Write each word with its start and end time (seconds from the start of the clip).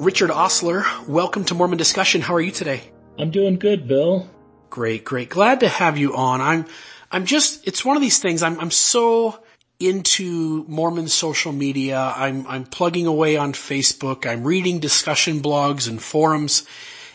Richard 0.00 0.30
Ostler, 0.30 0.82
welcome 1.06 1.44
to 1.44 1.54
Mormon 1.54 1.76
Discussion. 1.76 2.22
How 2.22 2.34
are 2.34 2.40
you 2.40 2.52
today? 2.52 2.80
I'm 3.18 3.30
doing 3.30 3.58
good, 3.58 3.86
Bill. 3.86 4.30
Great, 4.70 5.04
great. 5.04 5.28
Glad 5.28 5.60
to 5.60 5.68
have 5.68 5.98
you 5.98 6.16
on. 6.16 6.40
I'm, 6.40 6.64
I'm 7.12 7.26
just, 7.26 7.68
it's 7.68 7.84
one 7.84 7.98
of 7.98 8.00
these 8.00 8.18
things. 8.18 8.42
I'm, 8.42 8.58
I'm 8.58 8.70
so 8.70 9.38
into 9.78 10.64
Mormon 10.68 11.06
social 11.08 11.52
media. 11.52 12.14
I'm, 12.16 12.46
I'm 12.46 12.64
plugging 12.64 13.06
away 13.06 13.36
on 13.36 13.52
Facebook. 13.52 14.24
I'm 14.24 14.42
reading 14.44 14.78
discussion 14.80 15.42
blogs 15.42 15.86
and 15.86 16.00
forums 16.00 16.66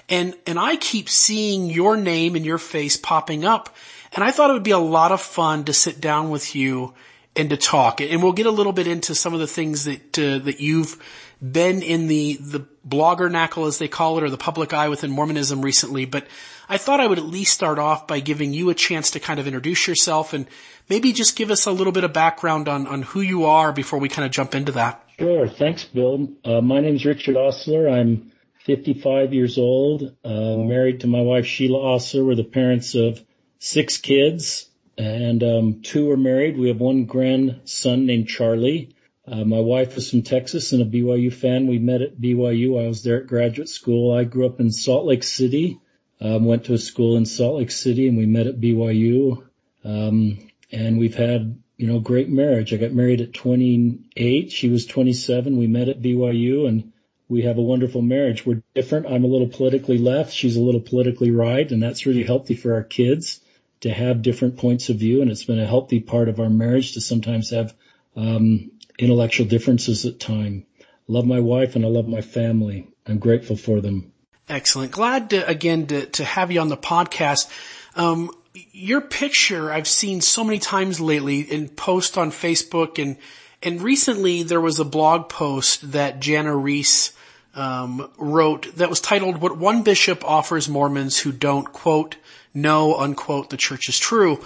and, 0.08 0.36
and 0.46 0.60
I 0.60 0.76
keep 0.76 1.10
seeing 1.10 1.72
your 1.72 1.98
name 1.98 2.36
and 2.36 2.46
your 2.46 2.60
face 2.60 2.98
popping 2.98 3.46
up. 3.46 3.76
And 4.14 4.24
I 4.24 4.30
thought 4.30 4.52
it 4.52 4.54
would 4.54 4.62
be 4.62 4.70
a 4.70 4.78
lot 4.78 5.12
of 5.12 5.22
fun 5.22 5.66
to 5.66 5.74
sit 5.74 6.00
down 6.00 6.30
with 6.30 6.56
you 6.56 6.94
and 7.36 7.50
to 7.50 7.58
talk. 7.58 8.00
And 8.00 8.22
we'll 8.22 8.34
get 8.34 8.46
a 8.46 8.52
little 8.52 8.74
bit 8.74 8.88
into 8.88 9.16
some 9.16 9.34
of 9.34 9.40
the 9.40 9.48
things 9.48 9.86
that, 9.86 10.20
uh, 10.20 10.38
that 10.40 10.60
you've 10.60 11.02
been 11.42 11.82
in 11.82 12.08
the, 12.08 12.38
the 12.40 12.66
Bloggernacle 12.88 13.68
as 13.68 13.78
they 13.78 13.88
call 13.88 14.18
it 14.18 14.24
or 14.24 14.30
the 14.30 14.38
public 14.38 14.74
eye 14.74 14.90
within 14.90 15.12
Mormonism 15.12 15.62
recently. 15.62 16.06
But 16.06 16.28
I 16.70 16.78
thought 16.78 17.00
I 17.00 17.08
would 17.08 17.20
at 17.20 17.26
least 17.26 17.54
start 17.54 17.80
off 17.80 18.08
by 18.08 18.20
giving 18.20 18.54
you 18.54 18.70
a 18.70 18.74
chance 18.74 19.12
to 19.12 19.20
kind 19.20 19.40
of 19.40 19.48
introduce 19.48 19.88
yourself 19.88 20.34
and 20.34 20.48
maybe 20.90 21.14
just 21.14 21.36
give 21.36 21.52
us 21.52 21.66
a 21.66 21.72
little 21.72 21.94
bit 21.94 22.04
of 22.04 22.14
background 22.14 22.68
on, 22.68 22.88
on 22.88 23.02
who 23.02 23.22
you 23.22 23.46
are 23.46 23.72
before 23.72 24.00
we 24.00 24.10
kind 24.10 24.26
of 24.26 24.32
jump 24.32 24.56
into 24.56 24.74
that. 24.74 25.04
Sure. 25.20 25.48
Thanks, 25.48 25.84
Bill. 25.86 26.30
Uh, 26.44 26.62
my 26.62 26.80
name 26.80 26.96
is 26.96 27.06
Richard 27.06 27.36
Ostler. 27.36 27.90
I'm 27.90 28.32
55 28.66 29.34
years 29.34 29.58
old, 29.58 30.16
uh, 30.24 30.58
married 30.58 31.02
to 31.02 31.08
my 31.08 31.22
wife 31.22 31.46
Sheila 31.46 31.78
Ostler. 31.78 32.26
We're 32.26 32.36
the 32.36 32.44
parents 32.44 32.96
of 32.96 33.24
six 33.60 33.98
kids 33.98 34.68
and 34.98 35.44
um, 35.44 35.82
two 35.82 36.10
are 36.12 36.18
married. 36.18 36.58
We 36.58 36.70
have 36.70 36.80
one 36.80 37.06
grandson 37.06 38.06
named 38.06 38.28
Charlie. 38.28 38.95
Uh, 39.28 39.44
my 39.44 39.60
wife 39.60 39.98
is 39.98 40.10
from 40.10 40.22
Texas 40.22 40.72
and 40.72 40.82
a 40.82 40.86
BYU 40.86 41.34
fan. 41.34 41.68
We 41.68 41.80
met 41.80 42.02
at 42.02 42.20
BYU. 42.20 42.84
I 42.84 42.88
was 42.88 43.04
there 43.04 43.22
at 43.22 43.28
graduate 43.28 43.70
school. 43.70 44.14
I 44.14 44.24
grew 44.24 44.46
up 44.46 44.60
in 44.60 44.72
Salt 44.72 45.06
Lake 45.06 45.24
City. 45.24 45.80
Um, 46.22 46.46
went 46.46 46.66
to 46.66 46.74
a 46.74 46.78
school 46.78 47.18
in 47.18 47.26
Salt 47.26 47.58
Lake 47.58 47.72
City 47.72 48.08
and 48.08 48.18
we 48.18 48.26
met 48.26 48.48
at 48.48 48.62
BYU. 48.62 49.44
Um, 49.84 50.50
and 50.72 50.98
we've 50.98 51.16
had, 51.16 51.60
you 51.78 51.88
know, 51.88 52.00
great 52.00 52.30
marriage. 52.30 52.74
I 52.74 52.78
got 52.78 52.92
married 52.92 53.22
at 53.22 53.34
28. 53.34 54.52
She 54.52 54.70
was 54.70 54.86
27. 54.86 55.58
We 55.58 55.68
met 55.68 55.90
at 55.90 56.02
BYU 56.02 56.68
and 56.68 56.94
we 57.28 57.42
have 57.44 57.58
a 57.58 57.64
wonderful 57.64 58.02
marriage. 58.02 58.46
We're 58.46 58.64
different. 58.76 59.08
I'm 59.08 59.24
a 59.24 59.28
little 59.28 59.48
politically 59.48 59.98
left. 59.98 60.34
She's 60.34 60.56
a 60.56 60.62
little 60.62 60.82
politically 60.82 61.32
right. 61.32 61.70
And 61.70 61.82
that's 61.82 62.06
really 62.06 62.24
healthy 62.24 62.56
for 62.56 62.76
our 62.76 62.84
kids 62.84 63.42
to 63.82 63.90
have 63.90 64.22
different 64.22 64.58
points 64.58 64.90
of 64.90 64.98
view. 64.98 65.22
And 65.22 65.32
it's 65.32 65.44
been 65.44 65.60
a 65.60 65.66
healthy 65.66 66.00
part 66.00 66.30
of 66.30 66.40
our 66.40 66.50
marriage 66.50 66.94
to 66.94 67.02
sometimes 67.02 67.50
have, 67.50 67.74
um, 68.16 68.72
intellectual 68.98 69.48
differences 69.48 70.06
at 70.06 70.20
time. 70.20 70.66
Love 71.08 71.26
my 71.26 71.40
wife 71.40 71.76
and 71.76 71.86
I 71.86 71.88
love 71.88 72.08
my 72.08 72.22
family. 72.22 72.88
I'm 73.06 73.20
grateful 73.20 73.56
for 73.56 73.82
them. 73.82 74.12
Excellent. 74.50 74.92
Glad 74.92 75.30
to, 75.32 75.48
again 75.48 75.88
to, 75.88 76.06
to 76.06 76.24
have 76.24 76.52
you 76.52 76.60
on 76.60 76.70
the 76.70 76.78
podcast. 76.78 77.50
Um, 77.96 78.32
your 78.72 79.02
picture 79.02 79.72
I've 79.72 79.88
seen 79.88 80.22
so 80.22 80.44
many 80.44 80.60
times 80.60 81.00
lately 81.00 81.42
in 81.42 81.70
posts 81.70 82.18
on 82.18 82.32
Facebook 82.32 83.02
and 83.02 83.18
and 83.64 83.82
recently 83.82 84.44
there 84.44 84.62
was 84.62 84.80
a 84.80 84.86
blog 84.86 85.28
post 85.30 85.92
that 85.94 86.20
Jana 86.20 86.56
Riess, 86.56 87.14
um, 87.56 88.10
wrote 88.18 88.76
that 88.76 88.90
was 88.90 89.02
titled 89.02 89.38
"What 89.42 89.58
One 89.58 89.84
Bishop 89.84 90.24
Offers 90.24 90.70
Mormons 90.70 91.18
Who 91.18 91.32
Don't 91.32 91.72
Quote 91.72 92.18
Know 92.54 92.96
Unquote 92.96 93.50
the 93.50 93.58
Church 93.58 93.90
is 93.90 93.98
True," 93.98 94.44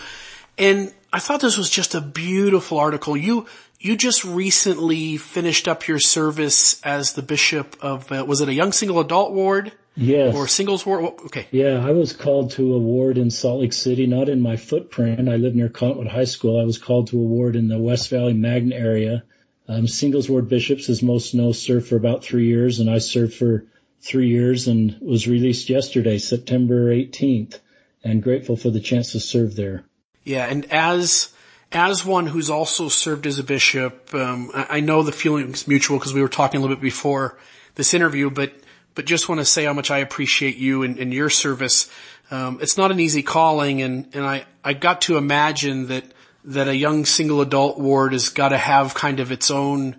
and 0.58 0.94
I 1.12 1.20
thought 1.20 1.42
this 1.42 1.58
was 1.58 1.70
just 1.70 1.96
a 1.96 2.02
beautiful 2.02 2.78
article. 2.78 3.18
You 3.18 3.48
you 3.80 3.96
just 3.96 4.24
recently 4.24 5.18
finished 5.18 5.68
up 5.68 5.88
your 5.88 6.00
service 6.00 6.80
as 6.84 7.14
the 7.14 7.22
bishop 7.22 7.78
of 7.82 8.12
uh, 8.12 8.24
was 8.28 8.42
it 8.42 8.50
a 8.50 8.54
young 8.54 8.72
single 8.72 9.00
adult 9.00 9.32
ward? 9.32 9.72
Yes. 9.96 10.36
Or 10.36 10.48
singles 10.48 10.86
ward? 10.86 11.04
Okay. 11.26 11.48
Yeah, 11.52 11.86
I 11.86 11.92
was 11.92 12.14
called 12.14 12.52
to 12.52 12.76
a 12.76 12.80
ward 12.80 13.18
in 13.18 13.32
Salt 13.32 13.62
Lake 13.62 13.74
City, 13.74 14.06
not 14.06 14.30
in 14.30 14.40
my 14.40 14.56
footprint. 14.56 15.28
I 15.28 15.36
live 15.36 15.56
near 15.56 15.68
Cottonwood 15.68 16.08
High 16.08 16.26
School. 16.26 16.60
I 16.60 16.64
was 16.64 16.78
called 16.78 17.08
to 17.08 17.18
a 17.18 17.24
ward 17.24 17.56
in 17.56 17.68
the 17.68 17.80
West 17.80 18.10
Valley 18.10 18.34
Magna 18.34 18.76
area. 18.76 19.24
Um, 19.68 19.88
singles 19.88 20.30
ward 20.30 20.48
bishops, 20.48 20.90
as 20.90 21.04
most 21.04 21.34
know, 21.34 21.52
served 21.52 21.88
for 21.88 21.96
about 21.96 22.24
three 22.24 22.48
years, 22.48 22.80
and 22.80 22.90
I 22.90 23.00
served 23.00 23.34
for 23.34 23.66
three 24.02 24.30
years 24.30 24.68
and 24.68 24.98
was 25.02 25.28
released 25.28 25.70
yesterday, 25.70 26.18
September 26.18 26.94
18th, 26.94 27.60
and 28.04 28.24
grateful 28.24 28.56
for 28.56 28.70
the 28.70 28.80
chance 28.80 29.12
to 29.12 29.20
serve 29.20 29.56
there. 29.56 29.84
Yeah, 30.30 30.46
and 30.46 30.72
as 30.72 31.34
as 31.72 32.06
one 32.06 32.28
who's 32.28 32.52
also 32.52 32.88
served 32.88 33.26
as 33.26 33.40
a 33.40 33.44
bishop, 33.44 34.14
um, 34.14 34.52
I, 34.54 34.78
I 34.78 34.80
know 34.80 35.02
the 35.02 35.12
feeling 35.12 35.52
is 35.52 35.68
mutual 35.68 35.98
because 35.98 36.14
we 36.14 36.22
were 36.22 36.30
talking 36.30 36.60
a 36.60 36.62
little 36.62 36.76
bit 36.76 36.84
before 36.84 37.36
this 37.74 37.96
interview, 37.96 38.30
but 38.30 38.54
but 38.94 39.06
just 39.06 39.28
want 39.28 39.42
to 39.42 39.46
say 39.46 39.66
how 39.66 39.74
much 39.74 39.90
I 39.90 39.98
appreciate 39.98 40.58
you 40.58 40.84
and, 40.84 41.00
and 41.00 41.12
your 41.12 41.32
service. 41.32 41.90
Um, 42.30 42.60
it's 42.62 42.78
not 42.78 42.92
an 42.92 43.00
easy 43.00 43.24
calling, 43.24 43.82
and 43.82 44.08
and 44.14 44.24
I 44.24 44.46
I 44.64 44.74
got 44.74 45.02
to 45.02 45.18
imagine 45.18 45.88
that 45.88 46.04
that 46.46 46.68
a 46.68 46.76
young 46.76 47.06
single 47.06 47.42
adult 47.42 47.80
ward 47.80 48.14
has 48.14 48.30
got 48.30 48.50
to 48.50 48.58
have 48.60 48.94
kind 48.94 49.20
of 49.20 49.32
its 49.32 49.50
own 49.50 49.96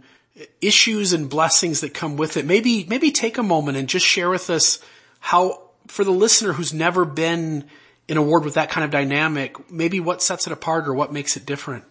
issues 0.60 1.12
and 1.12 1.28
blessings 1.28 1.80
that 1.80 1.92
come 1.92 2.16
with 2.16 2.36
it. 2.36 2.46
Maybe 2.46 2.84
maybe 2.84 3.10
take 3.10 3.36
a 3.38 3.42
moment 3.42 3.78
and 3.78 3.88
just 3.88 4.06
share 4.06 4.30
with 4.30 4.48
us 4.48 4.78
how 5.18 5.70
for 5.88 6.04
the 6.04 6.12
listener 6.12 6.52
who's 6.52 6.72
never 6.72 7.04
been 7.04 7.64
in 8.10 8.16
a 8.16 8.22
ward 8.22 8.44
with 8.44 8.54
that 8.54 8.70
kind 8.70 8.84
of 8.84 8.90
dynamic, 8.90 9.70
maybe 9.70 10.00
what 10.00 10.20
sets 10.20 10.48
it 10.48 10.52
apart 10.52 10.88
or 10.88 10.94
what 10.94 11.12
makes 11.12 11.36
it 11.36 11.46
different. 11.46 11.84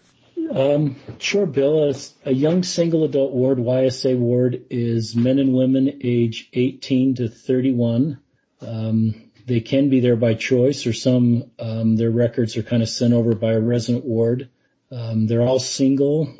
Um, 0.51 0.97
sure, 1.17 1.45
Bill. 1.45 1.89
A, 1.89 1.95
a, 2.25 2.33
young 2.33 2.63
single 2.63 3.05
adult 3.05 3.31
ward, 3.31 3.57
YSA 3.57 4.17
ward, 4.17 4.65
is 4.69 5.15
men 5.15 5.39
and 5.39 5.53
women 5.53 6.01
age 6.03 6.49
18 6.51 7.15
to 7.15 7.29
31. 7.29 8.19
Um, 8.59 9.31
they 9.45 9.61
can 9.61 9.89
be 9.89 10.01
there 10.01 10.17
by 10.17 10.33
choice, 10.33 10.85
or 10.85 10.91
some 10.91 11.51
um, 11.57 11.95
their 11.95 12.11
records 12.11 12.57
are 12.57 12.63
kind 12.63 12.83
of 12.83 12.89
sent 12.89 13.13
over 13.13 13.33
by 13.33 13.53
a 13.53 13.59
resident 13.61 14.03
ward. 14.03 14.49
Um, 14.91 15.25
they're 15.27 15.41
all 15.41 15.59
single, 15.59 16.35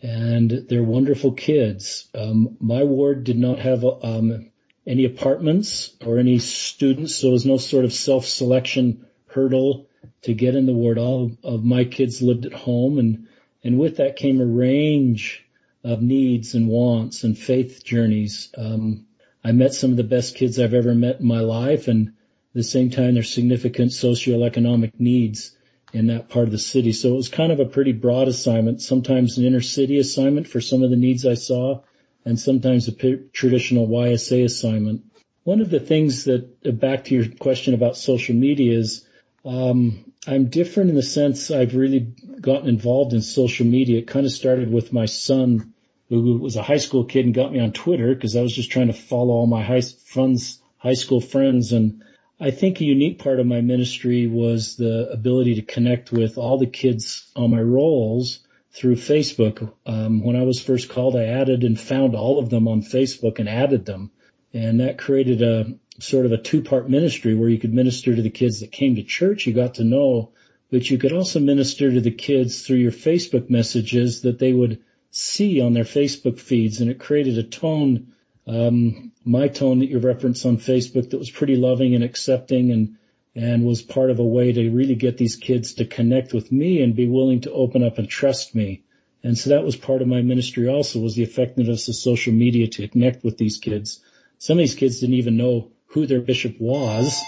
and 0.00 0.66
they're 0.68 0.84
wonderful 0.84 1.32
kids. 1.32 2.08
Um, 2.14 2.56
my 2.60 2.84
ward 2.84 3.24
did 3.24 3.38
not 3.38 3.58
have 3.58 3.84
um, 3.84 4.52
any 4.86 5.06
apartments 5.06 5.90
or 6.04 6.18
any 6.18 6.38
students, 6.38 7.16
so 7.16 7.26
there 7.26 7.32
was 7.32 7.46
no 7.46 7.56
sort 7.56 7.84
of 7.84 7.92
self-selection 7.92 9.06
hurdle 9.34 9.86
to 10.22 10.34
get 10.34 10.54
in 10.54 10.66
the 10.66 10.72
ward. 10.72 10.98
All 10.98 11.32
of 11.42 11.64
my 11.64 11.84
kids 11.84 12.22
lived 12.22 12.46
at 12.46 12.52
home 12.52 12.98
and 12.98 13.28
and 13.62 13.78
with 13.78 13.96
that 13.96 14.16
came 14.16 14.40
a 14.40 14.46
range 14.46 15.44
of 15.82 16.02
needs 16.02 16.54
and 16.54 16.68
wants 16.68 17.24
and 17.24 17.36
faith 17.36 17.82
journeys. 17.84 18.50
Um, 18.56 19.06
I 19.42 19.52
met 19.52 19.74
some 19.74 19.90
of 19.90 19.96
the 19.96 20.04
best 20.04 20.34
kids 20.34 20.58
I've 20.58 20.74
ever 20.74 20.94
met 20.94 21.20
in 21.20 21.26
my 21.26 21.40
life 21.40 21.88
and 21.88 22.08
at 22.08 22.14
the 22.54 22.62
same 22.62 22.90
time 22.90 23.14
there's 23.14 23.32
significant 23.32 23.90
socioeconomic 23.90 24.92
needs 24.98 25.56
in 25.92 26.08
that 26.08 26.28
part 26.28 26.46
of 26.46 26.52
the 26.52 26.58
city. 26.58 26.92
So 26.92 27.10
it 27.10 27.16
was 27.16 27.28
kind 27.28 27.52
of 27.52 27.60
a 27.60 27.66
pretty 27.66 27.92
broad 27.92 28.28
assignment, 28.28 28.82
sometimes 28.82 29.38
an 29.38 29.44
inner 29.44 29.60
city 29.60 29.98
assignment 29.98 30.48
for 30.48 30.60
some 30.60 30.82
of 30.82 30.90
the 30.90 30.96
needs 30.96 31.24
I 31.24 31.34
saw 31.34 31.82
and 32.24 32.38
sometimes 32.38 32.88
a 32.88 32.92
p- 32.92 33.22
traditional 33.32 33.86
YSA 33.86 34.44
assignment. 34.44 35.04
One 35.44 35.60
of 35.60 35.70
the 35.70 35.80
things 35.80 36.24
that, 36.24 36.80
back 36.80 37.04
to 37.04 37.14
your 37.14 37.28
question 37.36 37.74
about 37.74 37.96
social 37.96 38.34
media 38.34 38.78
is, 38.78 39.06
um, 39.44 40.12
I'm 40.26 40.46
different 40.46 40.90
in 40.90 40.96
the 40.96 41.02
sense 41.02 41.50
I've 41.50 41.74
really 41.74 42.00
gotten 42.40 42.68
involved 42.68 43.12
in 43.12 43.20
social 43.20 43.66
media. 43.66 43.98
It 43.98 44.06
kind 44.06 44.24
of 44.24 44.32
started 44.32 44.72
with 44.72 44.92
my 44.92 45.06
son, 45.06 45.74
who 46.08 46.38
was 46.38 46.56
a 46.56 46.62
high 46.62 46.78
school 46.78 47.04
kid 47.04 47.26
and 47.26 47.34
got 47.34 47.52
me 47.52 47.60
on 47.60 47.72
Twitter 47.72 48.14
because 48.14 48.36
I 48.36 48.42
was 48.42 48.54
just 48.54 48.70
trying 48.70 48.86
to 48.86 48.92
follow 48.92 49.34
all 49.34 49.46
my 49.46 49.62
high 49.62 49.80
friends, 49.80 50.60
high 50.78 50.94
school 50.94 51.20
friends. 51.20 51.72
And 51.72 52.02
I 52.40 52.50
think 52.50 52.80
a 52.80 52.84
unique 52.84 53.18
part 53.18 53.40
of 53.40 53.46
my 53.46 53.60
ministry 53.60 54.26
was 54.26 54.76
the 54.76 55.10
ability 55.10 55.56
to 55.56 55.62
connect 55.62 56.10
with 56.10 56.38
all 56.38 56.58
the 56.58 56.66
kids 56.66 57.30
on 57.36 57.50
my 57.50 57.60
rolls 57.60 58.40
through 58.72 58.96
Facebook. 58.96 59.72
Um, 59.86 60.22
when 60.22 60.36
I 60.36 60.42
was 60.44 60.60
first 60.60 60.88
called, 60.88 61.16
I 61.16 61.24
added 61.24 61.64
and 61.64 61.78
found 61.78 62.14
all 62.14 62.38
of 62.38 62.50
them 62.50 62.66
on 62.66 62.82
Facebook 62.82 63.38
and 63.38 63.48
added 63.48 63.84
them. 63.86 64.10
And 64.52 64.80
that 64.80 64.98
created 64.98 65.42
a, 65.42 65.74
sort 65.98 66.26
of 66.26 66.32
a 66.32 66.38
two 66.38 66.62
part 66.62 66.88
ministry 66.88 67.34
where 67.34 67.48
you 67.48 67.58
could 67.58 67.72
minister 67.72 68.14
to 68.14 68.22
the 68.22 68.30
kids 68.30 68.60
that 68.60 68.72
came 68.72 68.96
to 68.96 69.02
church 69.02 69.46
you 69.46 69.52
got 69.52 69.74
to 69.74 69.84
know, 69.84 70.32
but 70.70 70.88
you 70.90 70.98
could 70.98 71.12
also 71.12 71.38
minister 71.38 71.90
to 71.90 72.00
the 72.00 72.10
kids 72.10 72.66
through 72.66 72.78
your 72.78 72.92
Facebook 72.92 73.48
messages 73.48 74.22
that 74.22 74.38
they 74.38 74.52
would 74.52 74.82
see 75.10 75.60
on 75.60 75.72
their 75.72 75.84
Facebook 75.84 76.38
feeds. 76.40 76.80
And 76.80 76.90
it 76.90 76.98
created 76.98 77.38
a 77.38 77.44
tone, 77.44 78.12
um, 78.46 79.12
my 79.24 79.48
tone 79.48 79.78
that 79.78 79.88
you 79.88 80.00
referenced 80.00 80.44
on 80.44 80.56
Facebook 80.56 81.10
that 81.10 81.18
was 81.18 81.30
pretty 81.30 81.56
loving 81.56 81.94
and 81.94 82.02
accepting 82.02 82.72
and, 82.72 82.96
and 83.36 83.64
was 83.64 83.82
part 83.82 84.10
of 84.10 84.18
a 84.18 84.24
way 84.24 84.52
to 84.52 84.70
really 84.70 84.96
get 84.96 85.16
these 85.16 85.36
kids 85.36 85.74
to 85.74 85.84
connect 85.84 86.32
with 86.32 86.50
me 86.50 86.82
and 86.82 86.96
be 86.96 87.08
willing 87.08 87.42
to 87.42 87.52
open 87.52 87.84
up 87.84 87.98
and 87.98 88.08
trust 88.08 88.54
me. 88.54 88.82
And 89.22 89.38
so 89.38 89.50
that 89.50 89.64
was 89.64 89.76
part 89.76 90.02
of 90.02 90.08
my 90.08 90.22
ministry 90.22 90.68
also 90.68 90.98
was 90.98 91.14
the 91.14 91.22
effectiveness 91.22 91.88
of 91.88 91.94
social 91.94 92.32
media 92.32 92.66
to 92.66 92.88
connect 92.88 93.24
with 93.24 93.38
these 93.38 93.58
kids. 93.58 94.00
Some 94.38 94.58
of 94.58 94.62
these 94.62 94.74
kids 94.74 95.00
didn't 95.00 95.14
even 95.14 95.36
know 95.36 95.70
who 95.94 96.06
their 96.06 96.20
bishop 96.20 96.60
was, 96.60 97.22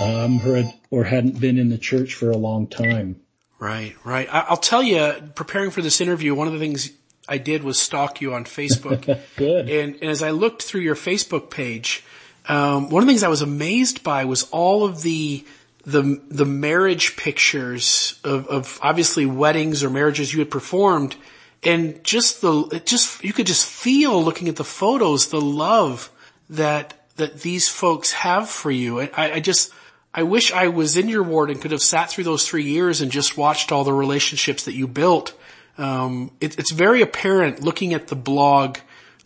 um, 0.00 0.40
or, 0.44 0.56
had, 0.56 0.74
or 0.90 1.04
hadn't 1.04 1.40
been 1.40 1.58
in 1.58 1.68
the 1.68 1.78
church 1.78 2.14
for 2.14 2.30
a 2.30 2.36
long 2.36 2.66
time. 2.66 3.20
Right, 3.60 3.94
right. 4.04 4.28
I'll 4.30 4.56
tell 4.56 4.82
you, 4.82 5.14
preparing 5.36 5.70
for 5.70 5.80
this 5.80 6.00
interview, 6.00 6.34
one 6.34 6.48
of 6.48 6.52
the 6.52 6.58
things 6.58 6.90
I 7.28 7.38
did 7.38 7.62
was 7.62 7.78
stalk 7.78 8.20
you 8.20 8.34
on 8.34 8.44
Facebook. 8.44 9.18
Good. 9.36 9.70
And, 9.70 9.94
and, 9.94 10.04
as 10.04 10.22
I 10.22 10.32
looked 10.32 10.62
through 10.64 10.82
your 10.82 10.96
Facebook 10.96 11.50
page, 11.50 12.04
um, 12.48 12.90
one 12.90 13.02
of 13.02 13.06
the 13.06 13.12
things 13.12 13.22
I 13.22 13.28
was 13.28 13.42
amazed 13.42 14.02
by 14.02 14.24
was 14.24 14.42
all 14.50 14.84
of 14.84 15.02
the 15.02 15.44
the 15.86 16.20
the 16.28 16.46
marriage 16.46 17.16
pictures 17.16 18.18
of, 18.24 18.48
of 18.48 18.78
obviously 18.82 19.26
weddings 19.26 19.84
or 19.84 19.90
marriages 19.90 20.32
you 20.32 20.40
had 20.40 20.50
performed, 20.50 21.14
and 21.62 22.02
just 22.02 22.40
the 22.40 22.82
just 22.84 23.22
you 23.22 23.32
could 23.32 23.46
just 23.46 23.66
feel 23.66 24.22
looking 24.22 24.48
at 24.48 24.56
the 24.56 24.64
photos 24.64 25.28
the 25.28 25.40
love 25.40 26.10
that 26.50 27.03
that 27.16 27.40
these 27.40 27.68
folks 27.68 28.12
have 28.12 28.48
for 28.48 28.70
you. 28.70 29.00
I, 29.00 29.10
I 29.16 29.40
just 29.40 29.72
I 30.12 30.22
wish 30.22 30.52
I 30.52 30.68
was 30.68 30.96
in 30.96 31.08
your 31.08 31.22
ward 31.22 31.50
and 31.50 31.60
could 31.60 31.72
have 31.72 31.82
sat 31.82 32.10
through 32.10 32.24
those 32.24 32.48
three 32.48 32.64
years 32.64 33.00
and 33.00 33.10
just 33.10 33.36
watched 33.36 33.72
all 33.72 33.84
the 33.84 33.92
relationships 33.92 34.64
that 34.64 34.74
you 34.74 34.86
built. 34.86 35.36
Um, 35.76 36.30
it, 36.40 36.58
it's 36.58 36.70
very 36.70 37.02
apparent 37.02 37.62
looking 37.62 37.94
at 37.94 38.08
the 38.08 38.16
blog, 38.16 38.78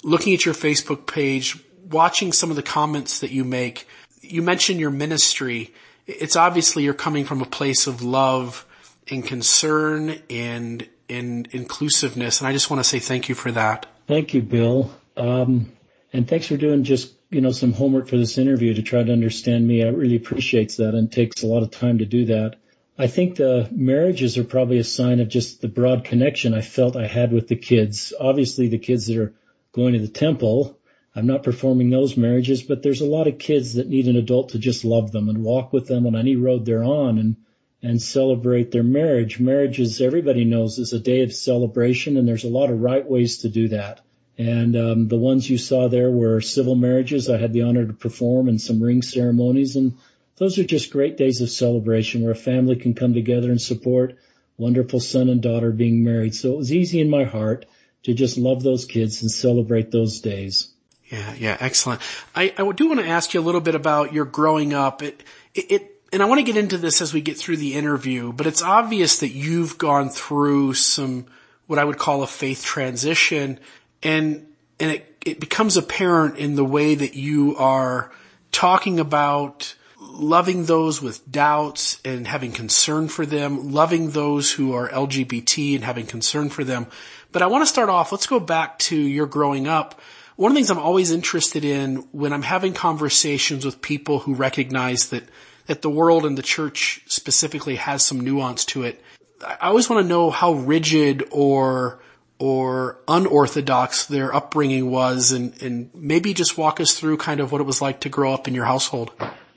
looking 0.02 0.32
at 0.32 0.44
your 0.44 0.54
Facebook 0.54 1.06
page, 1.06 1.58
watching 1.90 2.32
some 2.32 2.50
of 2.50 2.56
the 2.56 2.62
comments 2.62 3.20
that 3.20 3.30
you 3.30 3.44
make. 3.44 3.86
You 4.22 4.42
mentioned 4.42 4.80
your 4.80 4.90
ministry 4.90 5.72
it's 6.08 6.36
obviously 6.36 6.84
you're 6.84 6.94
coming 6.94 7.26
from 7.26 7.42
a 7.42 7.46
place 7.46 7.86
of 7.86 8.02
love 8.02 8.66
and 9.10 9.24
concern 9.24 10.20
and 10.30 10.88
and 11.10 11.46
inclusiveness. 11.52 12.40
And 12.40 12.48
I 12.48 12.52
just 12.52 12.70
want 12.70 12.80
to 12.80 12.84
say 12.84 12.98
thank 12.98 13.28
you 13.28 13.34
for 13.34 13.52
that. 13.52 13.86
Thank 14.06 14.34
you, 14.34 14.42
Bill. 14.42 14.90
Um, 15.16 15.72
and 16.12 16.26
thanks 16.26 16.46
for 16.46 16.56
doing 16.56 16.84
just, 16.84 17.14
you 17.30 17.40
know, 17.40 17.50
some 17.50 17.72
homework 17.72 18.08
for 18.08 18.16
this 18.16 18.38
interview 18.38 18.74
to 18.74 18.82
try 18.82 19.02
to 19.02 19.12
understand 19.12 19.66
me. 19.66 19.84
I 19.84 19.88
really 19.88 20.16
appreciate 20.16 20.76
that 20.78 20.94
and 20.94 21.10
takes 21.10 21.42
a 21.42 21.46
lot 21.46 21.62
of 21.62 21.70
time 21.70 21.98
to 21.98 22.06
do 22.06 22.26
that. 22.26 22.56
I 22.98 23.06
think 23.06 23.36
the 23.36 23.68
marriages 23.70 24.38
are 24.38 24.44
probably 24.44 24.78
a 24.78 24.84
sign 24.84 25.20
of 25.20 25.28
just 25.28 25.60
the 25.60 25.68
broad 25.68 26.04
connection 26.04 26.54
I 26.54 26.62
felt 26.62 26.96
I 26.96 27.06
had 27.06 27.32
with 27.32 27.48
the 27.48 27.56
kids. 27.56 28.12
Obviously 28.18 28.68
the 28.68 28.78
kids 28.78 29.06
that 29.06 29.18
are 29.18 29.34
going 29.72 29.92
to 29.92 30.00
the 30.00 30.08
temple 30.08 30.78
I'm 31.18 31.26
not 31.26 31.42
performing 31.42 31.90
those 31.90 32.16
marriages, 32.16 32.62
but 32.62 32.84
there's 32.84 33.00
a 33.00 33.06
lot 33.06 33.26
of 33.26 33.38
kids 33.38 33.74
that 33.74 33.88
need 33.88 34.06
an 34.06 34.14
adult 34.14 34.50
to 34.50 34.58
just 34.60 34.84
love 34.84 35.10
them 35.10 35.28
and 35.28 35.42
walk 35.42 35.72
with 35.72 35.88
them 35.88 36.06
on 36.06 36.14
any 36.14 36.36
road 36.36 36.64
they're 36.64 36.84
on 36.84 37.18
and, 37.18 37.36
and 37.82 38.00
celebrate 38.00 38.70
their 38.70 38.84
marriage. 38.84 39.40
Marriage 39.40 39.80
is, 39.80 40.00
everybody 40.00 40.44
knows, 40.44 40.78
is 40.78 40.92
a 40.92 41.00
day 41.00 41.22
of 41.22 41.32
celebration 41.32 42.16
and 42.16 42.28
there's 42.28 42.44
a 42.44 42.48
lot 42.48 42.70
of 42.70 42.80
right 42.80 43.04
ways 43.04 43.38
to 43.38 43.48
do 43.48 43.66
that. 43.68 44.00
And 44.38 44.76
um, 44.76 45.08
the 45.08 45.16
ones 45.16 45.50
you 45.50 45.58
saw 45.58 45.88
there 45.88 46.10
were 46.10 46.40
civil 46.40 46.76
marriages. 46.76 47.28
I 47.28 47.38
had 47.38 47.52
the 47.52 47.62
honor 47.62 47.84
to 47.86 47.92
perform 47.92 48.48
and 48.48 48.60
some 48.60 48.80
ring 48.80 49.02
ceremonies, 49.02 49.74
and 49.74 49.94
those 50.36 50.58
are 50.58 50.64
just 50.64 50.92
great 50.92 51.16
days 51.16 51.40
of 51.40 51.50
celebration 51.50 52.22
where 52.22 52.32
a 52.32 52.36
family 52.36 52.76
can 52.76 52.94
come 52.94 53.14
together 53.14 53.50
and 53.50 53.60
support 53.60 54.16
wonderful 54.56 55.00
son 55.00 55.28
and 55.28 55.40
daughter 55.40 55.70
being 55.70 56.04
married. 56.04 56.34
So 56.34 56.52
it 56.52 56.58
was 56.58 56.72
easy 56.72 57.00
in 57.00 57.08
my 57.08 57.24
heart 57.24 57.66
to 58.02 58.12
just 58.12 58.36
love 58.36 58.62
those 58.62 58.84
kids 58.84 59.22
and 59.22 59.30
celebrate 59.30 59.90
those 59.90 60.20
days. 60.20 60.72
Yeah, 61.06 61.34
yeah, 61.34 61.56
excellent. 61.58 62.02
I, 62.34 62.52
I 62.58 62.70
do 62.72 62.88
want 62.88 63.00
to 63.00 63.06
ask 63.06 63.32
you 63.32 63.40
a 63.40 63.42
little 63.42 63.62
bit 63.62 63.74
about 63.74 64.12
your 64.12 64.26
growing 64.26 64.74
up. 64.74 65.02
It, 65.02 65.24
it, 65.54 65.72
it, 65.72 66.02
and 66.12 66.22
I 66.22 66.26
want 66.26 66.38
to 66.38 66.44
get 66.44 66.56
into 66.56 66.76
this 66.76 67.00
as 67.00 67.14
we 67.14 67.22
get 67.22 67.38
through 67.38 67.56
the 67.56 67.74
interview, 67.74 68.32
but 68.32 68.46
it's 68.46 68.62
obvious 68.62 69.20
that 69.20 69.30
you've 69.30 69.78
gone 69.78 70.10
through 70.10 70.74
some, 70.74 71.26
what 71.66 71.78
I 71.78 71.84
would 71.84 71.98
call 71.98 72.22
a 72.22 72.26
faith 72.26 72.64
transition 72.64 73.58
and, 74.02 74.46
and 74.80 74.90
it, 74.92 75.16
it 75.24 75.40
becomes 75.40 75.76
apparent 75.76 76.38
in 76.38 76.54
the 76.54 76.64
way 76.64 76.94
that 76.94 77.14
you 77.14 77.56
are 77.56 78.10
talking 78.52 79.00
about 79.00 79.74
loving 80.00 80.64
those 80.64 81.02
with 81.02 81.30
doubts 81.30 82.00
and 82.04 82.26
having 82.26 82.52
concern 82.52 83.08
for 83.08 83.26
them, 83.26 83.72
loving 83.72 84.10
those 84.10 84.50
who 84.50 84.72
are 84.74 84.88
LGBT 84.88 85.74
and 85.76 85.84
having 85.84 86.06
concern 86.06 86.48
for 86.48 86.64
them. 86.64 86.86
But 87.32 87.42
I 87.42 87.46
want 87.46 87.62
to 87.62 87.66
start 87.66 87.88
off, 87.88 88.12
let's 88.12 88.26
go 88.26 88.40
back 88.40 88.78
to 88.80 88.96
your 88.96 89.26
growing 89.26 89.66
up 89.66 90.00
one 90.38 90.52
of 90.52 90.54
the 90.54 90.58
things 90.60 90.70
I'm 90.70 90.78
always 90.78 91.10
interested 91.10 91.64
in 91.64 91.96
when 92.12 92.32
I'm 92.32 92.42
having 92.42 92.72
conversations 92.72 93.64
with 93.64 93.82
people 93.82 94.20
who 94.20 94.34
recognize 94.34 95.08
that, 95.08 95.24
that 95.66 95.82
the 95.82 95.90
world 95.90 96.24
and 96.24 96.38
the 96.38 96.42
church 96.42 97.02
specifically 97.06 97.74
has 97.74 98.06
some 98.06 98.20
nuance 98.20 98.64
to 98.66 98.84
it, 98.84 99.02
I 99.44 99.66
always 99.66 99.90
want 99.90 100.04
to 100.04 100.08
know 100.08 100.30
how 100.30 100.52
rigid 100.52 101.24
or, 101.32 101.98
or 102.38 103.00
unorthodox 103.08 104.06
their 104.06 104.34
upbringing 104.34 104.90
was 104.90 105.32
and, 105.32 105.60
and 105.62 105.90
maybe 105.94 106.32
just 106.34 106.56
walk 106.56 106.80
us 106.80 106.92
through 106.92 107.16
kind 107.16 107.40
of 107.40 107.50
what 107.50 107.60
it 107.60 107.64
was 107.64 107.82
like 107.82 108.00
to 108.00 108.08
grow 108.08 108.32
up 108.32 108.46
in 108.46 108.54
your 108.54 108.64
household. 108.64 109.10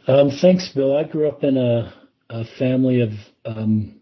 Um, 0.08 0.32
thanks, 0.32 0.70
Bill. 0.70 0.98
I 0.98 1.04
grew 1.04 1.28
up 1.28 1.44
in 1.44 1.58
a, 1.58 1.94
a 2.30 2.44
family 2.44 3.02
of, 3.02 3.14
um, 3.46 4.00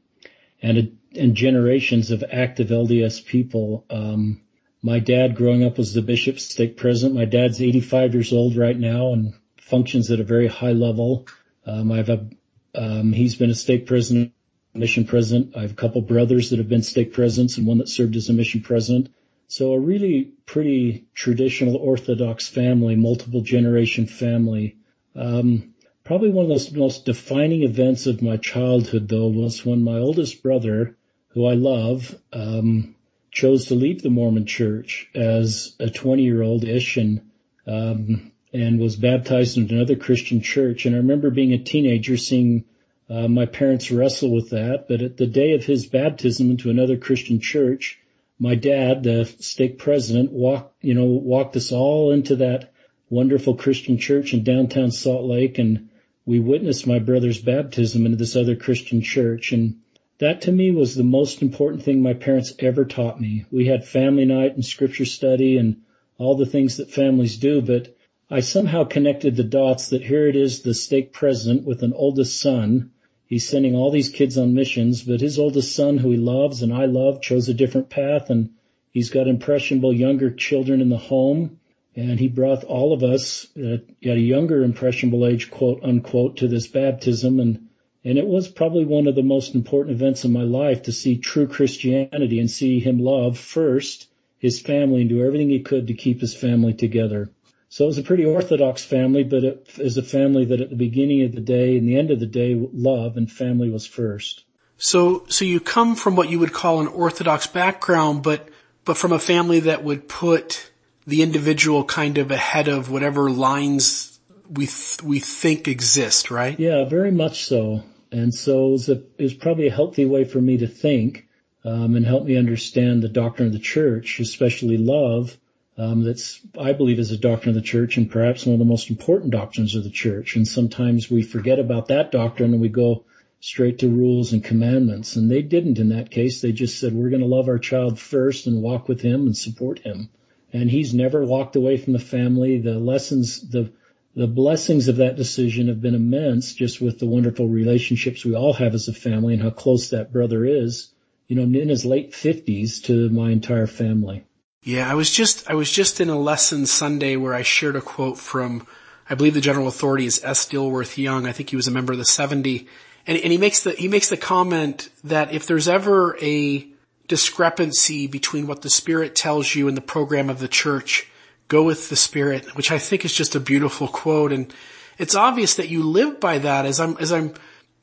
and, 0.61 0.77
a, 0.77 0.91
and 1.19 1.35
generations 1.35 2.11
of 2.11 2.23
active 2.31 2.69
LDS 2.69 3.25
people. 3.25 3.85
Um, 3.89 4.41
my 4.81 4.99
dad 4.99 5.35
growing 5.35 5.65
up 5.65 5.77
was 5.77 5.93
the 5.93 6.01
bishop 6.01 6.39
stake 6.39 6.77
president. 6.77 7.15
My 7.15 7.25
dad's 7.25 7.61
85 7.61 8.13
years 8.13 8.31
old 8.31 8.55
right 8.55 8.77
now 8.77 9.11
and 9.11 9.33
functions 9.59 10.09
at 10.09 10.21
a 10.21 10.23
very 10.23 10.47
high 10.47 10.71
level. 10.71 11.27
Um, 11.65 11.91
I've 11.91 12.09
a, 12.09 12.27
um, 12.75 13.11
he's 13.11 13.35
been 13.35 13.49
a 13.49 13.55
stake 13.55 13.87
president, 13.87 14.33
mission 14.73 15.05
president. 15.05 15.55
I 15.55 15.61
have 15.61 15.71
a 15.71 15.75
couple 15.75 16.01
brothers 16.01 16.49
that 16.49 16.59
have 16.59 16.69
been 16.69 16.83
stake 16.83 17.13
presidents 17.13 17.57
and 17.57 17.67
one 17.67 17.79
that 17.79 17.89
served 17.89 18.15
as 18.15 18.29
a 18.29 18.33
mission 18.33 18.61
president. 18.61 19.09
So 19.47 19.73
a 19.73 19.79
really 19.79 20.33
pretty 20.45 21.07
traditional 21.15 21.75
Orthodox 21.75 22.47
family, 22.47 22.95
multiple 22.95 23.41
generation 23.41 24.05
family. 24.05 24.77
Um, 25.15 25.73
probably 26.03 26.29
one 26.29 26.51
of 26.51 26.71
the 26.71 26.79
most 26.79 27.05
defining 27.05 27.63
events 27.63 28.05
of 28.05 28.21
my 28.21 28.37
childhood 28.37 29.07
though 29.07 29.27
was 29.27 29.65
when 29.65 29.81
my 29.81 29.97
oldest 29.97 30.43
brother, 30.43 30.95
who 31.29 31.47
I 31.47 31.55
love, 31.55 32.15
um, 32.31 32.95
chose 33.31 33.67
to 33.67 33.75
leave 33.75 34.01
the 34.01 34.09
Mormon 34.09 34.45
church 34.45 35.09
as 35.15 35.75
a 35.79 35.89
20 35.89 36.23
year 36.23 36.43
old 36.43 36.63
ish 36.63 36.97
and, 36.97 37.21
um, 37.65 38.31
and 38.53 38.79
was 38.79 38.95
baptized 38.95 39.57
into 39.57 39.75
another 39.75 39.95
Christian 39.95 40.41
church. 40.41 40.85
And 40.85 40.95
I 40.95 40.99
remember 40.99 41.31
being 41.31 41.53
a 41.53 41.63
teenager 41.63 42.17
seeing 42.17 42.65
uh, 43.09 43.27
my 43.27 43.45
parents 43.45 43.91
wrestle 43.91 44.31
with 44.31 44.51
that. 44.51 44.87
But 44.87 45.01
at 45.01 45.17
the 45.17 45.27
day 45.27 45.53
of 45.53 45.65
his 45.65 45.87
baptism 45.87 46.51
into 46.51 46.69
another 46.69 46.97
Christian 46.97 47.39
church, 47.39 47.99
my 48.39 48.55
dad, 48.55 49.03
the 49.03 49.25
stake 49.25 49.79
president, 49.79 50.31
walked, 50.31 50.83
you 50.83 50.93
know, 50.93 51.05
walked 51.05 51.55
us 51.55 51.71
all 51.71 52.11
into 52.11 52.37
that 52.37 52.71
wonderful 53.09 53.55
Christian 53.55 53.97
church 53.97 54.33
in 54.33 54.43
downtown 54.43 54.91
Salt 54.91 55.25
Lake 55.25 55.57
and 55.57 55.89
we 56.29 56.39
witnessed 56.39 56.85
my 56.85 56.99
brother's 56.99 57.41
baptism 57.41 58.05
into 58.05 58.17
this 58.17 58.35
other 58.35 58.55
Christian 58.55 59.01
church. 59.01 59.51
And 59.51 59.79
that 60.19 60.41
to 60.41 60.51
me 60.51 60.69
was 60.69 60.93
the 60.93 61.03
most 61.03 61.41
important 61.41 61.81
thing 61.81 62.03
my 62.03 62.13
parents 62.13 62.53
ever 62.59 62.85
taught 62.85 63.19
me. 63.19 63.45
We 63.49 63.65
had 63.65 63.87
family 63.87 64.25
night 64.25 64.53
and 64.53 64.63
scripture 64.63 65.05
study 65.05 65.57
and 65.57 65.81
all 66.19 66.35
the 66.35 66.45
things 66.45 66.77
that 66.77 66.91
families 66.91 67.37
do, 67.37 67.63
but 67.63 67.95
I 68.29 68.41
somehow 68.41 68.83
connected 68.83 69.35
the 69.35 69.43
dots 69.43 69.89
that 69.89 70.03
here 70.03 70.27
it 70.27 70.35
is 70.35 70.61
the 70.61 70.75
stake 70.75 71.13
president 71.13 71.65
with 71.65 71.81
an 71.81 71.93
oldest 71.93 72.39
son. 72.39 72.91
He's 73.29 73.47
sending 73.47 73.75
all 73.75 73.91
these 73.91 74.09
kids 74.09 74.39
on 74.39 74.55
missions, 74.55 75.03
but 75.03 75.21
his 75.21 75.37
oldest 75.37 75.75
son 75.75 75.99
who 75.99 76.09
he 76.09 76.17
loves 76.17 76.63
and 76.63 76.73
I 76.73 76.85
love 76.85 77.21
chose 77.21 77.47
a 77.47 77.53
different 77.53 77.91
path 77.91 78.31
and 78.31 78.49
he's 78.91 79.11
got 79.11 79.27
impressionable 79.27 79.93
younger 79.93 80.31
children 80.31 80.81
in 80.81 80.89
the 80.89 80.97
home 80.97 81.59
and 81.95 82.19
he 82.19 82.27
brought 82.27 82.63
all 82.63 82.91
of 82.91 83.03
us 83.03 83.45
at 83.55 83.83
a 84.03 84.19
younger 84.19 84.63
impressionable 84.63 85.27
age, 85.27 85.51
quote 85.51 85.83
unquote, 85.83 86.37
to 86.37 86.47
this 86.47 86.65
baptism 86.65 87.39
and 87.39 87.67
and 88.03 88.17
it 88.17 88.25
was 88.25 88.47
probably 88.47 88.85
one 88.85 89.05
of 89.05 89.13
the 89.13 89.21
most 89.21 89.53
important 89.53 89.95
events 89.95 90.25
in 90.25 90.31
my 90.31 90.43
life 90.43 90.83
to 90.83 90.91
see 90.91 91.17
true 91.17 91.47
Christianity 91.47 92.39
and 92.39 92.49
see 92.49 92.79
him 92.79 92.97
love 92.97 93.37
first 93.37 94.07
his 94.39 94.59
family 94.59 95.01
and 95.01 95.09
do 95.09 95.23
everything 95.23 95.49
he 95.49 95.59
could 95.59 95.87
to 95.87 95.93
keep 95.93 96.21
his 96.21 96.33
family 96.33 96.73
together. 96.73 97.29
So 97.69 97.83
it 97.83 97.87
was 97.87 97.97
a 97.99 98.03
pretty 98.03 98.25
orthodox 98.25 98.83
family, 98.83 99.23
but 99.23 99.43
it 99.43 99.69
is 99.77 99.97
a 99.97 100.03
family 100.03 100.45
that 100.45 100.59
at 100.59 100.69
the 100.69 100.75
beginning 100.75 101.23
of 101.23 101.33
the 101.33 101.41
day 101.41 101.77
and 101.77 101.87
the 101.87 101.97
end 101.97 102.09
of 102.09 102.19
the 102.19 102.25
day, 102.25 102.55
love 102.55 103.15
and 103.15 103.31
family 103.31 103.69
was 103.69 103.85
first. 103.85 104.43
So, 104.77 105.25
so 105.29 105.45
you 105.45 105.59
come 105.59 105.95
from 105.95 106.15
what 106.15 106.29
you 106.29 106.39
would 106.39 106.53
call 106.53 106.81
an 106.81 106.87
orthodox 106.87 107.45
background, 107.45 108.23
but, 108.23 108.49
but 108.85 108.97
from 108.97 109.11
a 109.11 109.19
family 109.19 109.61
that 109.61 109.83
would 109.83 110.09
put 110.09 110.71
the 111.05 111.21
individual 111.21 111.83
kind 111.83 112.17
of 112.17 112.31
ahead 112.31 112.67
of 112.67 112.89
whatever 112.89 113.29
lines 113.29 114.19
we 114.49 114.65
th- 114.65 115.03
we 115.03 115.19
think 115.19 115.67
exist, 115.67 116.31
right? 116.31 116.59
Yeah, 116.59 116.85
very 116.85 117.11
much 117.11 117.45
so. 117.45 117.83
And 118.11 118.33
so 118.33 118.69
it 118.69 118.71
was, 118.71 118.89
a, 118.89 118.93
it 118.93 119.23
was 119.23 119.33
probably 119.35 119.67
a 119.67 119.71
healthy 119.71 120.05
way 120.05 120.23
for 120.23 120.41
me 120.41 120.57
to 120.57 120.67
think 120.67 121.27
um, 121.63 121.95
and 121.95 122.05
help 122.05 122.25
me 122.25 122.35
understand 122.35 123.03
the 123.03 123.09
doctrine 123.09 123.47
of 123.47 123.53
the 123.53 123.59
church, 123.59 124.19
especially 124.19 124.77
love. 124.77 125.37
Um, 125.79 126.03
that's 126.03 126.41
I 126.59 126.73
believe 126.73 126.99
is 126.99 127.11
a 127.11 127.17
doctrine 127.17 127.55
of 127.55 127.61
the 127.63 127.67
church 127.67 127.95
and 127.95 128.11
perhaps 128.11 128.45
one 128.45 128.55
of 128.55 128.59
the 128.59 128.65
most 128.65 128.89
important 128.89 129.31
doctrines 129.31 129.75
of 129.75 129.85
the 129.85 129.89
church. 129.89 130.35
And 130.35 130.45
sometimes 130.45 131.09
we 131.09 131.21
forget 131.21 131.57
about 131.57 131.87
that 131.87 132.11
doctrine 132.11 132.51
and 132.51 132.61
we 132.61 132.67
go 132.67 133.05
straight 133.39 133.79
to 133.79 133.87
rules 133.87 134.33
and 134.33 134.43
commandments. 134.43 135.15
And 135.15 135.31
they 135.31 135.41
didn't 135.41 135.79
in 135.79 135.89
that 135.89 136.11
case. 136.11 136.41
They 136.41 136.51
just 136.51 136.77
said 136.77 136.93
we're 136.93 137.09
going 137.09 137.21
to 137.21 137.27
love 137.27 137.47
our 137.47 137.59
child 137.59 137.97
first 137.97 138.45
and 138.45 138.61
walk 138.61 138.89
with 138.89 138.99
him 138.99 139.21
and 139.21 139.37
support 139.37 139.79
him. 139.79 140.09
And 140.51 140.69
he's 140.69 140.93
never 140.93 141.23
walked 141.23 141.55
away 141.55 141.77
from 141.77 141.93
the 141.93 141.99
family. 141.99 142.59
The 142.59 142.77
lessons, 142.77 143.49
the 143.49 143.71
the 144.15 144.27
blessings 144.27 144.89
of 144.89 144.97
that 144.97 145.15
decision 145.15 145.69
have 145.69 145.79
been 145.79 145.95
immense 145.95 146.55
just 146.55 146.81
with 146.81 146.99
the 146.99 147.05
wonderful 147.05 147.47
relationships 147.47 148.25
we 148.25 148.35
all 148.35 148.51
have 148.51 148.73
as 148.73 148.89
a 148.89 148.93
family 148.93 149.35
and 149.35 149.43
how 149.43 149.51
close 149.51 149.91
that 149.91 150.11
brother 150.11 150.43
is, 150.43 150.91
you 151.29 151.37
know, 151.37 151.43
in 151.43 151.69
his 151.69 151.85
late 151.85 152.13
fifties 152.13 152.81
to 152.81 153.07
my 153.09 153.31
entire 153.31 153.67
family. 153.67 154.25
Yeah, 154.61 154.89
I 154.89 154.95
was 154.95 155.09
just, 155.09 155.49
I 155.49 155.53
was 155.53 155.71
just 155.71 156.01
in 156.01 156.09
a 156.09 156.19
lesson 156.19 156.65
Sunday 156.65 157.15
where 157.15 157.33
I 157.33 157.43
shared 157.43 157.77
a 157.77 157.81
quote 157.81 158.17
from, 158.17 158.67
I 159.09 159.15
believe 159.15 159.33
the 159.33 159.41
general 159.41 159.67
authority 159.67 160.05
is 160.05 160.23
S. 160.23 160.47
Dilworth 160.47 160.97
Young. 160.97 161.25
I 161.25 161.31
think 161.31 161.49
he 161.49 161.55
was 161.55 161.67
a 161.67 161.71
member 161.71 161.93
of 161.93 161.99
the 161.99 162.05
70. 162.05 162.67
And, 163.07 163.17
and 163.17 163.31
he 163.31 163.37
makes 163.37 163.63
the, 163.63 163.71
he 163.71 163.87
makes 163.87 164.09
the 164.09 164.17
comment 164.17 164.89
that 165.05 165.31
if 165.33 165.47
there's 165.47 165.69
ever 165.69 166.17
a 166.21 166.67
discrepancy 167.07 168.07
between 168.07 168.47
what 168.47 168.61
the 168.61 168.69
Spirit 168.69 169.15
tells 169.15 169.55
you 169.55 169.67
and 169.67 169.77
the 169.77 169.81
program 169.81 170.29
of 170.29 170.39
the 170.39 170.47
church, 170.49 171.09
go 171.47 171.63
with 171.63 171.89
the 171.89 171.95
Spirit, 171.95 172.55
which 172.55 172.69
I 172.69 172.79
think 172.79 173.05
is 173.05 173.13
just 173.13 173.35
a 173.35 173.39
beautiful 173.39 173.87
quote. 173.87 174.33
And 174.33 174.53
it's 174.97 175.15
obvious 175.15 175.55
that 175.55 175.69
you 175.69 175.83
live 175.83 176.19
by 176.19 176.37
that 176.39 176.65
as 176.65 176.81
I'm, 176.81 176.97
as 176.97 177.13
I'm, 177.13 177.33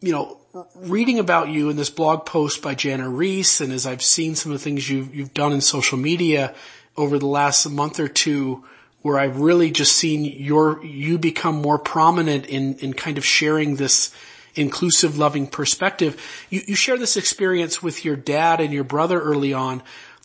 you 0.00 0.12
know, 0.12 0.38
reading 0.75 1.19
about 1.19 1.49
you 1.49 1.71
in 1.71 1.76
this 1.76 1.91
blog 1.91 2.26
post 2.26 2.62
by 2.62 2.75
Jana 2.75 3.09
Riess, 3.09 3.61
and 3.61 3.73
as 3.73 3.87
I've 3.87 4.03
seen 4.03 4.35
some 4.35 4.53
of 4.53 4.59
the 4.59 4.65
things 4.65 4.88
you've, 4.88 5.15
you've 5.15 5.35
done 5.35 5.53
in 5.53 5.61
social 5.61 5.99
media 5.99 6.55
over 6.97 7.19
the 7.19 7.26
last 7.26 7.69
month 7.69 8.00
or 8.00 8.09
two, 8.09 8.65
where 9.03 9.19
I've 9.19 9.38
really 9.38 9.71
just 9.71 9.95
seen 9.95 10.25
your, 10.25 10.85
you 10.85 11.19
become 11.19 11.62
more 11.62 11.79
prominent 11.79 12.47
in, 12.47 12.75
in 12.76 12.93
kind 12.93 13.19
of 13.19 13.25
sharing 13.25 13.76
this 13.76 14.15
inclusive, 14.55 15.19
loving 15.19 15.47
perspective. 15.47 16.21
You, 16.50 16.62
you 16.67 16.75
share 16.75 16.97
this 16.97 17.17
experience 17.17 17.83
with 17.83 18.05
your 18.05 18.17
dad 18.17 18.61
and 18.61 18.73
your 18.73 18.85
brother 18.85 19.21
early 19.21 19.53
on. 19.53 19.83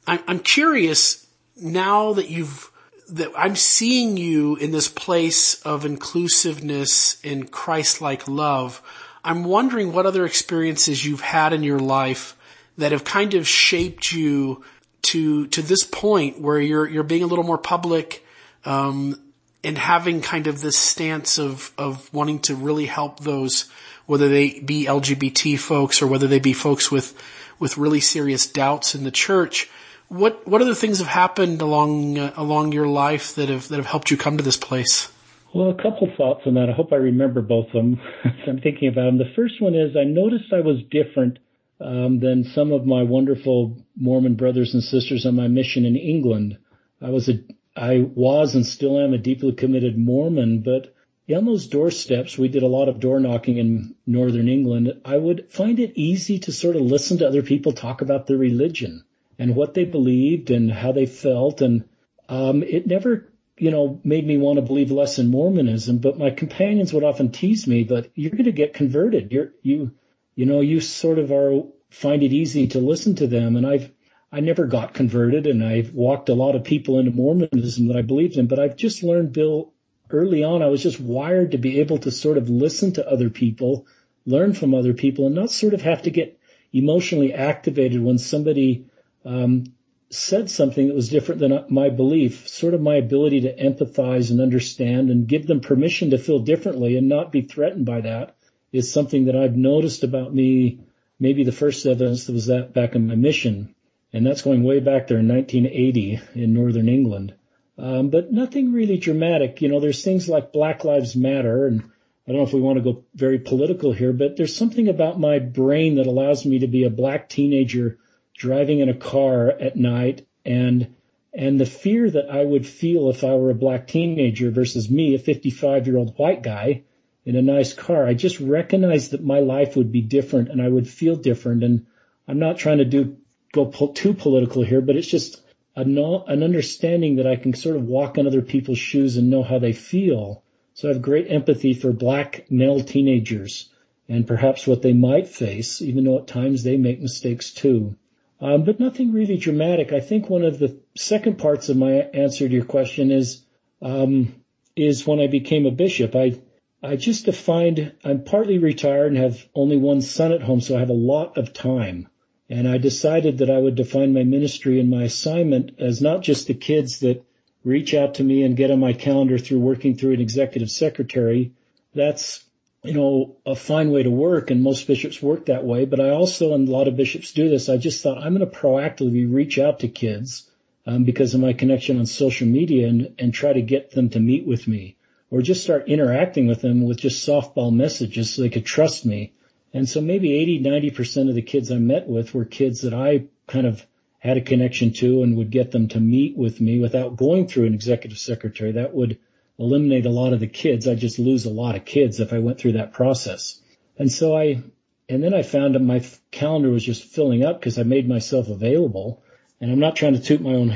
I'm, 0.08 0.20
I'm 0.28 0.40
curious 0.40 1.28
now 1.62 2.14
that 2.14 2.30
you've, 2.30 2.72
that 3.12 3.32
I'm 3.38 3.56
seeing 3.56 4.18
you 4.18 4.56
in 4.56 4.72
this 4.72 4.88
place 4.88 5.62
of 5.64 5.86
inclusiveness 5.86 7.20
and 7.24 7.52
Christ-like 7.52 8.28
love. 8.28 8.82
I'm 9.24 9.44
wondering 9.44 9.94
what 9.94 10.06
other 10.06 10.26
experiences 10.26 11.06
you've 11.06 11.22
had 11.22 11.54
in 11.54 11.64
your 11.64 11.80
life 11.80 12.36
that 12.78 12.92
have 12.92 13.04
kind 13.04 13.34
of 13.34 13.48
shaped 13.48 14.12
you 14.12 14.64
to 15.04 15.48
to 15.48 15.62
this 15.62 15.84
point 15.84 16.40
where 16.40 16.60
you're 16.60 16.88
you're 16.88 17.04
being 17.04 17.24
a 17.24 17.28
little 17.28 17.44
more 17.44 17.58
public 17.58 18.26
um, 18.66 19.20
and 19.64 19.78
having 19.78 20.22
kind 20.22 20.48
of 20.48 20.62
this 20.62 20.78
stance 20.78 21.38
of 21.38 21.72
of 21.78 22.12
wanting 22.14 22.40
to 22.40 22.56
really 22.56 22.86
help 22.86 23.20
those 23.20 23.70
whether 24.06 24.30
they 24.30 24.60
be 24.60 24.86
LGBT 24.86 25.58
folks 25.60 26.02
or 26.02 26.08
whether 26.08 26.28
they 26.28 26.40
be 26.40 26.54
folks 26.54 26.92
with 26.92 27.16
with 27.60 27.78
really 27.78 28.00
serious 28.00 28.48
doubts 28.48 28.96
in 28.96 29.04
the 29.04 29.12
church. 29.12 29.70
What 30.08 30.48
what 30.48 30.62
other 30.62 30.76
things 30.76 31.00
have 31.00 31.08
happened 31.08 31.62
along 31.62 32.18
uh, 32.18 32.34
along 32.36 32.74
your 32.74 32.88
life 32.88 33.36
that 33.36 33.50
have 33.50 33.68
that 33.70 33.78
have 33.78 33.86
helped 33.86 34.12
you 34.12 34.18
come 34.18 34.38
to 34.38 34.44
this 34.44 34.58
place? 34.58 35.12
Well, 35.54 35.70
a 35.70 35.82
couple 35.82 36.10
thoughts 36.16 36.44
on 36.46 36.54
that. 36.54 36.70
I 36.70 36.74
hope 36.74 36.94
I 36.94 36.98
remember 36.98 37.42
both 37.42 37.68
of 37.68 37.74
them. 37.74 38.02
I'm 38.48 38.62
thinking 38.62 38.88
about 38.88 39.06
them. 39.06 39.18
The 39.18 39.34
first 39.36 39.62
one 39.62 39.76
is 39.76 39.98
I 39.98 40.06
noticed 40.06 40.54
I 40.54 40.62
was 40.62 40.84
different 40.90 41.40
um, 41.82 42.20
than 42.20 42.46
some 42.46 42.72
of 42.72 42.86
my 42.86 43.04
wonderful 43.04 43.78
Mormon 43.98 44.36
brothers 44.36 44.74
and 44.74 44.84
sisters 44.84 45.26
on 45.26 45.36
my 45.36 45.48
mission 45.48 45.86
in 45.86 45.96
England. 45.96 46.58
I 47.02 47.10
was 47.10 47.28
a, 47.28 47.40
I 47.76 48.00
was 48.00 48.56
and 48.56 48.66
still 48.66 49.00
am 49.00 49.14
a 49.14 49.18
deeply 49.18 49.52
committed 49.52 49.98
Mormon, 49.98 50.62
but 50.62 50.94
on 51.34 51.46
those 51.46 51.68
doorsteps, 51.68 52.38
we 52.38 52.48
did 52.50 52.64
a 52.64 52.68
lot 52.68 52.90
of 52.90 53.00
door 53.00 53.20
knocking 53.20 53.58
in 53.58 53.96
northern 54.06 54.50
England. 54.50 54.94
I 55.06 55.18
would 55.18 55.52
find 55.52 55.80
it 55.80 55.94
easy 55.96 56.40
to 56.40 56.52
sort 56.52 56.76
of 56.76 56.82
listen 56.82 57.20
to 57.20 57.28
other 57.28 57.42
people 57.42 57.72
talk 57.72 58.02
about 58.02 58.28
their 58.28 58.38
religion 58.38 59.04
and 59.40 59.56
what 59.56 59.74
they 59.74 59.86
believed 59.86 60.52
and 60.52 60.72
how 60.72 60.92
they 60.92 61.06
felt. 61.06 61.62
And 61.62 61.86
um, 62.28 62.64
it 62.64 62.86
never 62.86 63.31
you 63.62 63.70
know, 63.70 64.02
made 64.04 64.26
me 64.26 64.40
want 64.40 64.58
to 64.58 64.64
believe 64.64 64.90
less 64.90 65.20
in 65.20 65.30
Mormonism, 65.30 66.00
but 66.00 66.18
my 66.18 66.32
companions 66.32 66.92
would 66.92 67.04
often 67.04 67.32
tease 67.32 67.68
me, 67.68 67.84
but 67.84 68.10
you're 68.16 68.32
going 68.32 68.46
to 68.46 68.52
get 68.52 68.74
converted. 68.74 69.32
You're, 69.32 69.52
you, 69.62 69.92
you 70.34 70.48
know, 70.48 70.62
you 70.62 70.82
sort 70.82 71.20
of 71.20 71.32
are, 71.32 71.62
find 71.92 72.24
it 72.24 72.34
easy 72.34 72.70
to 72.70 72.80
listen 72.80 73.14
to 73.18 73.28
them. 73.28 73.56
And 73.56 73.68
I've, 73.68 73.92
I 74.32 74.40
never 74.40 74.66
got 74.66 74.96
converted 74.96 75.46
and 75.46 75.64
I've 75.64 75.94
walked 75.94 76.30
a 76.30 76.34
lot 76.34 76.56
of 76.56 76.64
people 76.64 76.98
into 76.98 77.12
Mormonism 77.12 77.88
that 77.90 77.98
I 77.98 78.02
believed 78.02 78.36
in, 78.36 78.48
but 78.48 78.58
I've 78.58 78.78
just 78.78 79.04
learned, 79.04 79.32
Bill, 79.32 79.72
early 80.10 80.44
on, 80.44 80.64
I 80.64 80.68
was 80.70 80.82
just 80.82 81.00
wired 81.00 81.52
to 81.52 81.60
be 81.60 81.82
able 81.82 82.00
to 82.00 82.10
sort 82.10 82.40
of 82.40 82.50
listen 82.50 82.94
to 82.94 83.08
other 83.08 83.30
people, 83.30 83.86
learn 84.26 84.54
from 84.54 84.74
other 84.74 84.96
people 84.96 85.28
and 85.28 85.36
not 85.36 85.52
sort 85.52 85.76
of 85.76 85.84
have 85.84 86.02
to 86.02 86.10
get 86.10 86.40
emotionally 86.74 87.32
activated 87.32 88.02
when 88.02 88.18
somebody, 88.18 88.88
um, 89.24 89.66
said 90.12 90.50
something 90.50 90.88
that 90.88 90.96
was 90.96 91.10
different 91.10 91.40
than 91.40 91.66
my 91.70 91.90
belief, 91.90 92.48
sort 92.48 92.74
of 92.74 92.82
my 92.82 92.96
ability 92.96 93.42
to 93.42 93.56
empathize 93.56 94.30
and 94.30 94.42
understand 94.42 95.10
and 95.10 95.28
give 95.28 95.48
them 95.48 95.62
permission 95.62 96.10
to 96.12 96.18
feel 96.18 96.40
differently 96.40 96.98
and 96.98 97.08
not 97.08 97.32
be 97.32 97.42
threatened 97.42 97.86
by 97.86 98.02
that 98.02 98.36
is 98.72 98.92
something 98.92 99.26
that 99.26 99.36
I've 99.36 99.56
noticed 99.56 100.04
about 100.04 100.34
me. 100.34 100.80
Maybe 101.20 101.44
the 101.44 101.52
first 101.52 101.86
evidence 101.86 102.28
was 102.28 102.48
that 102.48 102.74
back 102.74 102.96
in 102.96 103.08
my 103.08 103.16
mission. 103.16 103.74
And 104.14 104.26
that's 104.26 104.42
going 104.42 104.64
way 104.64 104.82
back 104.82 105.08
there 105.08 105.20
in 105.20 105.30
1980 105.30 106.20
in 106.36 106.54
Northern 106.54 106.90
England. 106.90 107.34
Um, 107.78 108.10
but 108.10 108.32
nothing 108.32 108.74
really 108.74 108.98
dramatic. 108.98 109.62
You 109.62 109.70
know, 109.70 109.80
there's 109.80 110.04
things 110.04 110.28
like 110.28 110.52
Black 110.52 110.84
Lives 110.84 111.16
Matter 111.16 111.68
and 111.68 111.84
I 112.28 112.32
don't 112.32 112.42
know 112.42 112.48
if 112.48 112.54
we 112.54 112.62
want 112.62 112.78
to 112.78 112.84
go 112.84 113.04
very 113.16 113.40
political 113.40 113.92
here, 113.92 114.14
but 114.14 114.38
there's 114.38 114.56
something 114.56 114.88
about 114.88 115.20
my 115.20 115.40
brain 115.40 115.96
that 115.96 116.06
allows 116.06 116.46
me 116.46 116.60
to 116.60 116.68
be 116.68 116.84
a 116.84 116.90
black 116.90 117.30
teenager 117.30 117.98
driving 118.42 118.80
in 118.80 118.90
a 118.90 118.94
car 118.96 119.52
at 119.52 119.76
night 119.76 120.26
and 120.44 120.96
and 121.32 121.60
the 121.60 121.66
fear 121.66 122.10
that 122.10 122.28
I 122.28 122.44
would 122.44 122.66
feel 122.66 123.10
if 123.10 123.24
I 123.24 123.36
were 123.36 123.52
a 123.52 123.56
black 123.56 123.88
teenager 123.88 124.50
versus 124.50 124.90
me, 124.90 125.14
a 125.14 125.20
55 125.20 125.86
year 125.86 125.98
old 125.98 126.18
white 126.18 126.42
guy 126.42 126.82
in 127.24 127.36
a 127.36 127.42
nice 127.44 127.74
car, 127.74 128.06
I 128.06 128.16
just 128.16 128.40
recognized 128.40 129.12
that 129.12 129.24
my 129.24 129.40
life 129.42 129.78
would 129.78 129.92
be 129.92 130.02
different 130.02 130.50
and 130.50 130.60
I 130.60 130.68
would 130.68 130.90
feel 130.90 131.16
different. 131.16 131.64
And 131.64 131.86
I'm 132.28 132.40
not 132.40 132.58
trying 132.58 132.80
to 132.80 132.86
do 132.86 133.18
go 133.54 133.68
po- 133.68 133.94
too 133.94 134.16
political 134.16 134.64
here, 134.64 134.82
but 134.82 134.96
it's 134.96 135.08
just 135.08 135.40
a 135.76 135.86
no, 135.86 136.24
an 136.26 136.42
understanding 136.42 137.18
that 137.18 137.28
I 137.28 137.36
can 137.36 137.54
sort 137.54 137.76
of 137.76 137.86
walk 137.86 138.18
in 138.18 138.26
other 138.26 138.42
people's 138.42 138.80
shoes 138.80 139.18
and 139.18 139.30
know 139.30 139.44
how 139.44 139.60
they 139.60 139.74
feel. 139.74 140.44
So 140.74 140.90
I 140.90 140.94
have 140.94 141.02
great 141.04 141.30
empathy 141.30 141.76
for 141.76 141.94
black 141.94 142.50
male 142.50 142.82
teenagers 142.82 143.70
and 144.10 144.26
perhaps 144.26 144.66
what 144.66 144.82
they 144.82 144.94
might 144.94 145.28
face, 145.28 145.80
even 145.80 146.06
though 146.06 146.18
at 146.18 146.28
times 146.28 146.64
they 146.64 146.76
make 146.76 147.00
mistakes 147.00 147.54
too. 147.54 147.96
Um, 148.42 148.64
but 148.64 148.80
nothing 148.80 149.14
really 149.14 149.38
dramatic. 149.38 149.94
I 149.94 150.00
think 150.00 150.28
one 150.30 150.44
of 150.44 150.58
the 150.58 150.80
second 150.98 151.38
parts 151.38 151.70
of 151.70 151.78
my 151.78 151.92
answer 151.92 152.48
to 152.48 152.54
your 152.54 152.66
question 152.66 153.12
is 153.12 153.44
um, 153.82 154.36
is 154.76 155.06
when 155.06 155.20
I 155.20 155.28
became 155.28 155.66
a 155.66 155.72
bishop. 155.72 156.16
I 156.16 156.42
I 156.84 156.96
just 156.96 157.26
defined 157.26 157.94
I'm 158.04 158.24
partly 158.24 158.58
retired 158.58 159.14
and 159.14 159.18
have 159.18 159.48
only 159.54 159.78
one 159.78 160.02
son 160.02 160.32
at 160.32 160.42
home, 160.42 160.62
so 160.62 160.76
I 160.76 160.80
have 160.80 160.90
a 160.90 160.94
lot 160.94 161.38
of 161.38 161.54
time. 161.54 162.08
And 162.50 162.68
I 162.68 162.80
decided 162.80 163.38
that 163.38 163.52
I 163.52 163.60
would 163.60 163.76
define 163.76 164.14
my 164.14 164.24
ministry 164.24 164.80
and 164.80 164.90
my 164.90 165.04
assignment 165.04 165.74
as 165.80 166.02
not 166.02 166.24
just 166.24 166.48
the 166.48 166.56
kids 166.56 167.00
that 167.02 167.24
reach 167.64 167.94
out 167.94 168.16
to 168.16 168.24
me 168.24 168.42
and 168.44 168.58
get 168.58 168.72
on 168.72 168.80
my 168.80 168.94
calendar 168.94 169.38
through 169.38 169.60
working 169.60 169.96
through 169.96 170.14
an 170.14 170.22
executive 170.22 170.72
secretary. 170.72 171.54
That's 171.94 172.44
you 172.84 172.94
know, 172.94 173.38
a 173.46 173.56
fine 173.56 173.92
way 173.92 174.04
to 174.04 174.10
work 174.10 174.50
and 174.50 174.64
most 174.64 174.88
bishops 174.88 175.22
work 175.22 175.46
that 175.46 175.64
way. 175.64 175.86
But 175.86 176.00
I 176.00 176.10
also, 176.10 176.54
and 176.54 176.68
a 176.68 176.72
lot 176.72 176.88
of 176.88 176.96
bishops 176.96 177.32
do 177.32 177.50
this, 177.50 177.70
I 177.70 177.78
just 177.78 178.02
thought 178.02 178.18
I'm 178.18 178.36
going 178.36 178.50
to 178.50 178.58
proactively 178.58 179.32
reach 179.32 179.60
out 179.60 179.82
to 179.82 179.88
kids 179.88 180.50
um, 180.88 181.04
because 181.04 181.34
of 181.36 181.42
my 181.42 181.54
connection 181.54 182.00
on 182.00 182.06
social 182.08 182.48
media 182.48 182.88
and, 182.88 183.14
and 183.20 183.34
try 183.34 183.54
to 183.54 183.62
get 183.62 183.92
them 183.92 184.10
to 184.10 184.20
meet 184.20 184.48
with 184.48 184.68
me 184.68 184.96
or 185.30 185.42
just 185.42 185.64
start 185.64 185.88
interacting 185.88 186.48
with 186.48 186.62
them 186.62 186.84
with 186.84 186.98
just 186.98 187.28
softball 187.28 187.74
messages 187.74 188.34
so 188.34 188.42
they 188.42 188.50
could 188.50 188.66
trust 188.66 189.06
me. 189.06 189.34
And 189.74 189.88
so 189.88 190.02
maybe 190.02 190.34
80, 190.34 190.64
90% 190.64 191.30
of 191.30 191.36
the 191.36 191.42
kids 191.42 191.72
I 191.72 191.78
met 191.78 192.08
with 192.08 192.34
were 192.34 192.46
kids 192.46 192.82
that 192.82 192.94
I 192.94 193.26
kind 193.48 193.68
of 193.68 193.86
had 194.20 194.38
a 194.38 194.42
connection 194.42 194.92
to 194.94 195.24
and 195.24 195.38
would 195.38 195.52
get 195.52 195.72
them 195.72 195.88
to 195.90 196.00
meet 196.00 196.36
with 196.36 196.60
me 196.60 196.80
without 196.80 197.16
going 197.16 197.48
through 197.48 197.66
an 197.68 197.74
executive 197.74 198.18
secretary. 198.18 198.74
That 198.74 198.94
would 198.94 199.20
eliminate 199.60 200.06
a 200.06 200.10
lot 200.10 200.34
of 200.34 200.40
the 200.40 200.48
kids. 200.48 200.88
I'd 200.88 201.00
just 201.00 201.20
lose 201.20 201.46
a 201.46 201.50
lot 201.50 201.76
of 201.76 201.86
kids 201.86 202.20
if 202.20 202.34
I 202.34 202.40
went 202.40 202.60
through 202.60 202.74
that 202.74 202.94
process. 202.94 203.62
And 203.98 204.12
so 204.12 204.36
I, 204.36 204.64
and 205.08 205.24
then 205.24 205.34
I 205.34 205.44
found 205.44 205.76
that 205.76 205.82
my 205.82 206.04
calendar 206.32 206.70
was 206.70 206.84
just 206.84 207.04
filling 207.04 207.44
up 207.44 207.60
because 207.60 207.78
I 207.78 207.84
made 207.84 208.08
myself 208.08 208.48
available. 208.50 209.24
And 209.60 209.72
I'm 209.72 209.80
not 209.80 209.96
trying 209.96 210.14
to 210.14 210.22
toot 210.22 210.42
my 210.42 210.54
own 210.54 210.70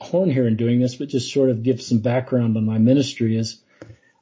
horn 0.00 0.30
here 0.30 0.46
in 0.46 0.56
doing 0.56 0.80
this, 0.80 0.96
but 0.96 1.08
just 1.08 1.32
sort 1.32 1.48
of 1.48 1.62
give 1.62 1.80
some 1.80 2.00
background 2.00 2.56
on 2.56 2.66
my 2.66 2.76
ministry 2.76 3.36
is 3.36 3.62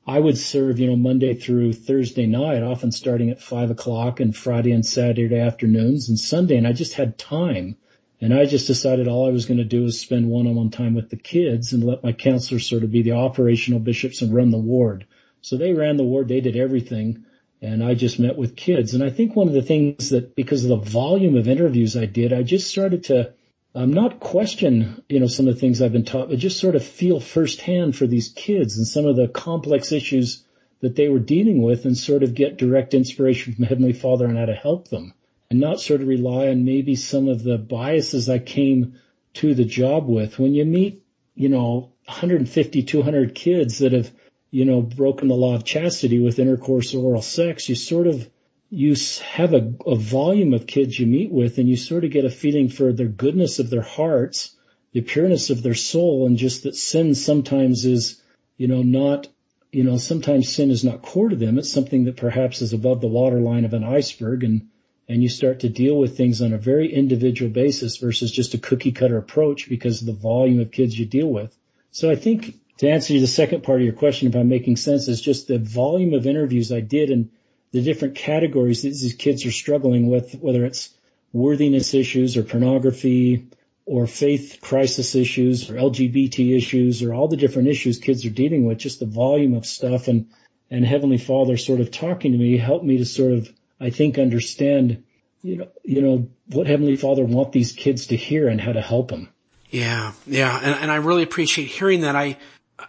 I 0.06 0.20
would 0.20 0.38
serve, 0.38 0.78
you 0.78 0.86
know, 0.88 0.96
Monday 0.96 1.34
through 1.34 1.72
Thursday 1.72 2.26
night, 2.26 2.62
often 2.62 2.92
starting 2.92 3.30
at 3.30 3.40
five 3.40 3.70
o'clock 3.70 4.20
and 4.20 4.36
Friday 4.36 4.70
and 4.72 4.84
Saturday 4.84 5.38
afternoons 5.38 6.08
and 6.08 6.18
Sunday. 6.18 6.56
And 6.56 6.66
I 6.66 6.72
just 6.72 6.94
had 6.94 7.18
time 7.18 7.76
and 8.20 8.32
I 8.32 8.46
just 8.46 8.66
decided 8.66 9.08
all 9.08 9.26
I 9.26 9.32
was 9.32 9.46
going 9.46 9.58
to 9.58 9.64
do 9.64 9.84
is 9.84 10.00
spend 10.00 10.28
one-on-one 10.28 10.70
time 10.70 10.94
with 10.94 11.10
the 11.10 11.16
kids 11.16 11.72
and 11.72 11.84
let 11.84 12.04
my 12.04 12.12
counselors 12.12 12.68
sort 12.68 12.84
of 12.84 12.92
be 12.92 13.02
the 13.02 13.12
operational 13.12 13.80
bishops 13.80 14.22
and 14.22 14.34
run 14.34 14.50
the 14.50 14.58
ward. 14.58 15.06
So 15.40 15.56
they 15.56 15.72
ran 15.72 15.96
the 15.96 16.04
ward, 16.04 16.28
they 16.28 16.40
did 16.40 16.56
everything, 16.56 17.24
and 17.60 17.82
I 17.82 17.94
just 17.94 18.18
met 18.18 18.36
with 18.36 18.56
kids. 18.56 18.94
And 18.94 19.02
I 19.02 19.10
think 19.10 19.34
one 19.34 19.48
of 19.48 19.54
the 19.54 19.62
things 19.62 20.10
that 20.10 20.36
because 20.36 20.64
of 20.64 20.70
the 20.70 20.90
volume 20.90 21.36
of 21.36 21.48
interviews 21.48 21.96
I 21.96 22.06
did, 22.06 22.32
I 22.32 22.42
just 22.42 22.68
started 22.68 23.04
to 23.04 23.34
um, 23.74 23.92
not 23.92 24.20
question, 24.20 25.02
you 25.08 25.18
know, 25.18 25.26
some 25.26 25.48
of 25.48 25.54
the 25.54 25.60
things 25.60 25.82
I've 25.82 25.92
been 25.92 26.04
taught, 26.04 26.28
but 26.28 26.38
just 26.38 26.60
sort 26.60 26.76
of 26.76 26.84
feel 26.84 27.18
firsthand 27.18 27.96
for 27.96 28.06
these 28.06 28.28
kids 28.28 28.78
and 28.78 28.86
some 28.86 29.06
of 29.06 29.16
the 29.16 29.28
complex 29.28 29.90
issues 29.90 30.44
that 30.80 30.94
they 30.94 31.08
were 31.08 31.18
dealing 31.18 31.62
with 31.62 31.84
and 31.84 31.96
sort 31.96 32.22
of 32.22 32.34
get 32.34 32.58
direct 32.58 32.94
inspiration 32.94 33.54
from 33.54 33.64
Heavenly 33.64 33.92
Father 33.92 34.28
on 34.28 34.36
how 34.36 34.46
to 34.46 34.54
help 34.54 34.88
them 34.88 35.14
and 35.54 35.60
not 35.60 35.80
sort 35.80 36.00
of 36.00 36.08
rely 36.08 36.48
on 36.48 36.64
maybe 36.64 36.96
some 36.96 37.28
of 37.28 37.44
the 37.44 37.56
biases 37.56 38.28
I 38.28 38.40
came 38.40 38.98
to 39.34 39.54
the 39.54 39.64
job 39.64 40.08
with. 40.08 40.36
When 40.36 40.52
you 40.52 40.64
meet, 40.64 41.04
you 41.36 41.48
know, 41.48 41.92
150, 42.06 42.82
200 42.82 43.36
kids 43.36 43.78
that 43.78 43.92
have, 43.92 44.10
you 44.50 44.64
know, 44.64 44.82
broken 44.82 45.28
the 45.28 45.36
law 45.36 45.54
of 45.54 45.64
chastity 45.64 46.18
with 46.18 46.40
intercourse 46.40 46.92
or 46.92 47.04
oral 47.04 47.22
sex, 47.22 47.68
you 47.68 47.76
sort 47.76 48.08
of, 48.08 48.28
you 48.68 48.96
have 49.22 49.54
a, 49.54 49.74
a 49.86 49.94
volume 49.94 50.54
of 50.54 50.66
kids 50.66 50.98
you 50.98 51.06
meet 51.06 51.30
with 51.30 51.58
and 51.58 51.68
you 51.68 51.76
sort 51.76 52.02
of 52.02 52.10
get 52.10 52.24
a 52.24 52.30
feeling 52.30 52.68
for 52.68 52.92
the 52.92 53.04
goodness 53.04 53.60
of 53.60 53.70
their 53.70 53.82
hearts, 53.82 54.56
the 54.90 55.02
pureness 55.02 55.50
of 55.50 55.62
their 55.62 55.74
soul, 55.74 56.26
and 56.26 56.36
just 56.36 56.64
that 56.64 56.74
sin 56.74 57.14
sometimes 57.14 57.84
is, 57.84 58.20
you 58.56 58.66
know, 58.66 58.82
not, 58.82 59.28
you 59.70 59.84
know, 59.84 59.98
sometimes 59.98 60.52
sin 60.52 60.72
is 60.72 60.82
not 60.82 61.02
core 61.02 61.28
to 61.28 61.36
them. 61.36 61.58
It's 61.58 61.70
something 61.70 62.06
that 62.06 62.16
perhaps 62.16 62.60
is 62.60 62.72
above 62.72 63.00
the 63.00 63.06
waterline 63.06 63.64
of 63.64 63.72
an 63.72 63.84
iceberg 63.84 64.42
and, 64.42 64.68
and 65.08 65.22
you 65.22 65.28
start 65.28 65.60
to 65.60 65.68
deal 65.68 65.96
with 65.96 66.16
things 66.16 66.40
on 66.40 66.52
a 66.52 66.58
very 66.58 66.92
individual 66.92 67.50
basis 67.50 67.98
versus 67.98 68.30
just 68.32 68.54
a 68.54 68.58
cookie 68.58 68.92
cutter 68.92 69.18
approach 69.18 69.68
because 69.68 70.00
of 70.00 70.06
the 70.06 70.12
volume 70.12 70.60
of 70.60 70.70
kids 70.70 70.98
you 70.98 71.06
deal 71.06 71.28
with. 71.28 71.54
So 71.90 72.10
I 72.10 72.16
think 72.16 72.56
to 72.78 72.88
answer 72.88 73.18
the 73.18 73.26
second 73.26 73.62
part 73.62 73.80
of 73.80 73.84
your 73.84 73.94
question, 73.94 74.28
if 74.28 74.34
I'm 74.34 74.48
making 74.48 74.76
sense, 74.76 75.08
is 75.08 75.20
just 75.20 75.46
the 75.46 75.58
volume 75.58 76.14
of 76.14 76.26
interviews 76.26 76.72
I 76.72 76.80
did 76.80 77.10
and 77.10 77.30
the 77.72 77.82
different 77.82 78.14
categories 78.14 78.82
that 78.82 78.88
these 78.88 79.14
kids 79.14 79.44
are 79.46 79.52
struggling 79.52 80.08
with, 80.08 80.34
whether 80.34 80.64
it's 80.64 80.90
worthiness 81.32 81.92
issues 81.92 82.36
or 82.36 82.42
pornography 82.42 83.48
or 83.86 84.06
faith 84.06 84.58
crisis 84.62 85.14
issues 85.14 85.70
or 85.70 85.74
LGBT 85.74 86.56
issues 86.56 87.02
or 87.02 87.12
all 87.12 87.28
the 87.28 87.36
different 87.36 87.68
issues 87.68 87.98
kids 87.98 88.24
are 88.24 88.30
dealing 88.30 88.64
with, 88.64 88.78
just 88.78 89.00
the 89.00 89.06
volume 89.06 89.54
of 89.54 89.66
stuff 89.66 90.08
and, 90.08 90.28
and 90.70 90.86
Heavenly 90.86 91.18
Father 91.18 91.56
sort 91.56 91.80
of 91.80 91.90
talking 91.90 92.32
to 92.32 92.38
me 92.38 92.56
helped 92.56 92.84
me 92.84 92.98
to 92.98 93.04
sort 93.04 93.32
of 93.32 93.52
I 93.80 93.90
think 93.90 94.18
understand, 94.18 95.04
you 95.42 95.56
know, 95.56 95.68
you 95.82 96.00
know, 96.00 96.28
what 96.46 96.66
Heavenly 96.66 96.96
Father 96.96 97.24
want 97.24 97.52
these 97.52 97.72
kids 97.72 98.08
to 98.08 98.16
hear 98.16 98.48
and 98.48 98.60
how 98.60 98.72
to 98.72 98.80
help 98.80 99.08
them. 99.08 99.28
Yeah, 99.70 100.12
yeah, 100.26 100.56
and, 100.62 100.82
and 100.82 100.90
I 100.90 100.96
really 100.96 101.22
appreciate 101.22 101.66
hearing 101.66 102.02
that. 102.02 102.14
I, 102.14 102.36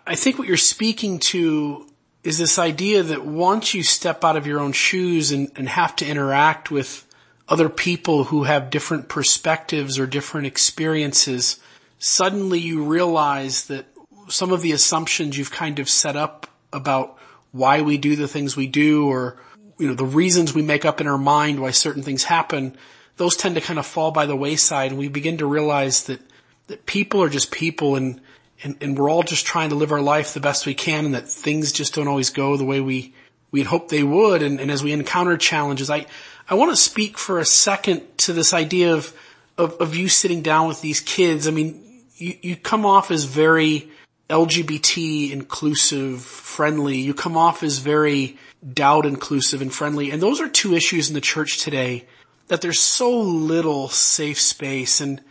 I 0.06 0.16
think 0.16 0.38
what 0.38 0.48
you're 0.48 0.58
speaking 0.58 1.20
to 1.20 1.88
is 2.24 2.38
this 2.38 2.60
idea 2.60 3.04
that 3.04 3.26
once 3.26 3.74
you 3.74 3.84
step 3.84 4.24
out 4.24 4.36
of 4.36 4.48
your 4.48 4.60
own 4.60 4.72
shoes 4.72 5.32
and, 5.32 5.52
and 5.56 5.70
have 5.70 5.96
to 5.98 6.06
interact 6.06 6.72
with 6.72 7.06
other 7.48 7.70
people 7.70 8.24
who 8.24 8.44
have 8.44 8.70
different 8.70 9.08
perspectives 9.08 10.00
or 10.00 10.08
different 10.08 10.48
experiences, 10.48 11.60
suddenly 12.00 12.60
you 12.60 12.84
realize 12.84 13.66
that 13.68 13.86
some 14.28 14.52
of 14.52 14.62
the 14.62 14.72
assumptions 14.72 15.38
you've 15.38 15.52
kind 15.52 15.80
of 15.80 15.88
set 15.88 16.16
up 16.16 16.48
about 16.74 17.18
why 17.52 17.82
we 17.82 17.98
do 17.98 18.16
the 18.16 18.28
things 18.28 18.58
we 18.58 18.68
do 18.68 19.08
or 19.08 19.38
you 19.78 19.88
know, 19.88 19.94
the 19.94 20.06
reasons 20.06 20.54
we 20.54 20.62
make 20.62 20.86
up 20.86 21.02
in 21.02 21.08
our 21.08 21.18
mind 21.18 21.60
why 21.60 21.72
certain 21.72 22.04
things 22.04 22.24
happen, 22.24 22.76
those 23.18 23.36
tend 23.36 23.56
to 23.56 23.62
kind 23.62 23.80
of 23.80 23.86
fall 23.86 24.12
by 24.12 24.26
the 24.26 24.36
wayside 24.36 24.92
and 24.92 25.00
we 25.00 25.08
begin 25.08 25.38
to 25.38 25.46
realize 25.46 26.06
that, 26.06 26.20
that 26.68 26.86
people 26.86 27.22
are 27.22 27.30
just 27.30 27.52
people 27.52 27.96
and, 27.96 28.22
and, 28.64 28.78
and 28.82 28.98
we're 28.98 29.10
all 29.10 29.24
just 29.24 29.46
trying 29.46 29.70
to 29.70 29.76
live 29.76 29.92
our 29.92 30.02
life 30.02 30.34
the 30.34 30.40
best 30.40 30.66
we 30.66 30.74
can 30.74 31.06
and 31.06 31.14
that 31.14 31.28
things 31.28 31.72
just 31.72 31.94
don't 31.94 32.08
always 32.08 32.30
go 32.30 32.58
the 32.58 32.66
way 32.66 32.82
we, 32.82 33.14
we'd 33.52 33.68
hoped 33.68 33.90
they 33.90 34.04
would. 34.04 34.42
And, 34.42 34.60
and 34.60 34.72
as 34.72 34.84
we 34.84 34.92
encounter 34.92 35.38
challenges, 35.38 35.90
I, 35.90 36.06
I 36.50 36.56
want 36.56 36.72
to 36.72 36.78
speak 36.78 37.18
for 37.18 37.40
a 37.40 37.46
second 37.46 38.18
to 38.20 38.34
this 38.34 38.54
idea 38.54 38.94
of, 38.94 39.14
of, 39.58 39.74
of 39.82 39.96
you 39.96 40.10
sitting 40.10 40.42
down 40.42 40.68
with 40.68 40.82
these 40.82 41.00
kids. 41.00 41.48
I 41.48 41.52
mean, 41.52 41.82
you, 42.18 42.38
you 42.42 42.56
come 42.56 42.86
off 42.86 43.12
as 43.12 43.26
very 43.26 43.90
LGBT 44.30 45.32
inclusive, 45.32 46.22
friendly. 46.22 46.98
You 46.98 47.14
come 47.14 47.38
off 47.38 47.64
as 47.64 47.80
very 47.80 48.38
doubt 48.74 49.06
inclusive 49.06 49.62
and 49.62 49.74
friendly. 49.74 50.12
And 50.12 50.22
those 50.22 50.42
are 50.42 50.50
two 50.50 50.74
issues 50.74 51.10
in 51.10 51.14
the 51.14 51.22
church 51.22 51.60
today 51.64 52.06
that 52.48 52.62
there's 52.62 52.80
so 52.80 53.20
little 53.20 53.90
safe 53.90 54.40
space. 54.40 55.02
And 55.02 55.22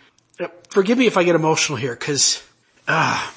uh, 0.41 0.49
forgive 0.71 0.99
me 0.99 1.07
if 1.07 1.17
I 1.17 1.25
get 1.25 1.35
emotional 1.35 1.79
here 1.79 1.95
because, 1.95 2.43
uh, 2.89 3.31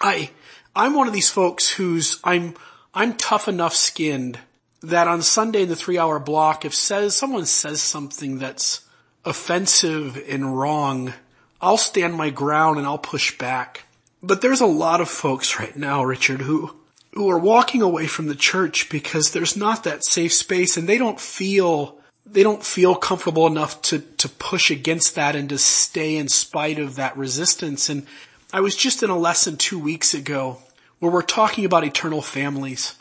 I, 0.00 0.30
I'm 0.74 0.94
one 0.94 1.06
of 1.06 1.14
these 1.14 1.30
folks 1.30 1.68
who's, 1.70 2.20
I'm, 2.24 2.54
I'm 2.92 3.14
tough 3.14 3.48
enough 3.48 3.74
skinned 3.74 4.38
that 4.82 5.08
on 5.08 5.22
Sunday 5.22 5.62
in 5.62 5.68
the 5.68 5.76
three 5.76 5.98
hour 5.98 6.18
block, 6.18 6.64
if 6.64 6.74
says, 6.74 7.16
someone 7.16 7.46
says 7.46 7.80
something 7.80 8.38
that's 8.38 8.82
offensive 9.24 10.22
and 10.28 10.58
wrong, 10.58 11.14
I'll 11.60 11.78
stand 11.78 12.14
my 12.14 12.30
ground 12.30 12.78
and 12.78 12.86
I'll 12.86 12.98
push 12.98 13.38
back. 13.38 13.84
But 14.22 14.42
there's 14.42 14.60
a 14.60 14.66
lot 14.66 15.00
of 15.00 15.08
folks 15.08 15.58
right 15.58 15.76
now, 15.76 16.04
Richard, 16.04 16.42
who, 16.42 16.74
who 17.14 17.30
are 17.30 17.38
walking 17.38 17.80
away 17.80 18.06
from 18.06 18.26
the 18.26 18.34
church 18.34 18.88
because 18.88 19.30
there's 19.30 19.56
not 19.56 19.84
that 19.84 20.04
safe 20.04 20.32
space 20.32 20.76
and 20.76 20.88
they 20.88 20.98
don't 20.98 21.20
feel 21.20 21.96
they 22.26 22.42
don't 22.42 22.64
feel 22.64 22.94
comfortable 22.94 23.46
enough 23.46 23.80
to 23.82 24.00
to 24.00 24.28
push 24.28 24.70
against 24.70 25.14
that 25.14 25.36
and 25.36 25.48
to 25.48 25.58
stay 25.58 26.16
in 26.16 26.28
spite 26.28 26.78
of 26.78 26.96
that 26.96 27.16
resistance. 27.16 27.88
And 27.88 28.06
I 28.52 28.60
was 28.60 28.74
just 28.74 29.02
in 29.02 29.10
a 29.10 29.18
lesson 29.18 29.56
2 29.56 29.78
weeks 29.78 30.14
ago 30.14 30.58
where 30.98 31.12
we're 31.12 31.22
talking 31.22 31.64
about 31.64 31.84
eternal 31.84 32.22
families. 32.22 32.96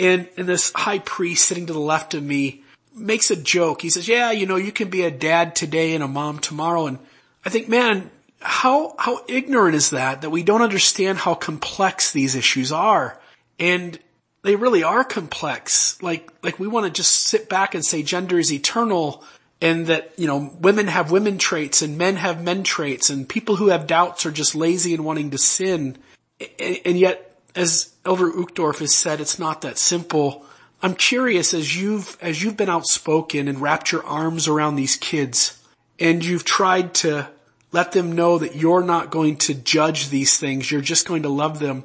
And 0.00 0.28
and 0.36 0.48
this 0.48 0.72
high 0.74 1.00
priest 1.00 1.44
sitting 1.44 1.66
to 1.66 1.72
the 1.72 1.78
left 1.78 2.14
of 2.14 2.22
me 2.22 2.62
makes 2.94 3.30
a 3.30 3.36
joke. 3.36 3.82
He 3.82 3.90
says 3.90 4.08
yeah 4.08 4.30
you 4.30 4.46
know 4.46 4.56
you 4.56 4.72
can 4.72 4.88
be 4.88 5.02
a 5.02 5.10
dad 5.10 5.54
today 5.54 5.94
and 5.94 6.02
a 6.02 6.08
mom 6.08 6.38
tomorrow. 6.38 6.86
And 6.86 6.98
I 7.44 7.50
think 7.50 7.68
man 7.68 8.10
how 8.40 8.94
how 8.98 9.24
ignorant 9.28 9.74
is 9.74 9.90
that 9.90 10.22
that 10.22 10.30
we 10.30 10.42
don't 10.42 10.62
understand 10.62 11.18
how 11.18 11.34
complex 11.34 12.12
these 12.12 12.34
issues 12.34 12.72
are 12.72 13.18
and 13.62 13.96
they 14.42 14.56
really 14.56 14.82
are 14.82 15.04
complex. 15.04 16.02
Like, 16.02 16.28
like 16.42 16.58
we 16.58 16.66
want 16.66 16.86
to 16.86 16.92
just 16.92 17.12
sit 17.12 17.48
back 17.48 17.76
and 17.76 17.84
say 17.84 18.02
gender 18.02 18.38
is 18.38 18.52
eternal 18.52 19.22
and 19.60 19.86
that, 19.86 20.12
you 20.16 20.26
know, 20.26 20.52
women 20.60 20.88
have 20.88 21.12
women 21.12 21.38
traits 21.38 21.80
and 21.80 21.96
men 21.96 22.16
have 22.16 22.42
men 22.42 22.64
traits 22.64 23.08
and 23.08 23.28
people 23.28 23.54
who 23.54 23.68
have 23.68 23.86
doubts 23.86 24.26
are 24.26 24.32
just 24.32 24.56
lazy 24.56 24.94
and 24.94 25.04
wanting 25.04 25.30
to 25.30 25.38
sin. 25.38 25.96
And, 26.58 26.80
and 26.84 26.98
yet, 26.98 27.38
as 27.54 27.94
Elder 28.04 28.32
Uchtdorf 28.32 28.80
has 28.80 28.92
said, 28.92 29.20
it's 29.20 29.38
not 29.38 29.60
that 29.60 29.78
simple. 29.78 30.44
I'm 30.82 30.96
curious 30.96 31.54
as 31.54 31.80
you've, 31.80 32.18
as 32.20 32.42
you've 32.42 32.56
been 32.56 32.68
outspoken 32.68 33.46
and 33.46 33.60
wrapped 33.60 33.92
your 33.92 34.04
arms 34.04 34.48
around 34.48 34.74
these 34.74 34.96
kids 34.96 35.56
and 36.00 36.24
you've 36.24 36.44
tried 36.44 36.94
to 36.94 37.28
let 37.70 37.92
them 37.92 38.10
know 38.10 38.38
that 38.38 38.56
you're 38.56 38.82
not 38.82 39.12
going 39.12 39.36
to 39.36 39.54
judge 39.54 40.08
these 40.08 40.36
things. 40.36 40.68
You're 40.68 40.80
just 40.80 41.06
going 41.06 41.22
to 41.22 41.28
love 41.28 41.60
them. 41.60 41.84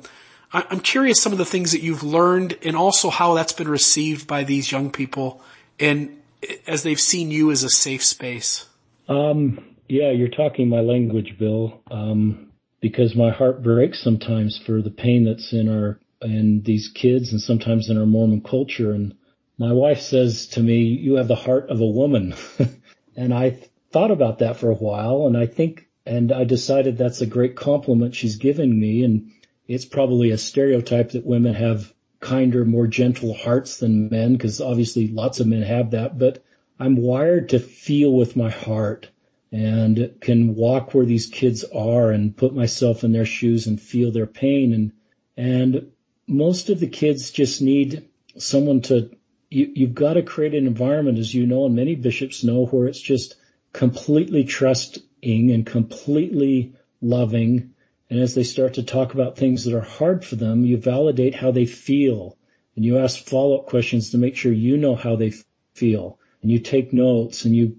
I'm 0.53 0.79
curious 0.79 1.21
some 1.21 1.33
of 1.33 1.37
the 1.37 1.45
things 1.45 1.73
that 1.73 1.81
you've 1.81 2.03
learned 2.03 2.57
and 2.63 2.75
also 2.75 3.09
how 3.09 3.33
that's 3.33 3.53
been 3.53 3.67
received 3.67 4.27
by 4.27 4.43
these 4.43 4.71
young 4.71 4.91
people 4.91 5.41
and 5.79 6.21
as 6.65 6.83
they've 6.83 6.99
seen 6.99 7.31
you 7.31 7.51
as 7.51 7.63
a 7.63 7.69
safe 7.69 8.03
space. 8.03 8.65
Um, 9.09 9.75
yeah, 9.87 10.11
you're 10.11 10.29
talking 10.29 10.69
my 10.69 10.81
language, 10.81 11.37
Bill, 11.37 11.81
um, 11.91 12.51
because 12.81 13.15
my 13.15 13.31
heart 13.31 13.63
breaks 13.63 14.01
sometimes 14.01 14.57
for 14.65 14.81
the 14.81 14.89
pain 14.89 15.25
that's 15.25 15.51
in 15.53 15.69
our, 15.69 15.99
in 16.21 16.61
these 16.63 16.89
kids 16.89 17.31
and 17.31 17.41
sometimes 17.41 17.89
in 17.89 17.97
our 17.97 18.05
Mormon 18.05 18.41
culture. 18.41 18.91
And 18.91 19.15
my 19.57 19.73
wife 19.73 20.01
says 20.01 20.47
to 20.47 20.61
me, 20.61 20.83
you 20.83 21.15
have 21.15 21.27
the 21.27 21.35
heart 21.35 21.69
of 21.69 21.81
a 21.81 21.85
woman. 21.85 22.35
and 23.15 23.33
I 23.33 23.57
thought 23.91 24.11
about 24.11 24.39
that 24.39 24.57
for 24.57 24.69
a 24.69 24.75
while 24.75 25.27
and 25.27 25.37
I 25.37 25.45
think, 25.45 25.87
and 26.05 26.31
I 26.31 26.45
decided 26.45 26.97
that's 26.97 27.21
a 27.21 27.25
great 27.25 27.55
compliment 27.55 28.15
she's 28.15 28.37
giving 28.37 28.79
me. 28.79 29.03
And 29.03 29.31
it's 29.67 29.85
probably 29.85 30.31
a 30.31 30.37
stereotype 30.37 31.11
that 31.11 31.25
women 31.25 31.53
have 31.53 31.93
kinder, 32.19 32.65
more 32.65 32.87
gentle 32.87 33.33
hearts 33.33 33.77
than 33.77 34.09
men, 34.09 34.33
because 34.33 34.61
obviously 34.61 35.07
lots 35.07 35.39
of 35.39 35.47
men 35.47 35.61
have 35.61 35.91
that, 35.91 36.17
but 36.17 36.43
I'm 36.79 36.95
wired 36.95 37.49
to 37.49 37.59
feel 37.59 38.11
with 38.13 38.35
my 38.35 38.49
heart 38.49 39.09
and 39.51 40.15
can 40.19 40.55
walk 40.55 40.93
where 40.93 41.05
these 41.05 41.27
kids 41.27 41.63
are 41.63 42.11
and 42.11 42.35
put 42.35 42.53
myself 42.53 43.03
in 43.03 43.11
their 43.11 43.25
shoes 43.25 43.67
and 43.67 43.79
feel 43.79 44.11
their 44.11 44.27
pain. 44.27 44.73
And, 44.73 44.91
and 45.37 45.91
most 46.27 46.69
of 46.69 46.79
the 46.79 46.87
kids 46.87 47.31
just 47.31 47.61
need 47.61 48.09
someone 48.37 48.81
to, 48.83 49.11
you, 49.49 49.71
you've 49.73 49.95
got 49.95 50.13
to 50.13 50.21
create 50.21 50.53
an 50.53 50.67
environment, 50.67 51.17
as 51.17 51.33
you 51.33 51.45
know, 51.45 51.65
and 51.65 51.75
many 51.75 51.95
bishops 51.95 52.43
know, 52.43 52.65
where 52.65 52.87
it's 52.87 53.01
just 53.01 53.35
completely 53.73 54.43
trusting 54.43 55.51
and 55.51 55.65
completely 55.65 56.73
loving 57.01 57.73
and 58.09 58.19
as 58.19 58.35
they 58.35 58.43
start 58.43 58.75
to 58.75 58.83
talk 58.83 59.13
about 59.13 59.37
things 59.37 59.65
that 59.65 59.75
are 59.75 59.81
hard 59.81 60.23
for 60.23 60.35
them, 60.35 60.63
you 60.63 60.77
validate 60.77 61.35
how 61.35 61.51
they 61.51 61.65
feel 61.65 62.37
and 62.75 62.85
you 62.85 62.99
ask 62.99 63.19
follow-up 63.19 63.65
questions 63.65 64.11
to 64.11 64.17
make 64.17 64.35
sure 64.35 64.51
you 64.51 64.77
know 64.77 64.95
how 64.95 65.15
they 65.15 65.33
feel 65.73 66.19
and 66.41 66.51
you 66.51 66.59
take 66.59 66.93
notes 66.93 67.45
and 67.45 67.55
you, 67.55 67.77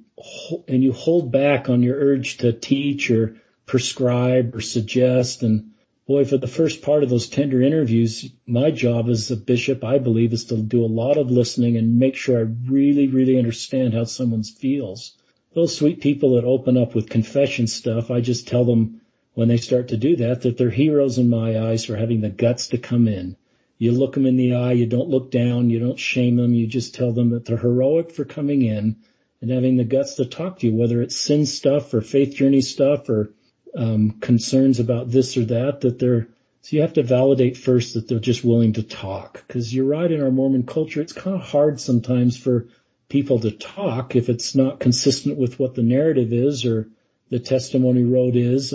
and 0.67 0.83
you 0.83 0.93
hold 0.93 1.31
back 1.31 1.69
on 1.69 1.83
your 1.83 1.97
urge 1.97 2.39
to 2.39 2.53
teach 2.53 3.11
or 3.11 3.37
prescribe 3.65 4.55
or 4.55 4.61
suggest. 4.61 5.43
And 5.43 5.71
boy, 6.07 6.25
for 6.25 6.37
the 6.37 6.47
first 6.47 6.83
part 6.83 7.03
of 7.03 7.09
those 7.09 7.29
tender 7.29 7.63
interviews, 7.63 8.31
my 8.47 8.71
job 8.71 9.09
as 9.09 9.31
a 9.31 9.37
bishop, 9.37 9.85
I 9.85 9.99
believe, 9.99 10.33
is 10.33 10.47
to 10.47 10.57
do 10.57 10.85
a 10.85 10.87
lot 10.87 11.17
of 11.17 11.31
listening 11.31 11.77
and 11.77 11.99
make 11.99 12.17
sure 12.17 12.39
I 12.39 12.43
really, 12.71 13.07
really 13.07 13.39
understand 13.39 13.95
how 13.95 14.05
someone 14.05 14.43
feels. 14.43 15.17
Those 15.55 15.77
sweet 15.77 16.01
people 16.01 16.35
that 16.35 16.45
open 16.45 16.77
up 16.77 16.95
with 16.95 17.09
confession 17.09 17.67
stuff, 17.67 18.11
I 18.11 18.21
just 18.21 18.49
tell 18.49 18.65
them, 18.65 19.01
when 19.39 19.47
they 19.47 19.57
start 19.57 19.87
to 19.87 19.97
do 19.97 20.17
that, 20.17 20.43
that 20.43 20.59
they're 20.59 20.69
heroes 20.69 21.17
in 21.17 21.31
my 21.31 21.61
eyes 21.61 21.85
for 21.85 21.95
having 21.95 22.21
the 22.21 22.29
guts 22.29 22.67
to 22.67 22.77
come 22.77 23.07
in. 23.07 23.37
You 23.79 23.93
look 23.93 24.15
them 24.15 24.27
in 24.27 24.37
the 24.37 24.57
eye, 24.57 24.73
you 24.73 24.85
don't 24.85 25.11
look 25.11 25.31
down, 25.31 25.71
you 25.71 25.79
don't 25.79 25.97
shame 25.97 26.35
them, 26.35 26.55
you 26.55 26.67
just 26.67 26.97
tell 26.97 27.13
them 27.13 27.31
that 27.31 27.45
they're 27.45 27.57
heroic 27.57 28.11
for 28.11 28.25
coming 28.25 28.63
in 28.63 28.97
and 29.41 29.51
having 29.53 29.77
the 29.77 29.85
guts 29.85 30.17
to 30.17 30.25
talk 30.25 30.59
to 30.59 30.67
you, 30.67 30.75
whether 30.75 31.01
it's 31.01 31.17
sin 31.17 31.47
stuff 31.47 31.95
or 31.95 32.01
faith 32.01 32.35
journey 32.35 32.61
stuff 32.61 33.09
or 33.09 33.33
um, 33.77 34.19
concerns 34.21 34.81
about 34.81 35.09
this 35.09 35.37
or 35.37 35.45
that, 35.45 35.83
that 35.83 36.01
they're, 36.01 36.27
so 36.63 36.75
you 36.75 36.83
have 36.83 36.95
to 36.95 37.05
validate 37.05 37.57
first 37.57 37.95
that 37.95 38.09
they're 38.09 38.19
just 38.19 38.43
willing 38.45 38.73
to 38.73 38.83
talk. 38.83 39.47
Cause 39.47 39.73
you're 39.73 39.85
right 39.85 40.11
in 40.11 40.21
our 40.21 40.33
Mormon 40.33 40.67
culture, 40.67 41.01
it's 41.01 41.13
kind 41.13 41.37
of 41.37 41.47
hard 41.47 41.81
sometimes 41.81 42.37
for 42.37 42.67
people 43.09 43.39
to 43.39 43.53
talk 43.53 44.17
if 44.17 44.29
it's 44.29 44.57
not 44.57 44.81
consistent 44.81 45.39
with 45.39 45.61
what 45.61 45.77
the 45.77 45.85
narrative 45.85 46.33
is 46.33 46.65
or 46.65 46.89
the 47.31 47.39
testimony 47.39 48.03
road 48.03 48.35
is. 48.35 48.75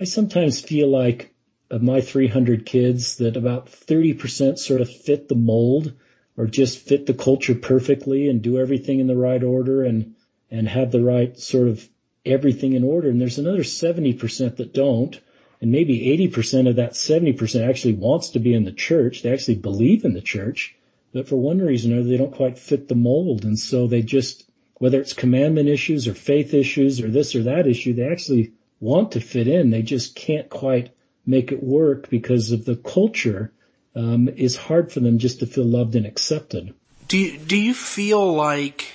I 0.00 0.04
sometimes 0.04 0.60
feel 0.60 0.88
like 0.88 1.34
of 1.70 1.82
my 1.82 2.00
300 2.00 2.66
kids 2.66 3.16
that 3.16 3.36
about 3.36 3.66
30% 3.66 4.58
sort 4.58 4.80
of 4.80 4.90
fit 4.90 5.28
the 5.28 5.34
mold 5.34 5.92
or 6.36 6.46
just 6.46 6.78
fit 6.78 7.06
the 7.06 7.14
culture 7.14 7.54
perfectly 7.54 8.28
and 8.28 8.42
do 8.42 8.58
everything 8.58 9.00
in 9.00 9.06
the 9.06 9.16
right 9.16 9.42
order 9.42 9.82
and, 9.84 10.14
and 10.50 10.68
have 10.68 10.90
the 10.90 11.02
right 11.02 11.38
sort 11.38 11.68
of 11.68 11.88
everything 12.24 12.72
in 12.74 12.84
order. 12.84 13.08
And 13.08 13.20
there's 13.20 13.38
another 13.38 13.62
70% 13.62 14.56
that 14.56 14.74
don't. 14.74 15.18
And 15.60 15.70
maybe 15.70 16.28
80% 16.30 16.68
of 16.68 16.76
that 16.76 16.92
70% 16.92 17.68
actually 17.68 17.94
wants 17.94 18.30
to 18.30 18.40
be 18.40 18.52
in 18.52 18.64
the 18.64 18.72
church. 18.72 19.22
They 19.22 19.32
actually 19.32 19.56
believe 19.56 20.04
in 20.04 20.12
the 20.12 20.20
church, 20.20 20.74
but 21.12 21.28
for 21.28 21.36
one 21.36 21.58
reason 21.58 21.92
or 21.92 21.96
another, 21.96 22.10
they 22.10 22.16
don't 22.16 22.34
quite 22.34 22.58
fit 22.58 22.88
the 22.88 22.96
mold. 22.96 23.44
And 23.44 23.58
so 23.58 23.86
they 23.86 24.02
just, 24.02 24.44
whether 24.74 25.00
it's 25.00 25.12
commandment 25.12 25.68
issues 25.68 26.08
or 26.08 26.14
faith 26.14 26.52
issues 26.52 27.00
or 27.00 27.08
this 27.08 27.36
or 27.36 27.44
that 27.44 27.68
issue, 27.68 27.94
they 27.94 28.08
actually 28.08 28.52
want 28.82 29.12
to 29.12 29.20
fit 29.20 29.48
in. 29.48 29.70
They 29.70 29.82
just 29.82 30.14
can't 30.14 30.50
quite 30.50 30.90
make 31.24 31.52
it 31.52 31.62
work 31.62 32.10
because 32.10 32.50
of 32.50 32.64
the 32.64 32.76
culture 32.76 33.52
um, 33.94 34.28
is 34.28 34.56
hard 34.56 34.92
for 34.92 35.00
them 35.00 35.18
just 35.18 35.40
to 35.40 35.46
feel 35.46 35.64
loved 35.64 35.94
and 35.94 36.04
accepted. 36.04 36.74
Do 37.08 37.18
you, 37.18 37.38
do 37.38 37.56
you 37.56 37.74
feel 37.74 38.34
like 38.34 38.92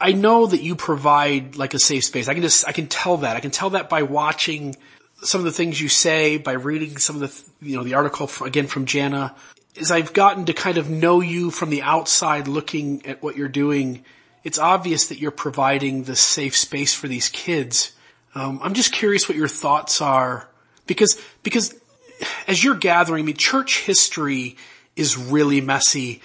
I 0.00 0.12
know 0.12 0.46
that 0.46 0.62
you 0.62 0.74
provide 0.74 1.56
like 1.56 1.74
a 1.74 1.78
safe 1.78 2.04
space. 2.04 2.28
I 2.28 2.34
can 2.34 2.42
just 2.42 2.66
I 2.66 2.72
can 2.72 2.86
tell 2.86 3.18
that. 3.18 3.36
I 3.36 3.40
can 3.40 3.50
tell 3.50 3.70
that 3.70 3.88
by 3.88 4.02
watching 4.02 4.76
some 5.22 5.40
of 5.40 5.44
the 5.44 5.52
things 5.52 5.80
you 5.80 5.88
say, 5.88 6.38
by 6.38 6.52
reading 6.52 6.98
some 6.98 7.20
of 7.20 7.22
the 7.22 7.66
you 7.66 7.76
know 7.76 7.84
the 7.84 7.94
article 7.94 8.30
again 8.44 8.66
from 8.66 8.86
Jana. 8.86 9.34
As 9.80 9.90
I've 9.90 10.12
gotten 10.12 10.46
to 10.46 10.52
kind 10.52 10.76
of 10.76 10.90
know 10.90 11.20
you 11.20 11.50
from 11.50 11.70
the 11.70 11.82
outside, 11.82 12.46
looking 12.46 13.06
at 13.06 13.22
what 13.22 13.36
you're 13.36 13.48
doing, 13.48 14.04
it's 14.44 14.58
obvious 14.58 15.08
that 15.08 15.18
you're 15.18 15.30
providing 15.30 16.04
the 16.04 16.16
safe 16.16 16.56
space 16.56 16.94
for 16.94 17.08
these 17.08 17.28
kids. 17.28 17.92
Um, 18.34 18.60
I'm 18.62 18.74
just 18.74 18.92
curious 18.92 19.28
what 19.28 19.36
your 19.38 19.48
thoughts 19.48 20.00
are 20.00 20.48
because 20.86 21.20
because 21.42 21.74
as 22.46 22.62
you're 22.62 22.74
gathering, 22.74 23.24
I 23.24 23.26
mean, 23.26 23.36
church 23.36 23.80
history 23.80 24.56
is 24.96 25.16
really 25.16 25.60
messy. 25.60 26.22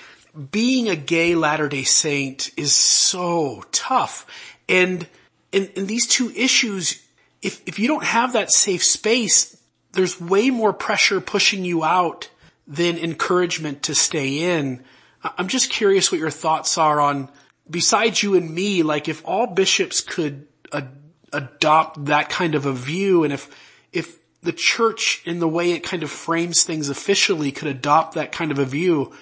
Being 0.51 0.89
a 0.89 0.95
gay 0.95 1.36
Latter-day 1.36 1.84
Saint 1.84 2.51
is 2.58 2.73
so 2.73 3.63
tough. 3.71 4.25
And 4.69 5.08
in, 5.51 5.67
in 5.75 5.88
these 5.88 6.06
two 6.06 6.32
issues, 6.36 7.01
if, 7.41 7.62
if 7.67 7.80
you 7.80 7.88
don't 7.88 8.03
have 8.03 8.34
that 8.34 8.51
safe 8.51 8.84
space, 8.84 9.58
there's 9.93 10.21
way 10.21 10.49
more 10.49 10.73
pressure 10.73 11.21
pushing 11.21 11.65
you 11.65 11.84
out 11.84 12.30
than 12.67 12.97
encouragement 12.97 13.84
to 13.84 13.95
stay 13.95 14.58
in. 14.58 14.84
I'm 15.23 15.47
just 15.47 15.71
curious 15.71 16.12
what 16.12 16.19
your 16.19 16.30
thoughts 16.30 16.77
are 16.77 16.99
on, 16.99 17.30
besides 17.69 18.21
you 18.21 18.36
and 18.36 18.53
me, 18.53 18.84
like 18.84 19.08
if 19.08 19.21
all 19.25 19.47
bishops 19.47 20.01
could 20.01 20.47
ad- 20.71 20.95
adopt 21.34 22.06
that 22.06 22.30
kind 22.30 22.56
of 22.56 22.65
a 22.65 22.73
view 22.73 23.23
and 23.23 23.34
if, 23.34 23.49
if 23.91 24.17
the 24.41 24.53
church 24.53 25.21
in 25.25 25.39
the 25.39 25.47
way 25.47 25.71
it 25.71 25.84
kind 25.84 26.03
of 26.03 26.12
frames 26.12 26.63
things 26.63 26.89
officially 26.89 27.51
could 27.51 27.67
adopt 27.67 28.15
that 28.15 28.32
kind 28.32 28.51
of 28.51 28.60
a 28.60 28.65
view. 28.65 29.13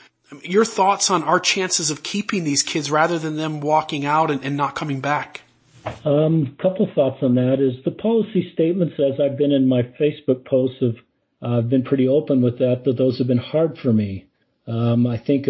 Your 0.42 0.66
thoughts 0.66 1.10
on 1.10 1.24
our 1.24 1.40
chances 1.40 1.92
of 1.92 2.04
keeping 2.04 2.44
these 2.44 2.64
kids 2.64 2.92
rather 2.92 3.20
than 3.20 3.38
them 3.38 3.60
walking 3.60 4.06
out 4.06 4.32
and, 4.32 4.44
and 4.44 4.58
not 4.58 4.76
coming 4.76 5.00
back? 5.00 5.42
Um, 6.04 6.56
couple 6.60 6.90
thoughts 6.96 7.22
on 7.22 7.36
that 7.36 7.60
is 7.60 7.84
the 7.86 7.92
policy 7.92 8.52
statements, 8.54 8.96
as 9.00 9.20
I've 9.20 9.38
been 9.38 9.52
in 9.52 9.68
my 9.68 9.84
Facebook 9.84 10.44
posts, 10.46 10.78
have 10.82 10.96
uh, 11.42 11.62
been 11.62 11.84
pretty 11.84 12.08
open 12.08 12.42
with 12.42 12.58
that. 12.60 12.84
That 12.86 12.98
those 12.98 13.20
have 13.20 13.28
been 13.28 13.38
hard 13.38 13.78
for 13.78 13.94
me. 13.94 14.26
Um, 14.68 15.06
I 15.06 15.18
think 15.18 15.48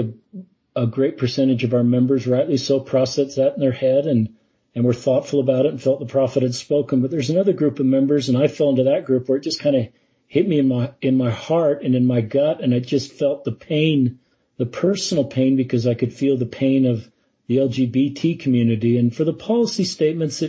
a, 0.75 0.87
great 0.87 1.17
percentage 1.17 1.63
of 1.63 1.73
our 1.73 1.83
members, 1.83 2.27
rightly 2.27 2.57
so, 2.57 2.79
process 2.79 3.35
that 3.35 3.55
in 3.55 3.59
their 3.59 3.71
head 3.71 4.05
and 4.05 4.35
and 4.75 4.83
were 4.83 4.93
thoughtful 4.93 5.39
about 5.39 5.65
it 5.65 5.71
and 5.71 5.81
felt 5.81 6.01
the 6.01 6.05
prophet 6.05 6.43
had 6.43 6.53
spoken. 6.53 7.01
But 7.01 7.09
there's 7.09 7.29
another 7.29 7.53
group 7.53 7.79
of 7.79 7.85
members, 7.85 8.27
and 8.27 8.37
I 8.37 8.47
fell 8.47 8.69
into 8.69 8.83
that 8.83 9.05
group 9.05 9.29
where 9.29 9.37
it 9.37 9.43
just 9.43 9.61
kind 9.61 9.75
of 9.75 9.87
hit 10.27 10.47
me 10.47 10.59
in 10.59 10.67
my 10.67 10.91
in 11.01 11.17
my 11.17 11.31
heart 11.31 11.83
and 11.83 11.95
in 11.95 12.05
my 12.05 12.21
gut, 12.21 12.61
and 12.61 12.73
I 12.73 12.79
just 12.79 13.13
felt 13.13 13.43
the 13.43 13.53
pain, 13.53 14.19
the 14.57 14.65
personal 14.65 15.25
pain, 15.25 15.55
because 15.55 15.87
I 15.87 15.93
could 15.93 16.13
feel 16.13 16.37
the 16.37 16.45
pain 16.45 16.85
of 16.85 17.09
the 17.47 17.57
LGBT 17.57 18.39
community. 18.39 18.97
And 18.97 19.15
for 19.15 19.23
the 19.23 19.33
policy 19.33 19.83
statements, 19.83 20.43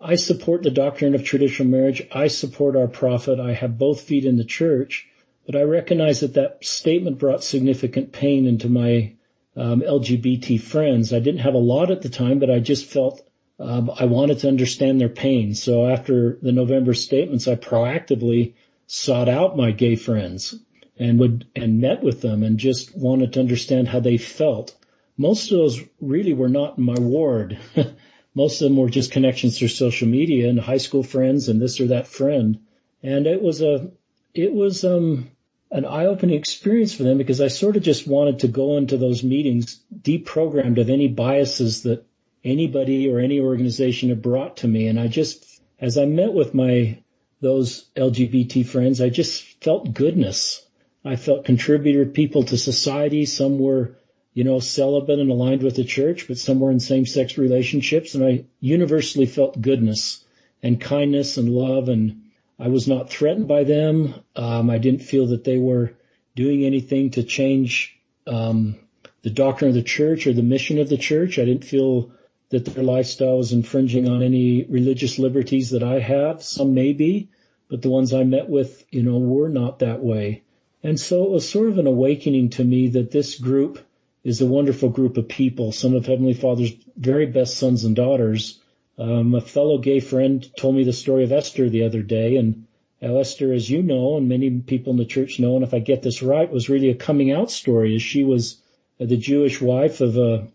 I 0.00 0.16
support 0.16 0.62
the 0.62 0.70
doctrine 0.70 1.14
of 1.14 1.24
traditional 1.24 1.68
marriage. 1.68 2.06
I 2.12 2.26
support 2.26 2.76
our 2.76 2.88
prophet. 2.88 3.40
I 3.40 3.52
have 3.52 3.78
both 3.78 4.02
feet 4.02 4.24
in 4.24 4.36
the 4.36 4.44
church, 4.44 5.08
but 5.46 5.56
I 5.56 5.62
recognize 5.62 6.20
that 6.20 6.34
that 6.34 6.64
statement 6.64 7.18
brought 7.18 7.44
significant 7.44 8.12
pain 8.12 8.46
into 8.46 8.68
my 8.68 9.14
um, 9.56 9.82
LGBT 9.82 10.60
friends. 10.60 11.12
I 11.12 11.20
didn't 11.20 11.40
have 11.40 11.54
a 11.54 11.58
lot 11.58 11.90
at 11.90 12.02
the 12.02 12.08
time, 12.08 12.38
but 12.38 12.50
I 12.50 12.58
just 12.58 12.86
felt 12.86 13.22
um, 13.58 13.90
I 13.98 14.06
wanted 14.06 14.40
to 14.40 14.48
understand 14.48 15.00
their 15.00 15.08
pain. 15.08 15.54
So 15.54 15.86
after 15.86 16.38
the 16.42 16.52
November 16.52 16.94
statements, 16.94 17.46
I 17.46 17.54
proactively 17.54 18.54
sought 18.86 19.28
out 19.28 19.56
my 19.56 19.70
gay 19.70 19.96
friends 19.96 20.54
and 20.98 21.18
would 21.20 21.46
and 21.54 21.80
met 21.80 22.02
with 22.02 22.20
them 22.20 22.42
and 22.42 22.58
just 22.58 22.96
wanted 22.96 23.32
to 23.34 23.40
understand 23.40 23.88
how 23.88 24.00
they 24.00 24.16
felt. 24.16 24.74
Most 25.16 25.52
of 25.52 25.58
those 25.58 25.80
really 26.00 26.32
were 26.32 26.48
not 26.48 26.78
in 26.78 26.84
my 26.84 26.98
ward. 26.98 27.58
Most 28.34 28.62
of 28.62 28.68
them 28.68 28.78
were 28.78 28.88
just 28.88 29.12
connections 29.12 29.58
through 29.58 29.68
social 29.68 30.08
media 30.08 30.48
and 30.48 30.58
high 30.58 30.78
school 30.78 31.02
friends 31.02 31.48
and 31.48 31.60
this 31.60 31.80
or 31.80 31.88
that 31.88 32.06
friend. 32.06 32.60
And 33.02 33.26
it 33.26 33.42
was 33.42 33.60
a, 33.60 33.90
it 34.34 34.52
was, 34.52 34.84
um, 34.84 35.30
an 35.72 35.86
eye-opening 35.86 36.38
experience 36.38 36.94
for 36.94 37.02
them 37.02 37.16
because 37.16 37.40
I 37.40 37.48
sort 37.48 37.76
of 37.76 37.82
just 37.82 38.06
wanted 38.06 38.40
to 38.40 38.48
go 38.48 38.76
into 38.76 38.98
those 38.98 39.24
meetings 39.24 39.80
deprogrammed 40.02 40.78
of 40.78 40.90
any 40.90 41.08
biases 41.08 41.84
that 41.84 42.04
anybody 42.44 43.10
or 43.10 43.18
any 43.18 43.40
organization 43.40 44.10
had 44.10 44.20
brought 44.20 44.58
to 44.58 44.68
me. 44.68 44.88
And 44.88 45.00
I 45.00 45.08
just, 45.08 45.62
as 45.80 45.96
I 45.96 46.04
met 46.04 46.34
with 46.34 46.52
my, 46.52 46.98
those 47.40 47.86
LGBT 47.96 48.66
friends, 48.66 49.00
I 49.00 49.08
just 49.08 49.62
felt 49.64 49.94
goodness. 49.94 50.64
I 51.06 51.16
felt 51.16 51.46
contributor 51.46 52.04
people 52.04 52.42
to 52.44 52.58
society. 52.58 53.24
Some 53.24 53.58
were, 53.58 53.96
you 54.34 54.44
know, 54.44 54.60
celibate 54.60 55.20
and 55.20 55.30
aligned 55.30 55.62
with 55.62 55.76
the 55.76 55.84
church, 55.84 56.28
but 56.28 56.36
some 56.36 56.60
were 56.60 56.70
in 56.70 56.80
same-sex 56.80 57.38
relationships. 57.38 58.14
And 58.14 58.24
I 58.24 58.44
universally 58.60 59.26
felt 59.26 59.60
goodness 59.60 60.22
and 60.62 60.78
kindness 60.78 61.38
and 61.38 61.48
love. 61.48 61.88
And 61.88 62.21
I 62.62 62.68
was 62.68 62.86
not 62.86 63.10
threatened 63.10 63.48
by 63.48 63.64
them. 63.64 64.14
Um, 64.36 64.70
I 64.70 64.78
didn't 64.78 65.02
feel 65.02 65.26
that 65.28 65.42
they 65.42 65.58
were 65.58 65.94
doing 66.36 66.64
anything 66.64 67.10
to 67.10 67.24
change, 67.24 67.98
um, 68.24 68.76
the 69.22 69.30
doctrine 69.30 69.70
of 69.70 69.74
the 69.74 69.82
church 69.82 70.28
or 70.28 70.32
the 70.32 70.44
mission 70.44 70.78
of 70.78 70.88
the 70.88 70.96
church. 70.96 71.40
I 71.40 71.44
didn't 71.44 71.64
feel 71.64 72.12
that 72.50 72.64
their 72.64 72.84
lifestyle 72.84 73.38
was 73.38 73.52
infringing 73.52 74.08
on 74.08 74.22
any 74.22 74.62
religious 74.62 75.18
liberties 75.18 75.70
that 75.70 75.82
I 75.82 75.98
have. 75.98 76.44
Some 76.44 76.72
may 76.72 76.92
be, 76.92 77.30
but 77.68 77.82
the 77.82 77.90
ones 77.90 78.14
I 78.14 78.22
met 78.22 78.48
with, 78.48 78.84
you 78.92 79.02
know, 79.02 79.18
were 79.18 79.48
not 79.48 79.80
that 79.80 80.00
way. 80.00 80.44
And 80.84 81.00
so 81.00 81.24
it 81.24 81.30
was 81.30 81.50
sort 81.50 81.68
of 81.68 81.78
an 81.78 81.88
awakening 81.88 82.50
to 82.50 82.64
me 82.64 82.90
that 82.90 83.10
this 83.10 83.40
group 83.40 83.80
is 84.22 84.40
a 84.40 84.46
wonderful 84.46 84.88
group 84.88 85.16
of 85.16 85.26
people, 85.26 85.72
some 85.72 85.94
of 85.94 86.06
Heavenly 86.06 86.34
Father's 86.34 86.74
very 86.96 87.26
best 87.26 87.56
sons 87.56 87.82
and 87.82 87.96
daughters. 87.96 88.60
Um, 88.98 89.34
a 89.34 89.40
fellow 89.40 89.78
gay 89.78 90.00
friend 90.00 90.48
told 90.56 90.74
me 90.74 90.84
the 90.84 90.92
story 90.92 91.24
of 91.24 91.32
Esther 91.32 91.68
the 91.68 91.84
other 91.84 92.02
day, 92.02 92.36
and 92.36 92.66
Esther, 93.00 93.52
as 93.52 93.68
you 93.68 93.82
know, 93.82 94.16
and 94.16 94.28
many 94.28 94.50
people 94.60 94.92
in 94.92 94.98
the 94.98 95.04
church 95.04 95.40
know, 95.40 95.56
and 95.56 95.64
if 95.64 95.74
I 95.74 95.80
get 95.80 96.02
this 96.02 96.22
right, 96.22 96.50
was 96.50 96.68
really 96.68 96.90
a 96.90 96.94
coming 96.94 97.32
out 97.32 97.50
story 97.50 97.96
as 97.96 98.02
she 98.02 98.22
was 98.22 98.60
the 98.98 99.16
Jewish 99.16 99.60
wife 99.60 100.00
of 100.00 100.16
a 100.16 100.46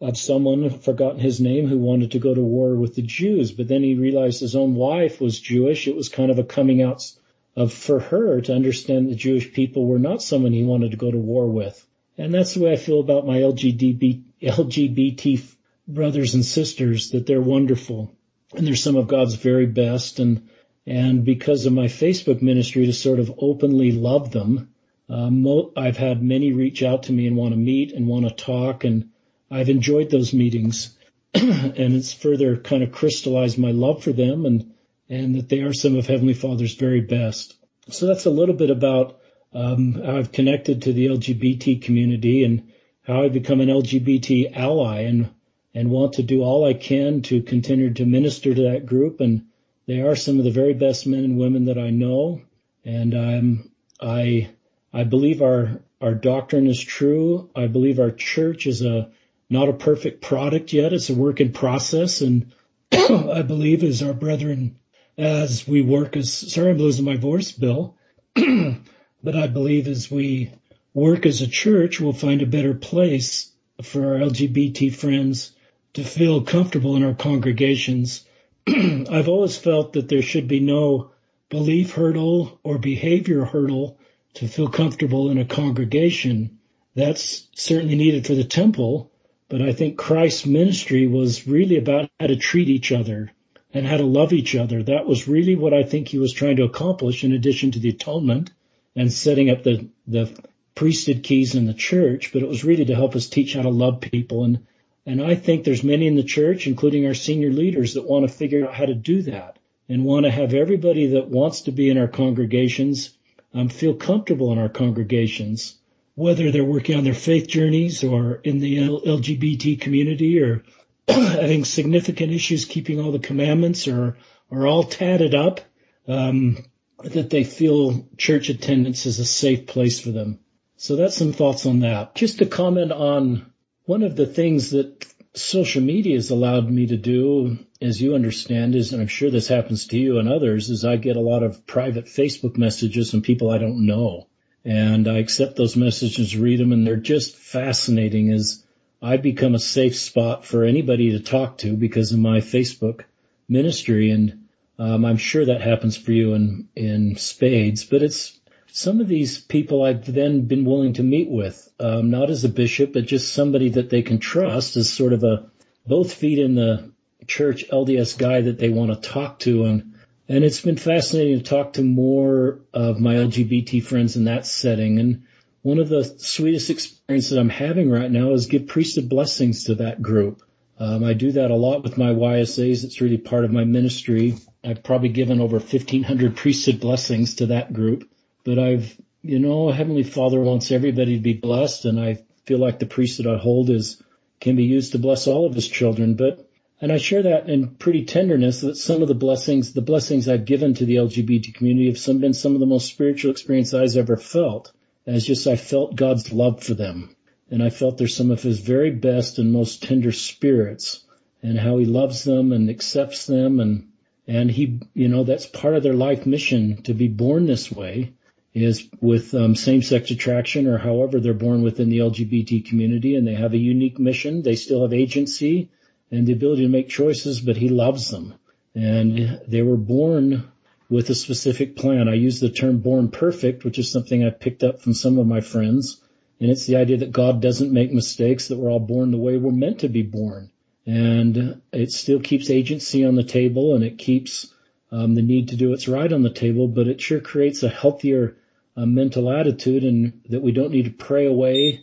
of 0.00 0.18
someone, 0.18 0.68
forgotten 0.70 1.18
his 1.18 1.40
name, 1.40 1.66
who 1.66 1.78
wanted 1.78 2.12
to 2.12 2.18
go 2.18 2.34
to 2.34 2.40
war 2.40 2.74
with 2.74 2.94
the 2.94 3.02
Jews, 3.02 3.52
but 3.52 3.68
then 3.68 3.82
he 3.82 3.94
realized 3.94 4.40
his 4.40 4.54
own 4.54 4.74
wife 4.74 5.20
was 5.20 5.40
Jewish. 5.40 5.88
It 5.88 5.96
was 5.96 6.08
kind 6.08 6.30
of 6.30 6.38
a 6.38 6.44
coming 6.44 6.82
out 6.82 7.10
of 7.56 7.72
for 7.72 8.00
her 8.00 8.40
to 8.42 8.54
understand 8.54 9.08
the 9.08 9.14
Jewish 9.14 9.52
people 9.52 9.86
were 9.86 9.98
not 9.98 10.22
someone 10.22 10.52
he 10.52 10.64
wanted 10.64 10.90
to 10.90 10.96
go 10.96 11.10
to 11.10 11.16
war 11.16 11.46
with. 11.46 11.86
And 12.18 12.34
that's 12.34 12.54
the 12.54 12.64
way 12.64 12.72
I 12.72 12.76
feel 12.76 13.00
about 13.00 13.26
my 13.26 13.38
LGBT, 13.38 14.22
LGBT 14.42 15.54
brothers 15.86 16.34
and 16.34 16.44
sisters, 16.44 17.10
that 17.10 17.26
they're 17.26 17.40
wonderful 17.40 18.14
and 18.54 18.66
they're 18.66 18.76
some 18.76 18.96
of 18.96 19.08
God's 19.08 19.34
very 19.34 19.66
best. 19.66 20.18
And, 20.18 20.48
and 20.86 21.24
because 21.24 21.66
of 21.66 21.72
my 21.72 21.86
Facebook 21.86 22.42
ministry 22.42 22.86
to 22.86 22.92
sort 22.92 23.18
of 23.18 23.32
openly 23.38 23.92
love 23.92 24.30
them, 24.30 24.70
um, 25.08 25.46
I've 25.76 25.98
had 25.98 26.22
many 26.22 26.52
reach 26.52 26.82
out 26.82 27.04
to 27.04 27.12
me 27.12 27.26
and 27.26 27.36
want 27.36 27.52
to 27.52 27.58
meet 27.58 27.92
and 27.92 28.06
want 28.06 28.26
to 28.26 28.34
talk 28.34 28.84
and 28.84 29.10
I've 29.50 29.68
enjoyed 29.68 30.10
those 30.10 30.32
meetings 30.32 30.96
and 31.34 31.94
it's 31.94 32.12
further 32.12 32.56
kind 32.56 32.82
of 32.82 32.92
crystallized 32.92 33.58
my 33.58 33.70
love 33.70 34.02
for 34.02 34.12
them 34.12 34.46
and, 34.46 34.72
and 35.08 35.34
that 35.34 35.48
they 35.48 35.60
are 35.60 35.74
some 35.74 35.96
of 35.96 36.06
Heavenly 36.06 36.34
Father's 36.34 36.74
very 36.74 37.02
best. 37.02 37.54
So 37.90 38.06
that's 38.06 38.24
a 38.24 38.30
little 38.30 38.54
bit 38.54 38.70
about 38.70 39.20
um, 39.52 39.94
how 39.94 40.16
I've 40.16 40.32
connected 40.32 40.82
to 40.82 40.92
the 40.92 41.06
LGBT 41.06 41.82
community 41.82 42.44
and 42.44 42.72
how 43.02 43.22
I've 43.22 43.32
become 43.32 43.60
an 43.60 43.68
LGBT 43.68 44.56
ally 44.56 45.02
and 45.02 45.30
and 45.74 45.90
want 45.90 46.14
to 46.14 46.22
do 46.22 46.42
all 46.42 46.64
I 46.64 46.74
can 46.74 47.22
to 47.22 47.42
continue 47.42 47.92
to 47.94 48.06
minister 48.06 48.54
to 48.54 48.62
that 48.70 48.86
group 48.86 49.20
and 49.20 49.46
They 49.86 50.00
are 50.00 50.16
some 50.16 50.38
of 50.38 50.44
the 50.44 50.50
very 50.50 50.72
best 50.72 51.06
men 51.06 51.24
and 51.24 51.38
women 51.38 51.66
that 51.66 51.78
I 51.78 51.90
know, 51.90 52.40
and 52.84 53.14
I'm 53.14 53.70
I 54.00 54.50
I 54.92 55.04
believe 55.04 55.42
our 55.42 55.80
our 56.00 56.14
doctrine 56.14 56.66
is 56.66 56.80
true. 56.80 57.50
I 57.54 57.66
believe 57.66 57.98
our 57.98 58.10
church 58.10 58.66
is 58.66 58.82
a 58.82 59.10
not 59.50 59.68
a 59.68 59.74
perfect 59.74 60.22
product 60.22 60.72
yet. 60.72 60.92
It's 60.92 61.10
a 61.10 61.14
work 61.14 61.40
in 61.40 61.52
process, 61.52 62.22
and 62.22 62.52
I 62.92 63.42
believe 63.42 63.84
as 63.84 64.02
our 64.02 64.14
brethren, 64.14 64.76
as 65.18 65.68
we 65.68 65.82
work 65.82 66.16
as 66.16 66.32
sorry, 66.32 66.70
I'm 66.70 66.78
losing 66.78 67.04
my 67.04 67.16
voice, 67.16 67.52
Bill, 67.52 67.94
but 68.34 69.36
I 69.36 69.48
believe 69.48 69.86
as 69.86 70.10
we 70.10 70.50
work 70.94 71.26
as 71.26 71.42
a 71.42 71.46
church, 71.46 72.00
we'll 72.00 72.14
find 72.14 72.40
a 72.40 72.46
better 72.46 72.74
place 72.74 73.52
for 73.82 74.14
our 74.14 74.20
LGBT 74.20 74.94
friends 74.94 75.53
to 75.94 76.04
feel 76.04 76.42
comfortable 76.42 76.96
in 76.96 77.04
our 77.04 77.14
congregations. 77.14 78.24
I've 78.66 79.28
always 79.28 79.56
felt 79.56 79.94
that 79.94 80.08
there 80.08 80.22
should 80.22 80.48
be 80.48 80.60
no 80.60 81.12
belief 81.48 81.92
hurdle 81.92 82.58
or 82.62 82.78
behavior 82.78 83.44
hurdle 83.44 83.98
to 84.34 84.48
feel 84.48 84.68
comfortable 84.68 85.30
in 85.30 85.38
a 85.38 85.44
congregation. 85.44 86.58
That's 86.96 87.48
certainly 87.54 87.94
needed 87.94 88.26
for 88.26 88.34
the 88.34 88.44
temple, 88.44 89.12
but 89.48 89.62
I 89.62 89.72
think 89.72 89.96
Christ's 89.96 90.46
ministry 90.46 91.06
was 91.06 91.46
really 91.46 91.76
about 91.76 92.10
how 92.18 92.26
to 92.26 92.36
treat 92.36 92.68
each 92.68 92.90
other 92.90 93.30
and 93.72 93.86
how 93.86 93.96
to 93.96 94.04
love 94.04 94.32
each 94.32 94.56
other. 94.56 94.82
That 94.82 95.06
was 95.06 95.28
really 95.28 95.54
what 95.54 95.74
I 95.74 95.84
think 95.84 96.08
he 96.08 96.18
was 96.18 96.32
trying 96.32 96.56
to 96.56 96.64
accomplish 96.64 97.22
in 97.22 97.32
addition 97.32 97.70
to 97.72 97.78
the 97.78 97.90
atonement 97.90 98.50
and 98.96 99.12
setting 99.12 99.50
up 99.50 99.62
the, 99.62 99.88
the 100.08 100.36
priesthood 100.74 101.22
keys 101.22 101.54
in 101.54 101.66
the 101.66 101.74
church, 101.74 102.32
but 102.32 102.42
it 102.42 102.48
was 102.48 102.64
really 102.64 102.84
to 102.86 102.94
help 102.94 103.14
us 103.14 103.28
teach 103.28 103.54
how 103.54 103.62
to 103.62 103.70
love 103.70 104.00
people. 104.00 104.44
And, 104.44 104.66
and 105.06 105.22
I 105.22 105.34
think 105.34 105.64
there's 105.64 105.84
many 105.84 106.06
in 106.06 106.16
the 106.16 106.22
church, 106.22 106.66
including 106.66 107.06
our 107.06 107.14
senior 107.14 107.50
leaders 107.50 107.94
that 107.94 108.08
want 108.08 108.26
to 108.28 108.34
figure 108.34 108.66
out 108.66 108.74
how 108.74 108.86
to 108.86 108.94
do 108.94 109.22
that 109.22 109.58
and 109.88 110.04
want 110.04 110.24
to 110.24 110.30
have 110.30 110.54
everybody 110.54 111.08
that 111.08 111.28
wants 111.28 111.62
to 111.62 111.72
be 111.72 111.90
in 111.90 111.98
our 111.98 112.08
congregations 112.08 113.16
um, 113.52 113.68
feel 113.68 113.94
comfortable 113.94 114.52
in 114.52 114.58
our 114.58 114.68
congregations, 114.68 115.76
whether 116.14 116.50
they're 116.50 116.64
working 116.64 116.96
on 116.96 117.04
their 117.04 117.14
faith 117.14 117.46
journeys 117.46 118.02
or 118.02 118.36
in 118.36 118.58
the 118.58 118.78
LGBT 118.78 119.80
community 119.80 120.40
or 120.40 120.64
having 121.08 121.64
significant 121.64 122.32
issues 122.32 122.64
keeping 122.64 123.00
all 123.00 123.12
the 123.12 123.18
commandments 123.18 123.86
or 123.86 124.16
are 124.50 124.66
all 124.66 124.84
tatted 124.84 125.34
up, 125.34 125.60
um, 126.08 126.58
that 127.02 127.30
they 127.30 127.44
feel 127.44 128.08
church 128.16 128.48
attendance 128.48 129.06
is 129.06 129.18
a 129.18 129.24
safe 129.24 129.66
place 129.66 130.00
for 130.00 130.10
them. 130.10 130.38
So 130.76 130.96
that's 130.96 131.16
some 131.16 131.32
thoughts 131.32 131.66
on 131.66 131.80
that. 131.80 132.14
Just 132.14 132.38
to 132.38 132.46
comment 132.46 132.90
on 132.90 133.52
one 133.86 134.02
of 134.02 134.16
the 134.16 134.26
things 134.26 134.70
that 134.70 135.06
social 135.34 135.82
media 135.82 136.16
has 136.16 136.30
allowed 136.30 136.70
me 136.70 136.86
to 136.86 136.96
do, 136.96 137.58
as 137.82 138.00
you 138.00 138.14
understand, 138.14 138.74
is, 138.74 138.92
and 138.92 139.02
I'm 139.02 139.08
sure 139.08 139.30
this 139.30 139.48
happens 139.48 139.88
to 139.88 139.98
you 139.98 140.18
and 140.18 140.28
others, 140.28 140.70
is 140.70 140.84
I 140.84 140.96
get 140.96 141.16
a 141.16 141.20
lot 141.20 141.42
of 141.42 141.66
private 141.66 142.06
Facebook 142.06 142.56
messages 142.56 143.10
from 143.10 143.22
people 143.22 143.50
I 143.50 143.58
don't 143.58 143.86
know. 143.86 144.28
And 144.64 145.06
I 145.06 145.18
accept 145.18 145.56
those 145.56 145.76
messages, 145.76 146.36
read 146.36 146.60
them, 146.60 146.72
and 146.72 146.86
they're 146.86 146.96
just 146.96 147.36
fascinating 147.36 148.32
as 148.32 148.64
I 149.02 149.18
become 149.18 149.54
a 149.54 149.58
safe 149.58 149.96
spot 149.96 150.46
for 150.46 150.64
anybody 150.64 151.10
to 151.10 151.20
talk 151.20 151.58
to 151.58 151.76
because 151.76 152.12
of 152.12 152.18
my 152.18 152.38
Facebook 152.38 153.02
ministry. 153.48 154.10
And 154.10 154.46
um, 154.78 155.04
I'm 155.04 155.18
sure 155.18 155.44
that 155.44 155.60
happens 155.60 155.98
for 155.98 156.12
you 156.12 156.32
in, 156.32 156.68
in 156.74 157.16
spades, 157.16 157.84
but 157.84 158.02
it's 158.02 158.40
some 158.76 159.00
of 159.00 159.06
these 159.06 159.38
people 159.38 159.84
I've 159.84 160.04
then 160.04 160.46
been 160.46 160.64
willing 160.64 160.94
to 160.94 161.04
meet 161.04 161.30
with, 161.30 161.72
um, 161.78 162.10
not 162.10 162.28
as 162.28 162.42
a 162.42 162.48
bishop, 162.48 162.92
but 162.92 163.06
just 163.06 163.32
somebody 163.32 163.68
that 163.68 163.88
they 163.88 164.02
can 164.02 164.18
trust 164.18 164.76
as 164.76 164.92
sort 164.92 165.12
of 165.12 165.22
a 165.22 165.48
both 165.86 166.12
feet 166.12 166.40
in 166.40 166.56
the 166.56 166.90
church 167.28 167.66
LDS 167.70 168.18
guy 168.18 168.40
that 168.40 168.58
they 168.58 168.70
want 168.70 168.90
to 168.90 169.08
talk 169.08 169.38
to. 169.38 169.66
And, 169.66 169.94
and 170.28 170.42
it's 170.42 170.60
been 170.60 170.76
fascinating 170.76 171.38
to 171.38 171.44
talk 171.44 171.74
to 171.74 171.84
more 171.84 172.58
of 172.72 172.98
my 172.98 173.14
LGBT 173.14 173.80
friends 173.84 174.16
in 174.16 174.24
that 174.24 174.44
setting. 174.44 174.98
And 174.98 175.22
one 175.62 175.78
of 175.78 175.88
the 175.88 176.02
sweetest 176.02 176.68
experiences 176.68 177.38
I'm 177.38 177.50
having 177.50 177.92
right 177.92 178.10
now 178.10 178.32
is 178.32 178.46
give 178.46 178.66
priesthood 178.66 179.08
blessings 179.08 179.64
to 179.66 179.76
that 179.76 180.02
group. 180.02 180.42
Um, 180.80 181.04
I 181.04 181.12
do 181.12 181.30
that 181.30 181.52
a 181.52 181.56
lot 181.56 181.84
with 181.84 181.96
my 181.96 182.10
YSAs. 182.10 182.82
It's 182.82 183.00
really 183.00 183.18
part 183.18 183.44
of 183.44 183.52
my 183.52 183.62
ministry. 183.62 184.34
I've 184.64 184.82
probably 184.82 185.10
given 185.10 185.40
over 185.40 185.58
1500 185.58 186.36
priesthood 186.36 186.80
blessings 186.80 187.36
to 187.36 187.46
that 187.46 187.72
group. 187.72 188.08
But 188.44 188.58
I've, 188.58 189.00
you 189.22 189.38
know, 189.38 189.70
Heavenly 189.70 190.02
Father 190.02 190.38
wants 190.40 190.70
everybody 190.70 191.16
to 191.16 191.22
be 191.22 191.32
blessed, 191.32 191.86
and 191.86 191.98
I 191.98 192.22
feel 192.44 192.58
like 192.58 192.78
the 192.78 192.86
priesthood 192.86 193.26
I 193.26 193.38
hold 193.38 193.70
is 193.70 194.02
can 194.38 194.54
be 194.54 194.64
used 194.64 194.92
to 194.92 194.98
bless 194.98 195.26
all 195.26 195.46
of 195.46 195.54
His 195.54 195.66
children. 195.66 196.14
But 196.14 196.46
and 196.80 196.92
I 196.92 196.98
share 196.98 197.22
that 197.22 197.48
in 197.48 197.76
pretty 197.76 198.04
tenderness 198.04 198.60
that 198.60 198.76
some 198.76 199.00
of 199.00 199.08
the 199.08 199.14
blessings, 199.14 199.72
the 199.72 199.80
blessings 199.80 200.28
I've 200.28 200.44
given 200.44 200.74
to 200.74 200.84
the 200.84 200.96
LGBT 200.96 201.54
community 201.54 201.86
have 201.86 201.98
some 201.98 202.18
been 202.18 202.34
some 202.34 202.52
of 202.54 202.60
the 202.60 202.66
most 202.66 202.88
spiritual 202.88 203.30
experience 203.30 203.72
I've 203.72 203.96
ever 203.96 204.16
felt. 204.16 204.72
As 205.06 205.24
just 205.24 205.46
I 205.46 205.56
felt 205.56 205.96
God's 205.96 206.32
love 206.32 206.62
for 206.62 206.74
them. 206.74 207.16
And 207.50 207.62
I 207.62 207.70
felt 207.70 207.96
they're 207.96 208.08
some 208.08 208.30
of 208.30 208.42
his 208.42 208.60
very 208.60 208.90
best 208.90 209.38
and 209.38 209.52
most 209.52 209.82
tender 209.82 210.12
spirits 210.12 211.04
and 211.42 211.58
how 211.58 211.78
he 211.78 211.84
loves 211.84 212.24
them 212.24 212.52
and 212.52 212.70
accepts 212.70 213.26
them 213.26 213.60
and 213.60 213.88
and 214.26 214.50
he 214.50 214.80
you 214.94 215.08
know 215.08 215.24
that's 215.24 215.46
part 215.46 215.76
of 215.76 215.82
their 215.82 215.94
life 215.94 216.24
mission 216.24 216.82
to 216.82 216.94
be 216.94 217.08
born 217.08 217.46
this 217.46 217.70
way 217.70 218.12
is 218.54 218.88
with 219.00 219.34
um, 219.34 219.56
same-sex 219.56 220.12
attraction 220.12 220.68
or 220.68 220.78
however 220.78 221.18
they're 221.18 221.34
born 221.34 221.62
within 221.62 221.88
the 221.88 221.98
LGBT 221.98 222.64
community 222.64 223.16
and 223.16 223.26
they 223.26 223.34
have 223.34 223.52
a 223.52 223.58
unique 223.58 223.98
mission. 223.98 224.42
They 224.42 224.54
still 224.54 224.82
have 224.82 224.92
agency 224.92 225.70
and 226.10 226.26
the 226.26 226.32
ability 226.32 226.62
to 226.62 226.68
make 226.68 226.88
choices, 226.88 227.40
but 227.40 227.56
he 227.56 227.68
loves 227.68 228.10
them. 228.10 228.34
And 228.74 229.40
they 229.48 229.62
were 229.62 229.76
born 229.76 230.50
with 230.88 231.10
a 231.10 231.14
specific 231.14 231.74
plan. 231.74 232.08
I 232.08 232.14
use 232.14 232.38
the 232.38 232.50
term 232.50 232.78
born 232.78 233.10
perfect, 233.10 233.64
which 233.64 233.78
is 233.78 233.90
something 233.90 234.24
I 234.24 234.30
picked 234.30 234.62
up 234.62 234.80
from 234.80 234.94
some 234.94 235.18
of 235.18 235.26
my 235.26 235.40
friends. 235.40 236.00
And 236.40 236.50
it's 236.50 236.66
the 236.66 236.76
idea 236.76 236.98
that 236.98 237.12
God 237.12 237.42
doesn't 237.42 237.72
make 237.72 237.92
mistakes, 237.92 238.48
that 238.48 238.58
we're 238.58 238.70
all 238.70 238.80
born 238.80 239.10
the 239.10 239.16
way 239.16 239.36
we're 239.36 239.50
meant 239.50 239.80
to 239.80 239.88
be 239.88 240.02
born. 240.02 240.50
And 240.86 241.62
it 241.72 241.90
still 241.90 242.20
keeps 242.20 242.50
agency 242.50 243.04
on 243.04 243.14
the 243.14 243.24
table 243.24 243.74
and 243.74 243.82
it 243.82 243.98
keeps 243.98 244.52
um, 244.92 245.14
the 245.14 245.22
need 245.22 245.48
to 245.48 245.56
do 245.56 245.70
what's 245.70 245.88
right 245.88 246.12
on 246.12 246.22
the 246.22 246.30
table, 246.30 246.68
but 246.68 246.86
it 246.86 247.00
sure 247.00 247.20
creates 247.20 247.62
a 247.62 247.68
healthier 247.68 248.36
a 248.76 248.86
mental 248.86 249.30
attitude 249.30 249.84
and 249.84 250.20
that 250.28 250.42
we 250.42 250.52
don't 250.52 250.72
need 250.72 250.84
to 250.86 250.90
pray 250.90 251.26
away 251.26 251.80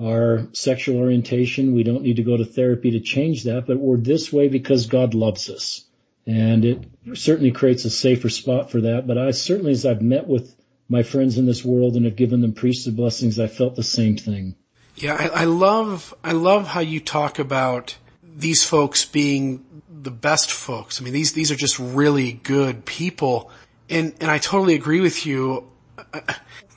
our 0.00 0.46
sexual 0.52 0.98
orientation. 0.98 1.74
We 1.74 1.82
don't 1.82 2.02
need 2.02 2.16
to 2.16 2.22
go 2.22 2.36
to 2.36 2.44
therapy 2.44 2.92
to 2.92 3.00
change 3.00 3.44
that, 3.44 3.66
but 3.66 3.78
we're 3.78 3.96
this 3.96 4.32
way 4.32 4.48
because 4.48 4.86
God 4.86 5.14
loves 5.14 5.50
us. 5.50 5.84
And 6.26 6.64
it 6.64 6.84
certainly 7.14 7.50
creates 7.50 7.84
a 7.84 7.90
safer 7.90 8.28
spot 8.28 8.70
for 8.70 8.82
that. 8.82 9.06
But 9.06 9.18
I 9.18 9.32
certainly, 9.32 9.72
as 9.72 9.84
I've 9.84 10.02
met 10.02 10.26
with 10.26 10.54
my 10.88 11.02
friends 11.02 11.38
in 11.38 11.46
this 11.46 11.64
world 11.64 11.96
and 11.96 12.04
have 12.04 12.16
given 12.16 12.40
them 12.40 12.52
priesthood 12.52 12.96
blessings, 12.96 13.38
I 13.38 13.46
felt 13.46 13.76
the 13.76 13.82
same 13.82 14.16
thing. 14.16 14.54
Yeah, 14.96 15.16
I, 15.18 15.42
I 15.42 15.44
love, 15.44 16.14
I 16.22 16.32
love 16.32 16.66
how 16.66 16.80
you 16.80 17.00
talk 17.00 17.38
about 17.38 17.96
these 18.22 18.64
folks 18.64 19.04
being 19.04 19.64
the 19.88 20.10
best 20.10 20.50
folks. 20.50 21.00
I 21.00 21.04
mean, 21.04 21.12
these, 21.12 21.32
these 21.32 21.50
are 21.50 21.56
just 21.56 21.78
really 21.78 22.32
good 22.32 22.84
people. 22.84 23.50
And, 23.88 24.14
and 24.20 24.30
I 24.30 24.38
totally 24.38 24.74
agree 24.74 25.00
with 25.00 25.26
you 25.26 25.69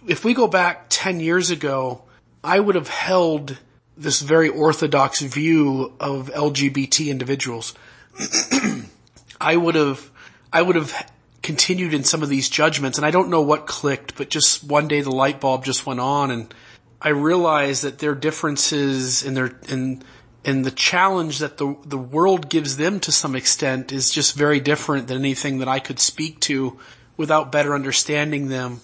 if 0.08 0.26
we 0.26 0.34
go 0.34 0.48
back 0.48 0.86
10 0.90 1.20
years 1.20 1.50
ago, 1.50 2.04
I 2.44 2.60
would 2.60 2.76
have 2.76 2.88
held 2.88 3.58
this 3.96 4.22
very 4.22 4.50
orthodox 4.50 5.22
view 5.22 5.94
of 6.00 6.32
LGBT 6.34 7.10
individuals. 7.10 7.74
I 9.42 9.56
would 9.56 9.76
have, 9.76 10.10
I 10.52 10.62
would 10.62 10.76
have 10.76 11.12
continued 11.42 11.94
in 11.94 12.04
some 12.04 12.24
of 12.24 12.30
these 12.30 12.50
judgments 12.50 12.98
and 12.98 13.06
I 13.06 13.12
don't 13.12 13.30
know 13.30 13.42
what 13.42 13.68
clicked, 13.68 14.16
but 14.16 14.30
just 14.30 14.64
one 14.64 14.88
day 14.88 15.02
the 15.02 15.12
light 15.12 15.42
bulb 15.42 15.66
just 15.66 15.86
went 15.86 16.00
on 16.00 16.32
and 16.32 16.54
I 17.02 17.10
realized 17.10 17.84
that 17.84 18.00
their 18.00 18.16
differences 18.16 19.26
and 19.26 19.36
their, 19.36 19.52
and, 19.70 20.04
and 20.46 20.66
the 20.66 20.72
challenge 20.72 21.40
that 21.40 21.58
the, 21.58 21.76
the 21.86 21.98
world 21.98 22.50
gives 22.50 22.78
them 22.78 23.02
to 23.02 23.12
some 23.12 23.36
extent 23.36 23.92
is 23.92 24.10
just 24.10 24.36
very 24.36 24.62
different 24.62 25.08
than 25.08 25.18
anything 25.18 25.60
that 25.60 25.68
I 25.68 25.80
could 25.80 26.00
speak 26.00 26.40
to 26.42 26.80
without 27.18 27.52
better 27.52 27.76
understanding 27.76 28.48
them. 28.48 28.80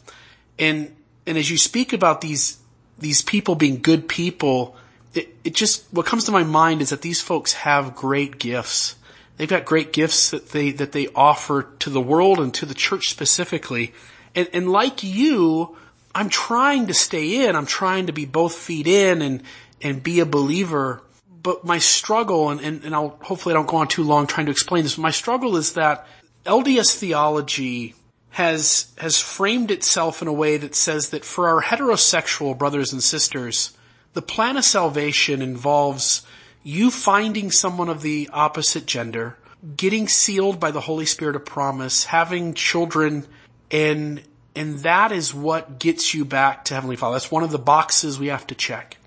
And, 0.59 0.93
and 1.25 1.37
as 1.37 1.49
you 1.49 1.57
speak 1.57 1.93
about 1.93 2.21
these, 2.21 2.57
these 2.99 3.21
people 3.21 3.55
being 3.55 3.81
good 3.81 4.07
people, 4.07 4.75
it, 5.13 5.35
it 5.43 5.55
just, 5.55 5.85
what 5.91 6.05
comes 6.05 6.25
to 6.25 6.31
my 6.31 6.43
mind 6.43 6.81
is 6.81 6.89
that 6.89 7.01
these 7.01 7.21
folks 7.21 7.53
have 7.53 7.95
great 7.95 8.37
gifts. 8.37 8.95
They've 9.37 9.49
got 9.49 9.63
great 9.63 9.93
gifts 9.93 10.31
that 10.31 10.49
they, 10.49 10.71
that 10.71 10.91
they 10.91 11.07
offer 11.15 11.63
to 11.79 11.89
the 11.89 12.01
world 12.01 12.39
and 12.39 12.53
to 12.55 12.65
the 12.65 12.73
church 12.73 13.09
specifically. 13.09 13.93
And, 14.35 14.49
and 14.51 14.69
like 14.69 15.01
you, 15.01 15.77
I'm 16.13 16.29
trying 16.29 16.87
to 16.87 16.93
stay 16.93 17.47
in. 17.47 17.55
I'm 17.55 17.65
trying 17.65 18.07
to 18.07 18.13
be 18.13 18.25
both 18.25 18.53
feet 18.53 18.85
in 18.85 19.21
and, 19.21 19.43
and 19.81 20.03
be 20.03 20.19
a 20.19 20.25
believer. 20.25 21.01
But 21.41 21.63
my 21.63 21.79
struggle, 21.79 22.49
and, 22.49 22.59
and, 22.59 22.83
and 22.83 22.93
I'll, 22.93 23.17
hopefully 23.21 23.53
I 23.53 23.57
don't 23.57 23.67
go 23.67 23.77
on 23.77 23.87
too 23.87 24.03
long 24.03 24.27
trying 24.27 24.47
to 24.47 24.51
explain 24.51 24.83
this, 24.83 24.97
my 24.97 25.11
struggle 25.11 25.55
is 25.55 25.73
that 25.73 26.05
LDS 26.45 26.97
theology 26.97 27.95
has, 28.31 28.91
has 28.97 29.19
framed 29.19 29.71
itself 29.71 30.21
in 30.21 30.27
a 30.27 30.33
way 30.33 30.57
that 30.57 30.75
says 30.75 31.09
that 31.09 31.25
for 31.25 31.49
our 31.49 31.61
heterosexual 31.61 32.57
brothers 32.57 32.93
and 32.93 33.03
sisters, 33.03 33.77
the 34.13 34.21
plan 34.21 34.57
of 34.57 34.65
salvation 34.65 35.41
involves 35.41 36.25
you 36.63 36.91
finding 36.91 37.51
someone 37.51 37.89
of 37.89 38.01
the 38.01 38.29
opposite 38.31 38.85
gender 38.85 39.37
getting 39.75 40.07
sealed 40.07 40.59
by 40.59 40.71
the 40.71 40.81
Holy 40.81 41.05
Spirit 41.05 41.35
of 41.35 41.45
promise, 41.45 42.05
having 42.05 42.53
children, 42.53 43.25
and 43.71 44.21
and 44.55 44.79
that 44.79 45.11
is 45.11 45.33
what 45.33 45.79
gets 45.79 46.13
you 46.13 46.25
back 46.25 46.65
to 46.65 46.73
Heavenly 46.73 46.95
Father. 46.95 47.15
That's 47.15 47.31
one 47.31 47.43
of 47.43 47.51
the 47.51 47.59
boxes 47.59 48.19
we 48.19 48.27
have 48.27 48.47
to 48.47 48.55
check. 48.55 48.97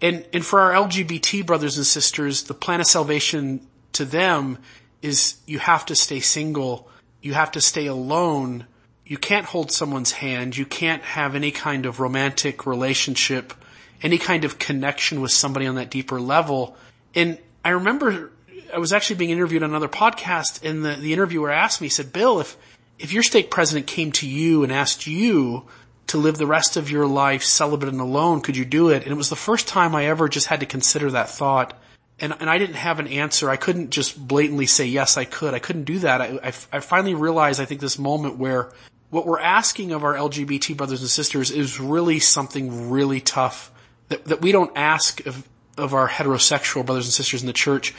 And 0.00 0.26
and 0.32 0.44
for 0.44 0.60
our 0.60 0.72
LGBT 0.72 1.46
brothers 1.46 1.76
and 1.76 1.86
sisters, 1.86 2.44
the 2.44 2.54
plan 2.54 2.80
of 2.80 2.86
salvation 2.86 3.66
to 3.92 4.04
them 4.04 4.58
is 5.02 5.36
you 5.46 5.58
have 5.58 5.86
to 5.86 5.96
stay 5.96 6.20
single, 6.20 6.88
you 7.26 7.34
have 7.34 7.50
to 7.50 7.60
stay 7.60 7.86
alone. 7.86 8.66
You 9.04 9.18
can't 9.18 9.44
hold 9.44 9.72
someone's 9.72 10.12
hand. 10.12 10.56
You 10.56 10.64
can't 10.64 11.02
have 11.02 11.34
any 11.34 11.50
kind 11.50 11.84
of 11.84 11.98
romantic 11.98 12.66
relationship, 12.66 13.52
any 14.00 14.16
kind 14.16 14.44
of 14.44 14.60
connection 14.60 15.20
with 15.20 15.32
somebody 15.32 15.66
on 15.66 15.74
that 15.74 15.90
deeper 15.90 16.20
level. 16.20 16.76
And 17.16 17.38
I 17.64 17.70
remember 17.70 18.30
I 18.72 18.78
was 18.78 18.92
actually 18.92 19.16
being 19.16 19.30
interviewed 19.30 19.64
on 19.64 19.70
another 19.70 19.88
podcast 19.88 20.68
and 20.68 20.84
the, 20.84 20.94
the 20.94 21.12
interviewer 21.12 21.50
asked 21.50 21.80
me, 21.80 21.86
he 21.86 21.90
said, 21.90 22.12
Bill, 22.12 22.38
if, 22.38 22.56
if 22.96 23.12
your 23.12 23.24
state 23.24 23.50
president 23.50 23.88
came 23.88 24.12
to 24.12 24.28
you 24.28 24.62
and 24.62 24.72
asked 24.72 25.08
you 25.08 25.64
to 26.06 26.18
live 26.18 26.36
the 26.36 26.46
rest 26.46 26.76
of 26.76 26.90
your 26.92 27.06
life 27.06 27.42
celibate 27.42 27.88
and 27.88 28.00
alone, 28.00 28.40
could 28.40 28.56
you 28.56 28.64
do 28.64 28.90
it? 28.90 29.02
And 29.02 29.10
it 29.10 29.16
was 29.16 29.30
the 29.30 29.36
first 29.36 29.66
time 29.66 29.96
I 29.96 30.06
ever 30.06 30.28
just 30.28 30.46
had 30.46 30.60
to 30.60 30.66
consider 30.66 31.10
that 31.10 31.28
thought. 31.28 31.76
And, 32.18 32.34
and 32.40 32.48
I 32.48 32.56
didn't 32.58 32.76
have 32.76 32.98
an 32.98 33.08
answer. 33.08 33.50
I 33.50 33.56
couldn't 33.56 33.90
just 33.90 34.16
blatantly 34.26 34.66
say, 34.66 34.86
yes, 34.86 35.18
I 35.18 35.24
could. 35.24 35.52
I 35.52 35.58
couldn't 35.58 35.84
do 35.84 35.98
that. 35.98 36.20
I, 36.22 36.38
I, 36.42 36.52
I 36.72 36.80
finally 36.80 37.14
realized, 37.14 37.60
I 37.60 37.66
think 37.66 37.80
this 37.80 37.98
moment 37.98 38.38
where 38.38 38.72
what 39.10 39.26
we're 39.26 39.40
asking 39.40 39.92
of 39.92 40.04
our 40.04 40.14
LGBT 40.14 40.76
brothers 40.76 41.00
and 41.00 41.10
sisters 41.10 41.50
is 41.50 41.78
really 41.78 42.18
something 42.18 42.90
really 42.90 43.20
tough 43.20 43.70
that, 44.08 44.24
that 44.26 44.40
we 44.40 44.52
don't 44.52 44.72
ask 44.76 45.24
of, 45.26 45.46
of 45.76 45.94
our 45.94 46.08
heterosexual 46.08 46.84
brothers 46.84 47.06
and 47.06 47.12
sisters 47.12 47.42
in 47.42 47.46
the 47.46 47.52
church. 47.52 47.94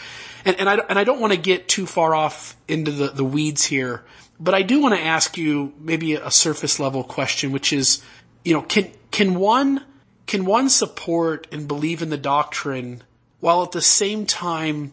And, 0.45 0.59
and 0.59 0.69
I, 0.69 0.75
and 0.89 0.97
I 0.97 1.03
don't 1.03 1.19
want 1.19 1.33
to 1.33 1.39
get 1.39 1.67
too 1.67 1.85
far 1.85 2.15
off 2.15 2.55
into 2.67 2.91
the, 2.91 3.09
the 3.09 3.23
weeds 3.23 3.65
here, 3.65 4.03
but 4.39 4.53
I 4.53 4.61
do 4.61 4.81
want 4.81 4.95
to 4.95 5.01
ask 5.01 5.37
you 5.37 5.73
maybe 5.79 6.15
a 6.15 6.31
surface 6.31 6.79
level 6.79 7.03
question, 7.03 7.51
which 7.51 7.73
is, 7.73 8.03
you 8.43 8.53
know, 8.53 8.61
can, 8.61 8.91
can 9.11 9.35
one, 9.35 9.83
can 10.25 10.45
one 10.45 10.69
support 10.69 11.47
and 11.51 11.67
believe 11.67 12.01
in 12.01 12.09
the 12.09 12.17
doctrine 12.17 13.03
while 13.47 13.63
at 13.63 13.71
the 13.71 13.81
same 13.81 14.25
time 14.25 14.91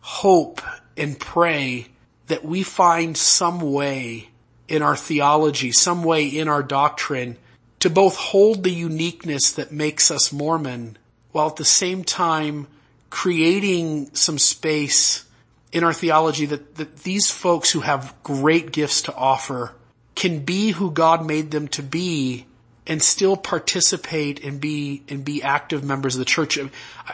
hope 0.00 0.62
and 0.96 1.18
pray 1.18 1.88
that 2.28 2.44
we 2.44 2.62
find 2.62 3.16
some 3.16 3.60
way 3.60 4.28
in 4.68 4.80
our 4.80 4.94
theology, 4.94 5.72
some 5.72 6.04
way 6.04 6.24
in 6.24 6.46
our 6.46 6.62
doctrine 6.62 7.36
to 7.80 7.90
both 7.90 8.14
hold 8.14 8.62
the 8.62 8.70
uniqueness 8.70 9.50
that 9.50 9.72
makes 9.72 10.12
us 10.12 10.32
Mormon 10.32 10.96
while 11.32 11.48
at 11.48 11.56
the 11.56 11.64
same 11.64 12.04
time 12.04 12.68
creating 13.10 14.14
some 14.14 14.38
space 14.38 15.24
in 15.72 15.82
our 15.82 15.92
theology 15.92 16.46
that, 16.46 16.76
that 16.76 16.98
these 16.98 17.28
folks 17.28 17.72
who 17.72 17.80
have 17.80 18.14
great 18.22 18.70
gifts 18.70 19.02
to 19.02 19.14
offer 19.16 19.72
can 20.14 20.44
be 20.44 20.70
who 20.70 20.92
God 20.92 21.26
made 21.26 21.50
them 21.50 21.66
to 21.66 21.82
be 21.82 22.46
and 22.86 23.02
still 23.02 23.36
participate 23.36 24.44
and 24.44 24.60
be 24.60 25.02
and 25.08 25.24
be 25.24 25.42
active 25.42 25.84
members 25.84 26.14
of 26.14 26.20
the 26.20 26.24
church. 26.24 26.58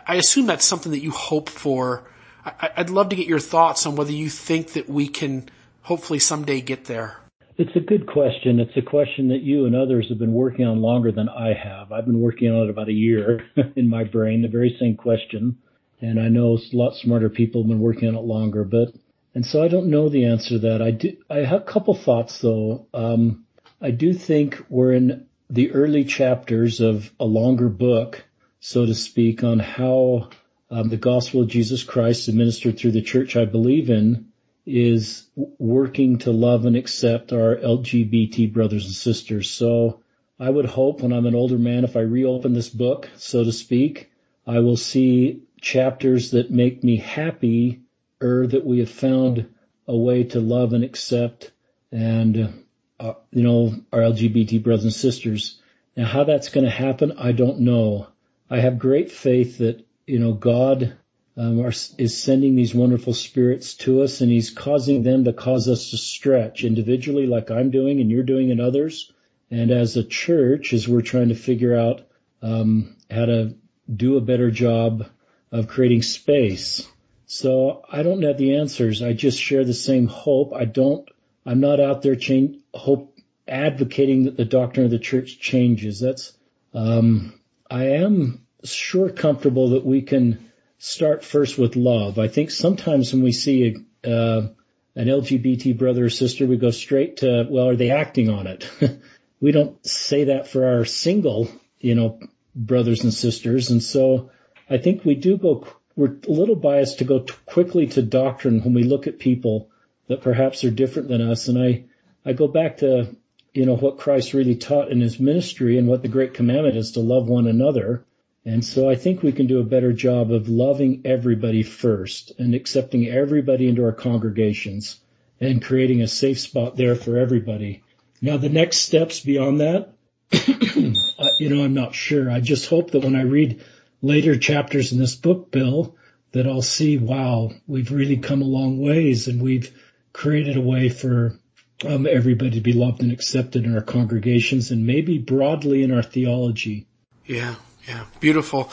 I 0.06 0.16
assume 0.16 0.46
that's 0.46 0.64
something 0.64 0.92
that 0.92 1.02
you 1.02 1.10
hope 1.10 1.48
for. 1.48 2.04
I'd 2.44 2.90
love 2.90 3.10
to 3.10 3.16
get 3.16 3.26
your 3.26 3.38
thoughts 3.38 3.86
on 3.86 3.96
whether 3.96 4.12
you 4.12 4.28
think 4.28 4.72
that 4.72 4.88
we 4.88 5.08
can 5.08 5.48
hopefully 5.82 6.18
someday 6.18 6.60
get 6.60 6.86
there. 6.86 7.18
It's 7.58 7.76
a 7.76 7.80
good 7.80 8.06
question. 8.06 8.58
It's 8.58 8.76
a 8.76 8.82
question 8.82 9.28
that 9.28 9.42
you 9.42 9.66
and 9.66 9.76
others 9.76 10.08
have 10.08 10.18
been 10.18 10.32
working 10.32 10.66
on 10.66 10.80
longer 10.80 11.12
than 11.12 11.28
I 11.28 11.52
have. 11.52 11.92
I've 11.92 12.06
been 12.06 12.20
working 12.20 12.50
on 12.50 12.66
it 12.66 12.70
about 12.70 12.88
a 12.88 12.92
year 12.92 13.44
in 13.76 13.88
my 13.88 14.04
brain, 14.04 14.42
the 14.42 14.48
very 14.48 14.76
same 14.80 14.96
question. 14.96 15.58
And 16.00 16.18
I 16.18 16.28
know 16.28 16.56
a 16.56 16.76
lot 16.76 16.96
smarter 16.96 17.28
people 17.28 17.62
have 17.62 17.68
been 17.68 17.78
working 17.78 18.08
on 18.08 18.16
it 18.16 18.22
longer, 18.22 18.64
but, 18.64 18.88
and 19.34 19.46
so 19.46 19.62
I 19.62 19.68
don't 19.68 19.90
know 19.90 20.08
the 20.08 20.24
answer 20.24 20.48
to 20.50 20.58
that. 20.60 20.82
I 20.82 20.90
do, 20.92 21.16
I 21.30 21.38
have 21.38 21.60
a 21.60 21.64
couple 21.64 21.94
thoughts 21.94 22.40
though. 22.40 22.86
Um, 22.94 23.44
I 23.80 23.90
do 23.90 24.14
think 24.14 24.64
we're 24.68 24.94
in 24.94 25.26
the 25.52 25.72
early 25.72 26.04
chapters 26.04 26.80
of 26.80 27.12
a 27.20 27.26
longer 27.26 27.68
book, 27.68 28.24
so 28.58 28.86
to 28.86 28.94
speak, 28.94 29.44
on 29.44 29.58
how 29.58 30.30
um, 30.70 30.88
the 30.88 30.96
gospel 30.96 31.42
of 31.42 31.48
Jesus 31.48 31.82
Christ 31.82 32.28
administered 32.28 32.78
through 32.78 32.92
the 32.92 33.02
church 33.02 33.36
I 33.36 33.44
believe 33.44 33.90
in 33.90 34.32
is 34.64 35.26
working 35.36 36.18
to 36.20 36.30
love 36.30 36.64
and 36.64 36.74
accept 36.74 37.34
our 37.34 37.54
LGBT 37.56 38.50
brothers 38.50 38.86
and 38.86 38.94
sisters. 38.94 39.50
So 39.50 40.00
I 40.40 40.48
would 40.48 40.64
hope 40.64 41.02
when 41.02 41.12
I'm 41.12 41.26
an 41.26 41.34
older 41.34 41.58
man, 41.58 41.84
if 41.84 41.96
I 41.96 42.00
reopen 42.00 42.54
this 42.54 42.70
book, 42.70 43.10
so 43.18 43.44
to 43.44 43.52
speak, 43.52 44.10
I 44.46 44.60
will 44.60 44.78
see 44.78 45.42
chapters 45.60 46.30
that 46.30 46.50
make 46.50 46.82
me 46.82 46.96
happy 46.96 47.82
or 48.22 48.46
that 48.46 48.64
we 48.64 48.78
have 48.78 48.90
found 48.90 49.52
a 49.86 49.96
way 49.96 50.24
to 50.24 50.40
love 50.40 50.72
and 50.72 50.82
accept 50.82 51.50
and, 51.90 52.61
uh, 53.02 53.14
you 53.32 53.42
know, 53.42 53.74
our 53.92 53.98
LGBT 54.00 54.62
brothers 54.62 54.84
and 54.84 54.92
sisters. 54.92 55.60
Now 55.96 56.06
how 56.06 56.22
that's 56.22 56.50
going 56.50 56.64
to 56.64 56.70
happen, 56.70 57.12
I 57.18 57.32
don't 57.32 57.60
know. 57.60 58.06
I 58.48 58.60
have 58.60 58.78
great 58.78 59.10
faith 59.10 59.58
that, 59.58 59.84
you 60.06 60.20
know, 60.20 60.32
God 60.32 60.96
um, 61.36 61.60
are, 61.60 61.72
is 61.98 62.22
sending 62.22 62.54
these 62.54 62.74
wonderful 62.74 63.12
spirits 63.12 63.74
to 63.78 64.02
us 64.02 64.20
and 64.20 64.30
he's 64.30 64.50
causing 64.50 65.02
them 65.02 65.24
to 65.24 65.32
cause 65.32 65.68
us 65.68 65.90
to 65.90 65.96
stretch 65.96 66.62
individually 66.62 67.26
like 67.26 67.50
I'm 67.50 67.70
doing 67.70 68.00
and 68.00 68.10
you're 68.10 68.22
doing 68.22 68.52
and 68.52 68.60
others. 68.60 69.12
And 69.50 69.72
as 69.72 69.96
a 69.96 70.04
church, 70.04 70.72
as 70.72 70.86
we're 70.86 71.02
trying 71.02 71.30
to 71.30 71.34
figure 71.34 71.76
out 71.76 72.02
um, 72.40 72.96
how 73.10 73.26
to 73.26 73.56
do 73.94 74.16
a 74.16 74.20
better 74.20 74.50
job 74.50 75.08
of 75.50 75.66
creating 75.66 76.02
space. 76.02 76.86
So 77.26 77.82
I 77.90 78.04
don't 78.04 78.22
have 78.22 78.38
the 78.38 78.56
answers. 78.56 79.02
I 79.02 79.12
just 79.12 79.40
share 79.40 79.64
the 79.64 79.74
same 79.74 80.06
hope. 80.06 80.52
I 80.54 80.66
don't, 80.66 81.08
I'm 81.44 81.60
not 81.60 81.80
out 81.80 82.02
there 82.02 82.16
change, 82.16 82.58
hope 82.72 83.18
advocating 83.48 84.24
that 84.24 84.36
the 84.36 84.44
doctrine 84.44 84.86
of 84.86 84.90
the 84.92 84.98
church 84.98 85.38
changes. 85.38 86.00
That's, 86.00 86.32
um, 86.74 87.38
I 87.70 87.86
am 87.96 88.46
sure 88.64 89.10
comfortable 89.10 89.70
that 89.70 89.84
we 89.84 90.02
can 90.02 90.50
start 90.78 91.24
first 91.24 91.58
with 91.58 91.76
love. 91.76 92.18
I 92.18 92.28
think 92.28 92.50
sometimes 92.50 93.12
when 93.12 93.22
we 93.22 93.32
see 93.32 93.76
a, 94.04 94.08
uh, 94.08 94.48
an 94.94 95.06
LGBT 95.06 95.76
brother 95.76 96.04
or 96.04 96.10
sister, 96.10 96.46
we 96.46 96.56
go 96.56 96.70
straight 96.70 97.18
to, 97.18 97.46
well, 97.48 97.68
are 97.68 97.76
they 97.76 97.90
acting 97.90 98.30
on 98.30 98.46
it? 98.46 98.68
we 99.40 99.52
don't 99.52 99.84
say 99.84 100.24
that 100.24 100.48
for 100.48 100.66
our 100.66 100.84
single, 100.84 101.48
you 101.80 101.94
know, 101.94 102.20
brothers 102.54 103.02
and 103.02 103.12
sisters. 103.12 103.70
And 103.70 103.82
so 103.82 104.30
I 104.68 104.78
think 104.78 105.04
we 105.04 105.14
do 105.14 105.36
go, 105.38 105.66
we're 105.96 106.16
a 106.28 106.30
little 106.30 106.56
biased 106.56 106.98
to 106.98 107.04
go 107.04 107.20
t- 107.20 107.34
quickly 107.46 107.86
to 107.88 108.02
doctrine 108.02 108.62
when 108.62 108.74
we 108.74 108.84
look 108.84 109.06
at 109.06 109.18
people 109.18 109.70
that 110.12 110.20
perhaps 110.20 110.62
are 110.62 110.70
different 110.70 111.08
than 111.08 111.22
us. 111.22 111.48
And 111.48 111.58
I, 111.58 111.84
I 112.24 112.34
go 112.34 112.46
back 112.46 112.78
to, 112.78 113.16
you 113.54 113.64
know, 113.64 113.76
what 113.76 113.98
Christ 113.98 114.34
really 114.34 114.56
taught 114.56 114.90
in 114.90 115.00
his 115.00 115.18
ministry 115.18 115.78
and 115.78 115.88
what 115.88 116.02
the 116.02 116.08
great 116.08 116.34
commandment 116.34 116.76
is 116.76 116.92
to 116.92 117.00
love 117.00 117.28
one 117.28 117.46
another. 117.46 118.04
And 118.44 118.62
so 118.62 118.90
I 118.90 118.94
think 118.94 119.22
we 119.22 119.32
can 119.32 119.46
do 119.46 119.60
a 119.60 119.64
better 119.64 119.92
job 119.94 120.30
of 120.30 120.50
loving 120.50 121.00
everybody 121.06 121.62
first 121.62 122.32
and 122.38 122.54
accepting 122.54 123.08
everybody 123.08 123.68
into 123.68 123.84
our 123.84 123.92
congregations 123.92 125.00
and 125.40 125.64
creating 125.64 126.02
a 126.02 126.08
safe 126.08 126.40
spot 126.40 126.76
there 126.76 126.94
for 126.94 127.16
everybody. 127.16 127.82
Now 128.20 128.36
the 128.36 128.50
next 128.50 128.80
steps 128.80 129.20
beyond 129.20 129.60
that, 129.60 129.94
uh, 130.32 131.28
you 131.38 131.48
know, 131.48 131.64
I'm 131.64 131.74
not 131.74 131.94
sure. 131.94 132.30
I 132.30 132.40
just 132.40 132.68
hope 132.68 132.90
that 132.90 133.04
when 133.04 133.16
I 133.16 133.22
read 133.22 133.64
later 134.02 134.36
chapters 134.36 134.92
in 134.92 134.98
this 134.98 135.14
book, 135.14 135.50
Bill, 135.50 135.96
that 136.32 136.46
I'll 136.46 136.62
see, 136.62 136.98
wow, 136.98 137.52
we've 137.66 137.92
really 137.92 138.16
come 138.16 138.42
a 138.42 138.46
long 138.46 138.78
ways 138.78 139.28
and 139.28 139.40
we've 139.40 139.72
created 140.12 140.56
a 140.56 140.60
way 140.60 140.88
for 140.88 141.38
um, 141.86 142.06
everybody 142.06 142.50
to 142.52 142.60
be 142.60 142.72
loved 142.72 143.02
and 143.02 143.12
accepted 143.12 143.64
in 143.64 143.74
our 143.74 143.82
congregations 143.82 144.70
and 144.70 144.86
maybe 144.86 145.18
broadly 145.18 145.82
in 145.82 145.92
our 145.92 146.02
theology. 146.02 146.86
Yeah. 147.26 147.56
Yeah, 147.88 148.04
beautiful. 148.20 148.70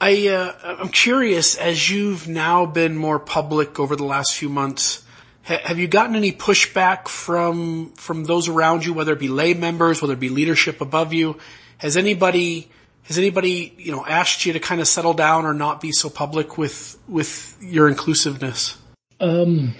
I 0.00 0.28
uh, 0.28 0.52
I'm 0.62 0.88
curious 0.88 1.56
as 1.56 1.90
you've 1.90 2.28
now 2.28 2.66
been 2.66 2.96
more 2.96 3.18
public 3.18 3.78
over 3.78 3.96
the 3.96 4.04
last 4.04 4.36
few 4.36 4.48
months. 4.48 5.04
Ha- 5.44 5.60
have 5.64 5.78
you 5.78 5.88
gotten 5.88 6.16
any 6.16 6.32
pushback 6.32 7.08
from 7.08 7.92
from 7.92 8.24
those 8.24 8.48
around 8.48 8.84
you, 8.84 8.94
whether 8.94 9.12
it 9.12 9.18
be 9.18 9.28
lay 9.28 9.54
members, 9.54 10.00
whether 10.00 10.14
it 10.14 10.20
be 10.20 10.28
leadership 10.28 10.80
above 10.80 11.12
you? 11.12 11.38
Has 11.78 11.96
anybody 11.96 12.70
has 13.04 13.18
anybody 13.18 13.74
you 13.78 13.92
know 13.92 14.04
asked 14.04 14.44
you 14.44 14.52
to 14.52 14.60
kind 14.60 14.80
of 14.80 14.88
settle 14.88 15.14
down 15.14 15.46
or 15.46 15.54
not 15.54 15.80
be 15.80 15.92
so 15.92 16.10
public 16.10 16.58
with 16.58 16.96
with 17.08 17.56
your 17.60 17.88
inclusiveness? 17.88 18.76
Um, 19.20 19.74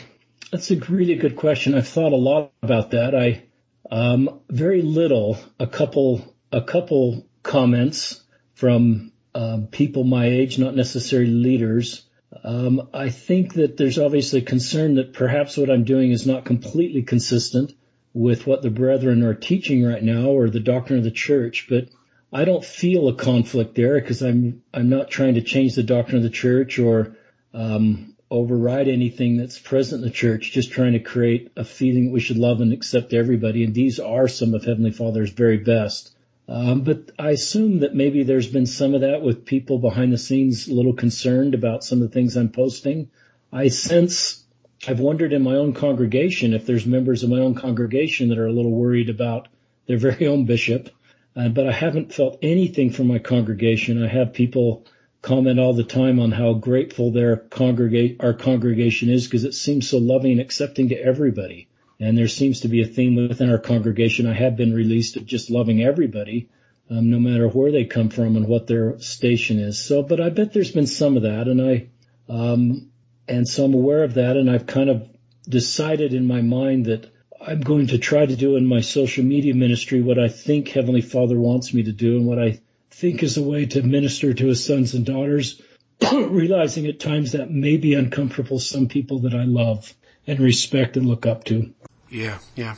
that's 0.50 0.70
a 0.70 0.76
really 0.76 1.16
good 1.16 1.36
question. 1.36 1.74
I've 1.74 1.88
thought 1.88 2.12
a 2.12 2.16
lot 2.16 2.52
about 2.62 2.92
that. 2.92 3.14
I 3.14 3.44
um, 3.90 4.40
very 4.48 4.82
little. 4.82 5.38
A 5.58 5.66
couple 5.66 6.34
a 6.52 6.62
couple 6.62 7.26
comments 7.42 8.22
from 8.54 9.12
um, 9.34 9.66
people 9.66 10.04
my 10.04 10.26
age, 10.26 10.58
not 10.58 10.74
necessarily 10.74 11.30
leaders. 11.30 12.04
Um, 12.44 12.88
I 12.92 13.10
think 13.10 13.54
that 13.54 13.76
there's 13.76 13.98
obviously 13.98 14.42
concern 14.42 14.96
that 14.96 15.12
perhaps 15.12 15.56
what 15.56 15.70
I'm 15.70 15.84
doing 15.84 16.10
is 16.10 16.26
not 16.26 16.44
completely 16.44 17.02
consistent 17.02 17.72
with 18.12 18.46
what 18.46 18.62
the 18.62 18.70
brethren 18.70 19.22
are 19.22 19.34
teaching 19.34 19.84
right 19.84 20.02
now 20.02 20.28
or 20.28 20.50
the 20.50 20.60
doctrine 20.60 20.98
of 20.98 21.04
the 21.04 21.10
church, 21.10 21.66
but 21.68 21.88
I 22.32 22.44
don't 22.44 22.64
feel 22.64 23.08
a 23.08 23.14
conflict 23.14 23.74
there 23.74 24.00
because 24.00 24.22
I'm 24.22 24.62
I'm 24.72 24.88
not 24.88 25.10
trying 25.10 25.34
to 25.34 25.42
change 25.42 25.74
the 25.74 25.82
doctrine 25.82 26.18
of 26.18 26.22
the 26.22 26.30
church 26.30 26.78
or 26.78 27.16
um, 27.54 28.14
override 28.30 28.88
anything 28.88 29.36
that's 29.36 29.58
present 29.58 30.02
in 30.02 30.08
the 30.08 30.14
church, 30.14 30.52
just 30.52 30.70
trying 30.70 30.92
to 30.92 30.98
create 30.98 31.50
a 31.56 31.64
feeling 31.64 32.06
that 32.06 32.12
we 32.12 32.20
should 32.20 32.36
love 32.36 32.60
and 32.60 32.72
accept 32.72 33.14
everybody. 33.14 33.64
And 33.64 33.74
these 33.74 33.98
are 33.98 34.28
some 34.28 34.54
of 34.54 34.64
Heavenly 34.64 34.90
Father's 34.90 35.30
very 35.30 35.58
best. 35.58 36.14
Um, 36.48 36.82
but 36.82 37.10
I 37.18 37.30
assume 37.30 37.80
that 37.80 37.94
maybe 37.94 38.22
there's 38.22 38.46
been 38.46 38.66
some 38.66 38.94
of 38.94 39.02
that 39.02 39.22
with 39.22 39.44
people 39.44 39.78
behind 39.78 40.12
the 40.12 40.18
scenes 40.18 40.66
a 40.66 40.74
little 40.74 40.94
concerned 40.94 41.54
about 41.54 41.84
some 41.84 42.00
of 42.00 42.08
the 42.08 42.14
things 42.14 42.36
I'm 42.36 42.50
posting. 42.50 43.10
I 43.52 43.68
sense 43.68 44.44
I've 44.86 45.00
wondered 45.00 45.32
in 45.32 45.42
my 45.42 45.56
own 45.56 45.74
congregation 45.74 46.54
if 46.54 46.64
there's 46.64 46.86
members 46.86 47.22
of 47.22 47.30
my 47.30 47.40
own 47.40 47.54
congregation 47.54 48.28
that 48.28 48.38
are 48.38 48.46
a 48.46 48.52
little 48.52 48.70
worried 48.70 49.10
about 49.10 49.48
their 49.86 49.98
very 49.98 50.26
own 50.26 50.44
bishop. 50.46 50.90
Uh, 51.36 51.48
but 51.48 51.66
I 51.66 51.72
haven't 51.72 52.14
felt 52.14 52.38
anything 52.42 52.90
from 52.90 53.06
my 53.06 53.18
congregation. 53.18 54.02
I 54.02 54.08
have 54.08 54.32
people 54.32 54.86
comment 55.22 55.58
all 55.58 55.74
the 55.74 55.84
time 55.84 56.20
on 56.20 56.30
how 56.30 56.54
grateful 56.54 57.10
their 57.10 57.36
congregate 57.36 58.18
our 58.20 58.34
congregation 58.34 59.08
is 59.08 59.26
because 59.26 59.44
it 59.44 59.54
seems 59.54 59.88
so 59.88 59.98
loving 59.98 60.32
and 60.32 60.40
accepting 60.40 60.88
to 60.90 60.96
everybody. 60.96 61.68
And 62.00 62.16
there 62.16 62.28
seems 62.28 62.60
to 62.60 62.68
be 62.68 62.82
a 62.82 62.86
theme 62.86 63.16
within 63.16 63.50
our 63.50 63.58
congregation. 63.58 64.28
I 64.28 64.34
have 64.34 64.56
been 64.56 64.72
released 64.72 65.16
of 65.16 65.26
just 65.26 65.50
loving 65.50 65.82
everybody, 65.82 66.48
um, 66.88 67.10
no 67.10 67.18
matter 67.18 67.48
where 67.48 67.72
they 67.72 67.84
come 67.84 68.08
from 68.08 68.36
and 68.36 68.46
what 68.46 68.68
their 68.68 69.00
station 69.00 69.58
is. 69.58 69.78
So, 69.78 70.02
but 70.04 70.20
I 70.20 70.30
bet 70.30 70.52
there's 70.52 70.70
been 70.70 70.86
some 70.86 71.16
of 71.16 71.24
that, 71.24 71.48
and 71.48 71.60
I, 71.60 71.88
um, 72.28 72.90
and 73.26 73.48
so 73.48 73.64
I'm 73.64 73.74
aware 73.74 74.04
of 74.04 74.14
that, 74.14 74.36
and 74.36 74.48
I've 74.48 74.66
kind 74.66 74.88
of 74.88 75.08
decided 75.48 76.14
in 76.14 76.26
my 76.26 76.40
mind 76.40 76.86
that 76.86 77.10
I'm 77.40 77.60
going 77.60 77.88
to 77.88 77.98
try 77.98 78.24
to 78.24 78.36
do 78.36 78.56
in 78.56 78.64
my 78.64 78.80
social 78.80 79.24
media 79.24 79.54
ministry 79.54 80.00
what 80.00 80.18
I 80.18 80.28
think 80.28 80.68
Heavenly 80.68 81.00
Father 81.00 81.38
wants 81.38 81.74
me 81.74 81.82
to 81.82 81.92
do, 81.92 82.16
and 82.16 82.26
what 82.26 82.38
I 82.38 82.60
think 82.90 83.22
is 83.22 83.36
a 83.36 83.42
way 83.42 83.66
to 83.66 83.82
minister 83.82 84.34
to 84.34 84.46
his 84.46 84.64
sons 84.64 84.94
and 84.94 85.04
daughters, 85.04 85.60
realizing 86.12 86.86
at 86.86 87.00
times 87.00 87.32
that 87.32 87.50
may 87.50 87.76
be 87.76 87.94
uncomfortable 87.94 88.58
some 88.58 88.88
people 88.88 89.20
that 89.20 89.34
I 89.34 89.44
love 89.44 89.94
and 90.26 90.40
respect 90.40 90.96
and 90.96 91.06
look 91.06 91.26
up 91.26 91.44
to. 91.44 91.72
Yeah, 92.10 92.38
yeah. 92.54 92.76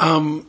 Um, 0.00 0.46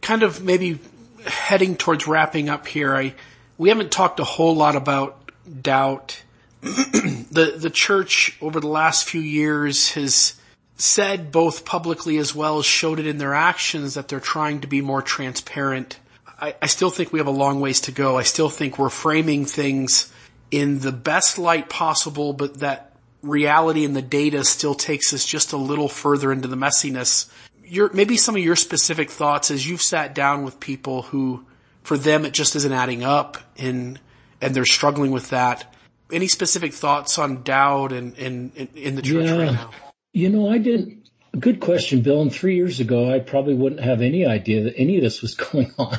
kind 0.00 0.22
of 0.22 0.42
maybe 0.42 0.78
heading 1.24 1.76
towards 1.76 2.06
wrapping 2.06 2.48
up 2.48 2.66
here. 2.66 2.94
I 2.94 3.14
we 3.58 3.68
haven't 3.68 3.92
talked 3.92 4.20
a 4.20 4.24
whole 4.24 4.54
lot 4.54 4.76
about 4.76 5.30
doubt. 5.62 6.22
the 6.60 7.54
the 7.56 7.70
church 7.70 8.36
over 8.40 8.60
the 8.60 8.68
last 8.68 9.08
few 9.08 9.20
years 9.20 9.92
has 9.92 10.34
said 10.76 11.30
both 11.30 11.64
publicly 11.64 12.16
as 12.16 12.34
well 12.34 12.58
as 12.58 12.66
showed 12.66 12.98
it 12.98 13.06
in 13.06 13.18
their 13.18 13.34
actions 13.34 13.94
that 13.94 14.08
they're 14.08 14.20
trying 14.20 14.60
to 14.60 14.66
be 14.66 14.80
more 14.80 15.02
transparent 15.02 15.98
I, 16.40 16.54
I 16.62 16.66
still 16.66 16.90
think 16.90 17.12
we 17.12 17.18
have 17.18 17.26
a 17.26 17.32
long 17.32 17.60
ways 17.60 17.82
to 17.82 17.92
go. 17.92 18.16
I 18.16 18.22
still 18.22 18.48
think 18.48 18.78
we're 18.78 18.88
framing 18.88 19.44
things 19.44 20.12
in 20.50 20.78
the 20.78 20.92
best 20.92 21.38
light 21.38 21.68
possible, 21.68 22.32
but 22.32 22.60
that 22.60 22.96
reality 23.22 23.84
and 23.84 23.94
the 23.94 24.02
data 24.02 24.44
still 24.44 24.74
takes 24.74 25.12
us 25.12 25.24
just 25.24 25.52
a 25.52 25.56
little 25.56 25.88
further 25.88 26.32
into 26.32 26.48
the 26.48 26.56
messiness. 26.56 27.30
Your, 27.64 27.92
maybe 27.92 28.16
some 28.16 28.36
of 28.36 28.42
your 28.42 28.56
specific 28.56 29.10
thoughts 29.10 29.50
as 29.50 29.68
you've 29.68 29.82
sat 29.82 30.14
down 30.14 30.44
with 30.44 30.58
people 30.58 31.02
who, 31.02 31.44
for 31.82 31.96
them, 31.96 32.24
it 32.24 32.32
just 32.32 32.56
isn't 32.56 32.72
adding 32.72 33.04
up 33.04 33.38
and, 33.58 34.00
and 34.40 34.54
they're 34.54 34.64
struggling 34.64 35.10
with 35.10 35.30
that. 35.30 35.72
Any 36.10 36.26
specific 36.26 36.72
thoughts 36.72 37.18
on 37.18 37.42
doubt 37.42 37.92
and, 37.92 38.16
and, 38.18 38.52
and 38.56 38.68
in 38.74 38.96
the 38.96 39.02
church 39.02 39.26
yeah. 39.26 39.36
right 39.36 39.52
now? 39.52 39.70
You 40.12 40.30
know, 40.30 40.50
I 40.50 40.58
didn't, 40.58 41.08
good 41.38 41.60
question, 41.60 42.00
Bill. 42.00 42.22
And 42.22 42.32
three 42.32 42.56
years 42.56 42.80
ago, 42.80 43.12
I 43.12 43.20
probably 43.20 43.54
wouldn't 43.54 43.82
have 43.82 44.00
any 44.00 44.26
idea 44.26 44.64
that 44.64 44.74
any 44.76 44.96
of 44.96 45.02
this 45.02 45.22
was 45.22 45.34
going 45.52 45.72
on. 45.78 45.98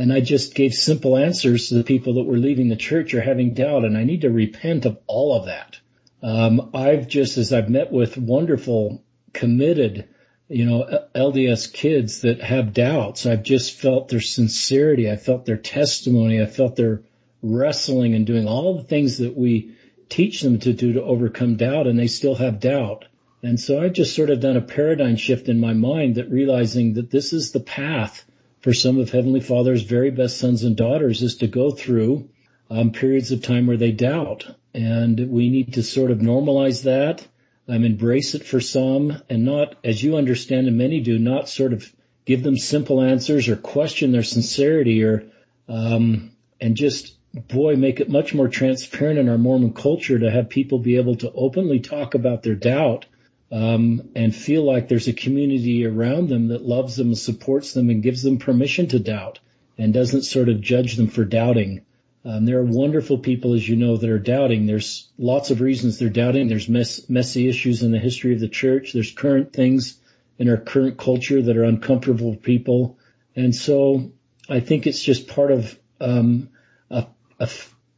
And 0.00 0.14
I 0.14 0.20
just 0.20 0.54
gave 0.54 0.72
simple 0.72 1.14
answers 1.14 1.68
to 1.68 1.74
the 1.74 1.84
people 1.84 2.14
that 2.14 2.24
were 2.24 2.38
leaving 2.38 2.70
the 2.70 2.74
church 2.74 3.12
or 3.12 3.20
having 3.20 3.52
doubt. 3.52 3.84
And 3.84 3.98
I 3.98 4.04
need 4.04 4.22
to 4.22 4.30
repent 4.30 4.86
of 4.86 4.96
all 5.06 5.36
of 5.36 5.44
that. 5.44 5.78
Um, 6.22 6.70
I've 6.72 7.06
just, 7.06 7.36
as 7.36 7.52
I've 7.52 7.68
met 7.68 7.92
with 7.92 8.16
wonderful, 8.16 9.04
committed, 9.34 10.08
you 10.48 10.64
know, 10.64 11.06
LDS 11.14 11.70
kids 11.74 12.22
that 12.22 12.40
have 12.40 12.72
doubts, 12.72 13.26
I've 13.26 13.42
just 13.42 13.78
felt 13.78 14.08
their 14.08 14.22
sincerity. 14.22 15.10
I 15.10 15.16
felt 15.16 15.44
their 15.44 15.58
testimony. 15.58 16.40
I 16.40 16.46
felt 16.46 16.76
their 16.76 17.02
wrestling 17.42 18.14
and 18.14 18.26
doing 18.26 18.48
all 18.48 18.78
the 18.78 18.84
things 18.84 19.18
that 19.18 19.36
we 19.36 19.74
teach 20.08 20.40
them 20.40 20.60
to 20.60 20.72
do 20.72 20.94
to 20.94 21.02
overcome 21.02 21.56
doubt 21.56 21.86
and 21.86 21.98
they 21.98 22.06
still 22.06 22.36
have 22.36 22.58
doubt. 22.58 23.04
And 23.42 23.60
so 23.60 23.82
I've 23.82 23.92
just 23.92 24.16
sort 24.16 24.30
of 24.30 24.40
done 24.40 24.56
a 24.56 24.62
paradigm 24.62 25.16
shift 25.16 25.50
in 25.50 25.60
my 25.60 25.74
mind 25.74 26.14
that 26.14 26.30
realizing 26.30 26.94
that 26.94 27.10
this 27.10 27.34
is 27.34 27.52
the 27.52 27.60
path 27.60 28.24
for 28.60 28.74
some 28.74 28.98
of 28.98 29.10
Heavenly 29.10 29.40
Father's 29.40 29.82
very 29.82 30.10
best 30.10 30.38
sons 30.38 30.64
and 30.64 30.76
daughters 30.76 31.22
is 31.22 31.36
to 31.36 31.46
go 31.46 31.70
through 31.70 32.28
um, 32.70 32.92
periods 32.92 33.32
of 33.32 33.42
time 33.42 33.66
where 33.66 33.76
they 33.76 33.92
doubt. 33.92 34.46
And 34.74 35.30
we 35.30 35.48
need 35.48 35.74
to 35.74 35.82
sort 35.82 36.10
of 36.10 36.18
normalize 36.18 36.84
that, 36.84 37.26
um, 37.68 37.84
embrace 37.84 38.34
it 38.34 38.44
for 38.44 38.60
some, 38.60 39.22
and 39.28 39.44
not, 39.44 39.76
as 39.82 40.02
you 40.02 40.16
understand 40.16 40.68
and 40.68 40.76
many 40.76 41.00
do, 41.00 41.18
not 41.18 41.48
sort 41.48 41.72
of 41.72 41.90
give 42.24 42.42
them 42.42 42.56
simple 42.56 43.00
answers 43.00 43.48
or 43.48 43.56
question 43.56 44.12
their 44.12 44.22
sincerity 44.22 45.02
or, 45.02 45.24
um, 45.68 46.32
and 46.60 46.76
just, 46.76 47.16
boy, 47.32 47.76
make 47.76 48.00
it 48.00 48.10
much 48.10 48.34
more 48.34 48.48
transparent 48.48 49.18
in 49.18 49.28
our 49.28 49.38
Mormon 49.38 49.72
culture 49.72 50.18
to 50.18 50.30
have 50.30 50.48
people 50.48 50.78
be 50.78 50.96
able 50.96 51.16
to 51.16 51.32
openly 51.32 51.80
talk 51.80 52.14
about 52.14 52.42
their 52.42 52.54
doubt 52.54 53.06
um, 53.50 54.10
and 54.14 54.34
feel 54.34 54.62
like 54.62 54.88
there's 54.88 55.08
a 55.08 55.12
community 55.12 55.84
around 55.84 56.28
them 56.28 56.48
that 56.48 56.62
loves 56.62 56.96
them, 56.96 57.14
supports 57.14 57.72
them, 57.72 57.90
and 57.90 58.02
gives 58.02 58.22
them 58.22 58.38
permission 58.38 58.86
to 58.88 58.98
doubt, 58.98 59.40
and 59.76 59.92
doesn't 59.92 60.22
sort 60.22 60.48
of 60.48 60.60
judge 60.60 60.96
them 60.96 61.08
for 61.08 61.24
doubting. 61.24 61.84
Um, 62.24 62.44
there 62.44 62.58
are 62.58 62.64
wonderful 62.64 63.18
people, 63.18 63.54
as 63.54 63.68
you 63.68 63.76
know, 63.76 63.96
that 63.96 64.10
are 64.10 64.18
doubting. 64.18 64.66
There's 64.66 65.10
lots 65.18 65.50
of 65.50 65.60
reasons 65.60 65.98
they're 65.98 66.10
doubting. 66.10 66.48
There's 66.48 66.68
mess, 66.68 67.08
messy 67.08 67.48
issues 67.48 67.82
in 67.82 67.92
the 67.92 67.98
history 67.98 68.34
of 68.34 68.40
the 68.40 68.48
church. 68.48 68.92
There's 68.92 69.12
current 69.12 69.52
things 69.52 69.98
in 70.38 70.48
our 70.48 70.58
current 70.58 70.98
culture 70.98 71.42
that 71.42 71.56
are 71.56 71.64
uncomfortable 71.64 72.34
for 72.34 72.40
people, 72.40 72.98
and 73.34 73.54
so 73.54 74.12
I 74.48 74.60
think 74.60 74.86
it's 74.86 75.02
just 75.02 75.28
part 75.28 75.50
of 75.50 75.78
um, 76.00 76.50
a, 76.90 77.06
a, 77.38 77.48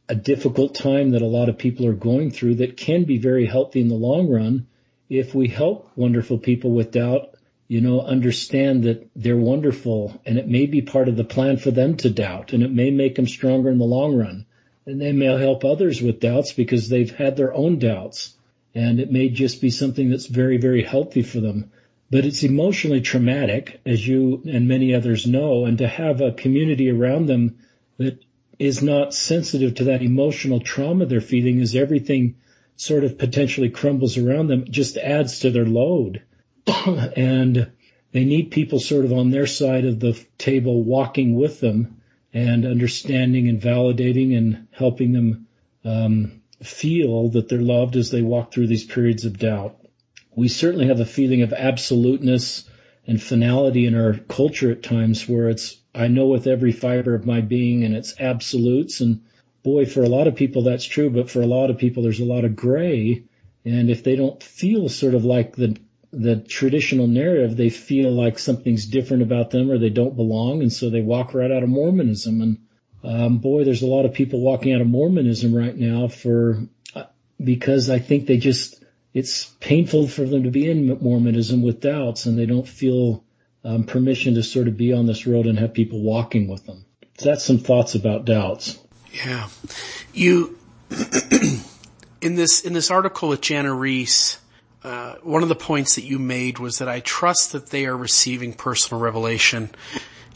a 0.09 0.15
difficult 0.15 0.75
time 0.75 1.11
that 1.11 1.21
a 1.21 1.27
lot 1.27 1.49
of 1.49 1.57
people 1.57 1.85
are 1.87 1.93
going 1.93 2.31
through 2.31 2.55
that 2.55 2.77
can 2.77 3.03
be 3.03 3.17
very 3.17 3.45
healthy 3.45 3.81
in 3.81 3.87
the 3.87 3.95
long 3.95 4.29
run 4.29 4.67
if 5.19 5.35
we 5.35 5.47
help 5.47 5.91
wonderful 5.95 6.39
people 6.39 6.71
with 6.71 6.91
doubt, 6.91 7.35
you 7.67 7.81
know, 7.81 8.01
understand 8.01 8.83
that 8.83 9.07
they're 9.15 9.37
wonderful 9.37 10.19
and 10.25 10.39
it 10.39 10.47
may 10.47 10.65
be 10.65 10.81
part 10.81 11.07
of 11.07 11.15
the 11.15 11.23
plan 11.23 11.57
for 11.57 11.69
them 11.69 11.95
to 11.97 12.09
doubt 12.09 12.51
and 12.51 12.63
it 12.63 12.71
may 12.71 12.89
make 12.89 13.15
them 13.15 13.27
stronger 13.27 13.69
in 13.69 13.77
the 13.77 13.85
long 13.85 14.15
run. 14.17 14.45
And 14.87 14.99
they 14.99 15.11
may 15.11 15.27
help 15.39 15.63
others 15.63 16.01
with 16.01 16.19
doubts 16.19 16.51
because 16.51 16.89
they've 16.89 17.15
had 17.15 17.37
their 17.37 17.53
own 17.53 17.77
doubts 17.77 18.35
and 18.73 18.99
it 18.99 19.11
may 19.11 19.29
just 19.29 19.61
be 19.61 19.69
something 19.69 20.09
that's 20.09 20.25
very, 20.25 20.57
very 20.57 20.83
healthy 20.83 21.21
for 21.21 21.39
them. 21.39 21.71
But 22.09 22.25
it's 22.25 22.43
emotionally 22.43 23.01
traumatic, 23.01 23.81
as 23.85 24.07
you 24.07 24.43
and 24.47 24.67
many 24.67 24.95
others 24.95 25.27
know, 25.27 25.65
and 25.65 25.77
to 25.77 25.87
have 25.87 26.21
a 26.21 26.31
community 26.31 26.89
around 26.89 27.27
them 27.27 27.59
that 27.97 28.19
is 28.59 28.81
not 28.81 29.13
sensitive 29.13 29.75
to 29.75 29.85
that 29.85 30.01
emotional 30.01 30.59
trauma 30.59 31.05
they're 31.05 31.21
feeling 31.21 31.59
is 31.59 31.75
everything 31.75 32.35
sort 32.75 33.03
of 33.03 33.17
potentially 33.17 33.69
crumbles 33.69 34.17
around 34.17 34.47
them 34.47 34.65
just 34.69 34.97
adds 34.97 35.39
to 35.39 35.51
their 35.51 35.65
load. 35.65 36.23
and 37.15 37.71
they 38.11 38.25
need 38.25 38.51
people 38.51 38.79
sort 38.79 39.05
of 39.05 39.13
on 39.13 39.31
their 39.31 39.47
side 39.47 39.85
of 39.85 39.99
the 39.99 40.19
table 40.37 40.83
walking 40.83 41.35
with 41.35 41.59
them 41.59 42.01
and 42.33 42.65
understanding 42.65 43.47
and 43.47 43.61
validating 43.61 44.37
and 44.37 44.67
helping 44.71 45.11
them 45.11 45.47
um, 45.85 46.41
feel 46.61 47.29
that 47.29 47.49
they're 47.49 47.61
loved 47.61 47.95
as 47.95 48.09
they 48.09 48.21
walk 48.21 48.53
through 48.53 48.67
these 48.67 48.85
periods 48.85 49.25
of 49.25 49.37
doubt. 49.37 49.77
We 50.35 50.47
certainly 50.47 50.87
have 50.87 50.99
a 50.99 51.05
feeling 51.05 51.41
of 51.41 51.53
absoluteness 51.53 52.67
and 53.05 53.21
finality 53.21 53.85
in 53.85 53.95
our 53.95 54.13
culture 54.13 54.71
at 54.71 54.83
times 54.83 55.27
where 55.27 55.49
it's 55.49 55.77
I 55.93 56.07
know 56.07 56.27
with 56.27 56.47
every 56.47 56.71
fiber 56.71 57.13
of 57.13 57.25
my 57.25 57.41
being 57.41 57.83
and 57.83 57.95
it's 57.95 58.19
absolutes 58.19 59.01
and 59.01 59.21
boy, 59.63 59.85
for 59.85 60.03
a 60.03 60.09
lot 60.09 60.27
of 60.27 60.35
people 60.35 60.63
that's 60.63 60.85
true, 60.85 61.09
but 61.09 61.29
for 61.29 61.41
a 61.41 61.47
lot 61.47 61.69
of 61.69 61.77
people 61.77 62.03
there's 62.03 62.19
a 62.19 62.25
lot 62.25 62.45
of 62.45 62.55
gray. 62.55 63.23
And 63.65 63.89
if 63.89 64.03
they 64.03 64.15
don't 64.15 64.41
feel 64.43 64.89
sort 64.89 65.15
of 65.15 65.25
like 65.25 65.55
the 65.55 65.77
the 66.11 66.35
traditional 66.35 67.07
narrative, 67.07 67.57
they 67.57 67.69
feel 67.69 68.11
like 68.11 68.37
something's 68.37 68.85
different 68.85 69.23
about 69.23 69.49
them 69.49 69.71
or 69.71 69.79
they 69.79 69.89
don't 69.89 70.15
belong, 70.15 70.61
and 70.61 70.71
so 70.71 70.89
they 70.89 71.01
walk 71.01 71.33
right 71.33 71.51
out 71.51 71.63
of 71.63 71.69
Mormonism. 71.69 72.41
And 72.41 72.57
um, 73.03 73.39
boy, 73.39 73.63
there's 73.63 73.81
a 73.81 73.87
lot 73.87 74.05
of 74.05 74.13
people 74.13 74.41
walking 74.41 74.73
out 74.73 74.81
of 74.81 74.87
Mormonism 74.87 75.55
right 75.55 75.75
now 75.75 76.07
for 76.07 76.61
uh, 76.93 77.05
because 77.43 77.89
I 77.89 77.99
think 77.99 78.27
they 78.27 78.37
just 78.37 78.83
it's 79.13 79.45
painful 79.59 80.07
for 80.07 80.25
them 80.25 80.43
to 80.43 80.51
be 80.51 80.69
in 80.69 80.99
Mormonism 80.99 81.61
with 81.61 81.81
doubts, 81.81 82.25
and 82.25 82.37
they 82.37 82.45
don't 82.45 82.67
feel 82.67 83.23
um, 83.63 83.85
permission 83.85 84.35
to 84.35 84.43
sort 84.43 84.67
of 84.67 84.77
be 84.77 84.93
on 84.93 85.05
this 85.05 85.25
road 85.25 85.45
and 85.45 85.57
have 85.57 85.73
people 85.73 86.01
walking 86.01 86.47
with 86.47 86.65
them. 86.65 86.85
So 87.17 87.29
that's 87.29 87.43
some 87.43 87.59
thoughts 87.59 87.95
about 87.95 88.25
doubts. 88.25 88.77
Yeah. 89.13 89.47
You, 90.13 90.57
in 92.21 92.35
this, 92.35 92.61
in 92.61 92.73
this 92.73 92.89
article 92.89 93.29
with 93.29 93.41
Jana 93.41 93.73
Riess, 93.73 94.39
uh, 94.83 95.15
one 95.21 95.43
of 95.43 95.49
the 95.49 95.55
points 95.55 95.95
that 95.95 96.03
you 96.03 96.19
made 96.19 96.59
was 96.59 96.79
that 96.79 96.89
I 96.89 96.99
trust 96.99 97.53
that 97.53 97.67
they 97.67 97.85
are 97.85 97.95
receiving 97.95 98.53
personal 98.53 99.01
revelation. 99.01 99.69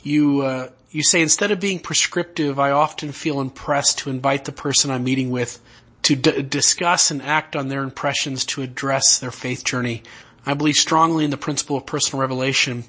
You, 0.04 0.42
uh, 0.42 0.70
you 0.92 1.04
say 1.04 1.22
instead 1.22 1.52
of 1.52 1.60
being 1.60 1.80
prescriptive, 1.80 2.60
I 2.60 2.72
often 2.72 3.12
feel 3.12 3.42
impressed 3.42 4.00
to 4.00 4.10
invite 4.10 4.46
the 4.46 4.52
person 4.52 4.92
I'm 4.92 5.04
meeting 5.04 5.32
with 5.32 5.60
to 6.04 6.16
d- 6.16 6.44
discuss 6.44 7.12
and 7.12 7.22
act 7.22 7.56
on 7.56 7.68
their 7.68 7.84
impressions 7.84 8.46
to 8.46 8.62
address 8.62 9.20
their 9.20 9.32
faith 9.32 9.66
journey. 9.66 10.04
I 10.46 10.54
believe 10.54 10.76
strongly 10.76 11.26
in 11.26 11.32
the 11.32 11.38
principle 11.38 11.76
of 11.76 11.86
personal 11.86 12.22
revelation 12.22 12.86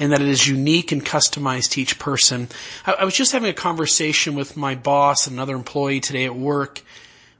and 0.00 0.12
that 0.12 0.22
it 0.22 0.28
is 0.28 0.48
unique 0.48 0.90
and 0.90 1.04
customized 1.04 1.72
to 1.72 1.82
each 1.82 1.98
person. 1.98 2.48
I, 2.86 2.92
I 2.94 3.04
was 3.04 3.14
just 3.14 3.32
having 3.32 3.50
a 3.50 3.54
conversation 3.54 4.34
with 4.34 4.56
my 4.56 4.74
boss, 4.74 5.26
and 5.26 5.34
another 5.34 5.54
employee 5.54 6.00
today 6.00 6.24
at 6.24 6.34
work. 6.34 6.80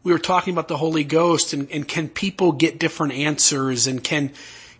We 0.04 0.12
were 0.12 0.18
talking 0.18 0.52
about 0.52 0.68
the 0.68 0.76
Holy 0.76 1.02
Ghost 1.02 1.52
and, 1.52 1.70
and 1.70 1.88
can 1.88 2.08
people 2.08 2.52
get 2.52 2.78
different 2.78 3.14
answers 3.14 3.86
and 3.86 4.04
can, 4.04 4.32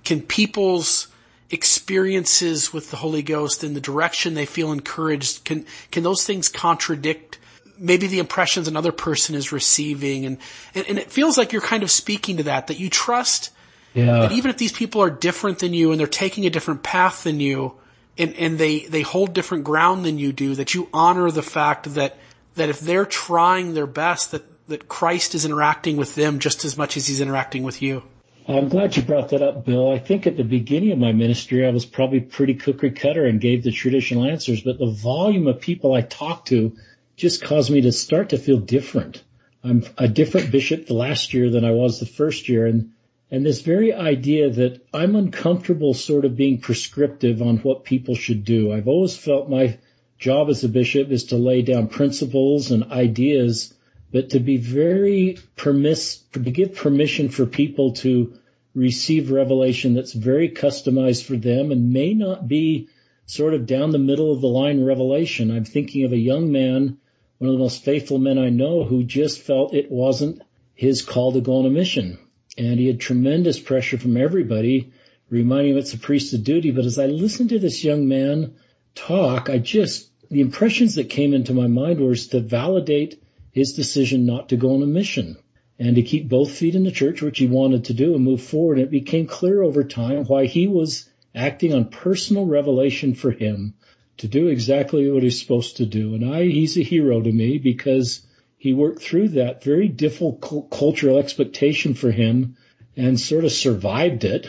can 0.05 0.23
people's 0.23 1.09
experiences 1.51 2.73
with 2.73 2.91
the 2.91 2.97
Holy 2.99 3.23
Ghost 3.23 3.65
and 3.65 3.75
the 3.75 3.81
direction 3.81 4.35
they 4.35 4.47
feel 4.47 4.73
encouraged, 4.73 5.45
can, 5.45 5.67
can 5.91 6.03
those 6.03 6.25
things 6.25 6.49
contradict 6.49 7.39
maybe 7.79 8.07
the 8.07 8.19
impressions 8.19 8.69
another 8.69 8.93
person 8.93 9.35
is 9.35 9.53
receiving? 9.53 10.27
And, 10.27 10.39
and, 10.75 10.87
and 10.87 10.99
it 10.99 11.11
feels 11.11 11.39
like 11.39 11.53
you're 11.53 11.63
kind 11.63 11.83
of 11.83 11.91
speaking 11.91 12.37
to 12.37 12.43
that, 12.45 12.69
that 12.69 12.79
you 12.79 12.91
trust 12.91 13.51
yeah. 13.95 14.21
that 14.21 14.33
even 14.33 14.51
if 14.51 14.57
these 14.57 14.73
people 14.73 15.03
are 15.03 15.11
different 15.11 15.59
than 15.59 15.75
you 15.75 15.91
and 15.91 16.01
they're 16.01 16.07
taking 16.07 16.47
a 16.47 16.51
different 16.51 16.83
path 16.83 17.25
than 17.25 17.41
you, 17.41 17.75
and, 18.19 18.35
and 18.35 18.59
they, 18.59 18.81
they 18.81 19.03
hold 19.03 19.33
different 19.33 19.65
ground 19.65 20.05
than 20.05 20.19
you 20.19 20.33
do, 20.33 20.55
that 20.57 20.75
you 20.75 20.89
honor 20.93 21.31
the 21.31 21.43
fact 21.43 21.95
that, 21.95 22.17
that 22.55 22.69
if 22.69 22.81
they're 22.81 23.07
trying 23.07 23.75
their 23.75 23.87
best, 23.87 24.33
that, 24.33 24.43
that 24.69 24.89
Christ 24.89 25.35
is 25.35 25.45
interacting 25.45 25.97
with 25.97 26.15
them 26.15 26.39
just 26.39 26.65
as 26.65 26.77
much 26.77 26.97
as 26.97 27.07
he's 27.07 27.21
interacting 27.21 27.63
with 27.63 27.83
you. 27.83 28.03
I'm 28.49 28.69
glad 28.69 28.97
you 28.97 29.03
brought 29.03 29.29
that 29.29 29.43
up, 29.43 29.65
Bill. 29.65 29.91
I 29.93 29.99
think 29.99 30.27
at 30.27 30.37
the 30.37 30.45
beginning 30.45 30.93
of 30.93 30.99
my 30.99 31.13
ministry, 31.13 31.67
I 31.67 31.71
was 31.71 31.85
probably 31.85 32.21
pretty 32.21 32.55
cookie 32.55 32.91
cutter 32.91 33.25
and 33.25 33.41
gave 33.41 33.63
the 33.63 33.71
traditional 33.71 34.25
answers, 34.25 34.63
but 34.63 34.79
the 34.79 34.91
volume 34.91 35.47
of 35.47 35.61
people 35.61 35.95
I 35.95 36.01
talked 36.01 36.49
to 36.49 36.77
just 37.17 37.43
caused 37.45 37.71
me 37.71 37.83
to 37.83 37.93
start 37.93 38.31
to 38.31 38.39
feel 38.39 38.59
different. 38.59 39.23
I'm 39.63 39.85
a 39.99 40.09
different 40.09 40.51
bishop 40.51 40.87
the 40.87 40.95
last 40.95 41.33
year 41.35 41.51
than 41.51 41.65
I 41.65 41.73
was 41.73 42.01
the 42.01 42.07
first 42.07 42.49
year. 42.49 42.67
And, 42.67 42.93
and 43.31 43.47
this 43.47 43.61
very 43.61 43.93
idea 43.93 44.51
that 44.51 44.85
I'm 44.93 45.15
uncomfortable 45.15 45.95
sort 45.95 46.25
of 46.25 46.37
being 46.37 46.61
prescriptive 46.61 47.41
on 47.41 47.59
what 47.59 47.85
people 47.85 48.17
should 48.17 48.45
do. 48.45 48.73
I've 48.73 48.89
always 48.89 49.17
felt 49.17 49.49
my 49.49 49.79
job 50.19 50.51
as 50.51 50.65
a 50.65 50.69
bishop 50.69 51.11
is 51.11 51.25
to 51.25 51.37
lay 51.37 51.63
down 51.63 51.89
principles 51.89 52.73
and 52.73 52.91
ideas, 52.91 53.73
but 54.11 54.31
to 54.31 54.41
be 54.41 54.57
very 54.57 55.39
permiss, 55.57 56.17
to 56.33 56.41
give 56.41 56.75
permission 56.75 57.29
for 57.29 57.47
people 57.47 57.93
to 57.93 58.35
receive 58.75 59.31
revelation 59.31 59.95
that's 59.95 60.13
very 60.13 60.49
customized 60.51 61.25
for 61.25 61.37
them 61.37 61.71
and 61.71 61.93
may 61.93 62.15
not 62.15 62.49
be 62.49 62.89
sort 63.27 63.55
of 63.55 63.67
down 63.67 63.91
the 63.91 63.99
middle 63.99 64.33
of 64.33 64.41
the 64.41 64.49
line 64.49 64.85
revelation. 64.85 65.53
I'm 65.53 65.65
thinking 65.65 66.05
of 66.05 66.13
a 66.13 66.19
young 66.19 66.51
man, 66.51 66.99
one 67.39 67.49
of 67.49 67.55
the 67.55 67.63
most 67.63 67.85
faithful 67.85 68.19
men 68.19 68.39
I 68.39 68.49
know 68.49 68.83
who 68.83 69.05
just 69.05 69.41
felt 69.41 69.73
it 69.73 69.91
wasn't 69.91 70.43
his 70.75 71.03
call 71.03 71.33
to 71.33 71.41
go 71.41 71.59
on 71.59 71.67
a 71.67 71.71
mission. 71.71 72.19
And 72.61 72.79
he 72.79 72.89
had 72.89 73.01
tremendous 73.01 73.59
pressure 73.59 73.97
from 73.97 74.19
everybody, 74.19 74.93
reminding 75.31 75.73
him 75.73 75.79
it's 75.79 75.95
a 75.95 75.99
priesthood 75.99 76.45
duty. 76.45 76.73
But 76.73 76.85
as 76.85 76.99
I 76.99 77.07
listened 77.07 77.49
to 77.49 77.59
this 77.59 77.83
young 77.83 78.07
man 78.07 78.57
talk, 78.95 79.49
I 79.49 79.57
just, 79.57 80.11
the 80.31 80.43
impressions 80.43 80.97
that 80.97 81.09
came 81.09 81.33
into 81.33 81.55
my 81.55 81.69
mind 81.69 82.01
was 82.01 82.27
to 82.29 82.41
validate 82.41 83.23
his 83.51 83.73
decision 83.73 84.27
not 84.27 84.51
to 84.51 84.59
go 84.59 84.75
on 84.75 84.83
a 84.83 84.87
mission 84.87 85.39
and 85.79 85.97
to 85.97 86.03
keep 86.03 86.29
both 86.29 86.51
feet 86.51 86.75
in 86.75 86.85
the 86.85 86.91
church, 86.91 87.23
which 87.23 87.39
he 87.39 87.47
wanted 87.47 87.87
to 87.87 87.95
do 87.95 88.15
and 88.15 88.23
move 88.23 88.43
forward. 88.43 88.77
And 88.77 88.89
it 88.89 88.91
became 88.91 89.27
clear 89.27 89.63
over 89.63 89.83
time 89.83 90.27
why 90.27 90.45
he 90.45 90.67
was 90.67 91.09
acting 91.35 91.73
on 91.73 91.87
personal 91.89 92.45
revelation 92.45 93.15
for 93.15 93.31
him 93.31 93.73
to 94.19 94.29
do 94.29 94.49
exactly 94.49 95.11
what 95.11 95.23
he's 95.23 95.41
supposed 95.41 95.79
to 95.79 95.87
do. 95.87 96.15
And 96.15 96.31
I, 96.31 96.45
he's 96.45 96.77
a 96.77 96.83
hero 96.83 97.23
to 97.23 97.33
me 97.33 97.57
because 97.57 98.21
he 98.61 98.75
worked 98.75 99.01
through 99.01 99.29
that 99.29 99.65
very 99.65 99.89
difficult 99.89 100.71
cultural 100.71 101.17
expectation 101.17 101.95
for 101.95 102.11
him 102.11 102.59
and 102.95 103.19
sort 103.19 103.47
of 103.47 103.53
survived 103.53 104.25
it. 104.25 104.47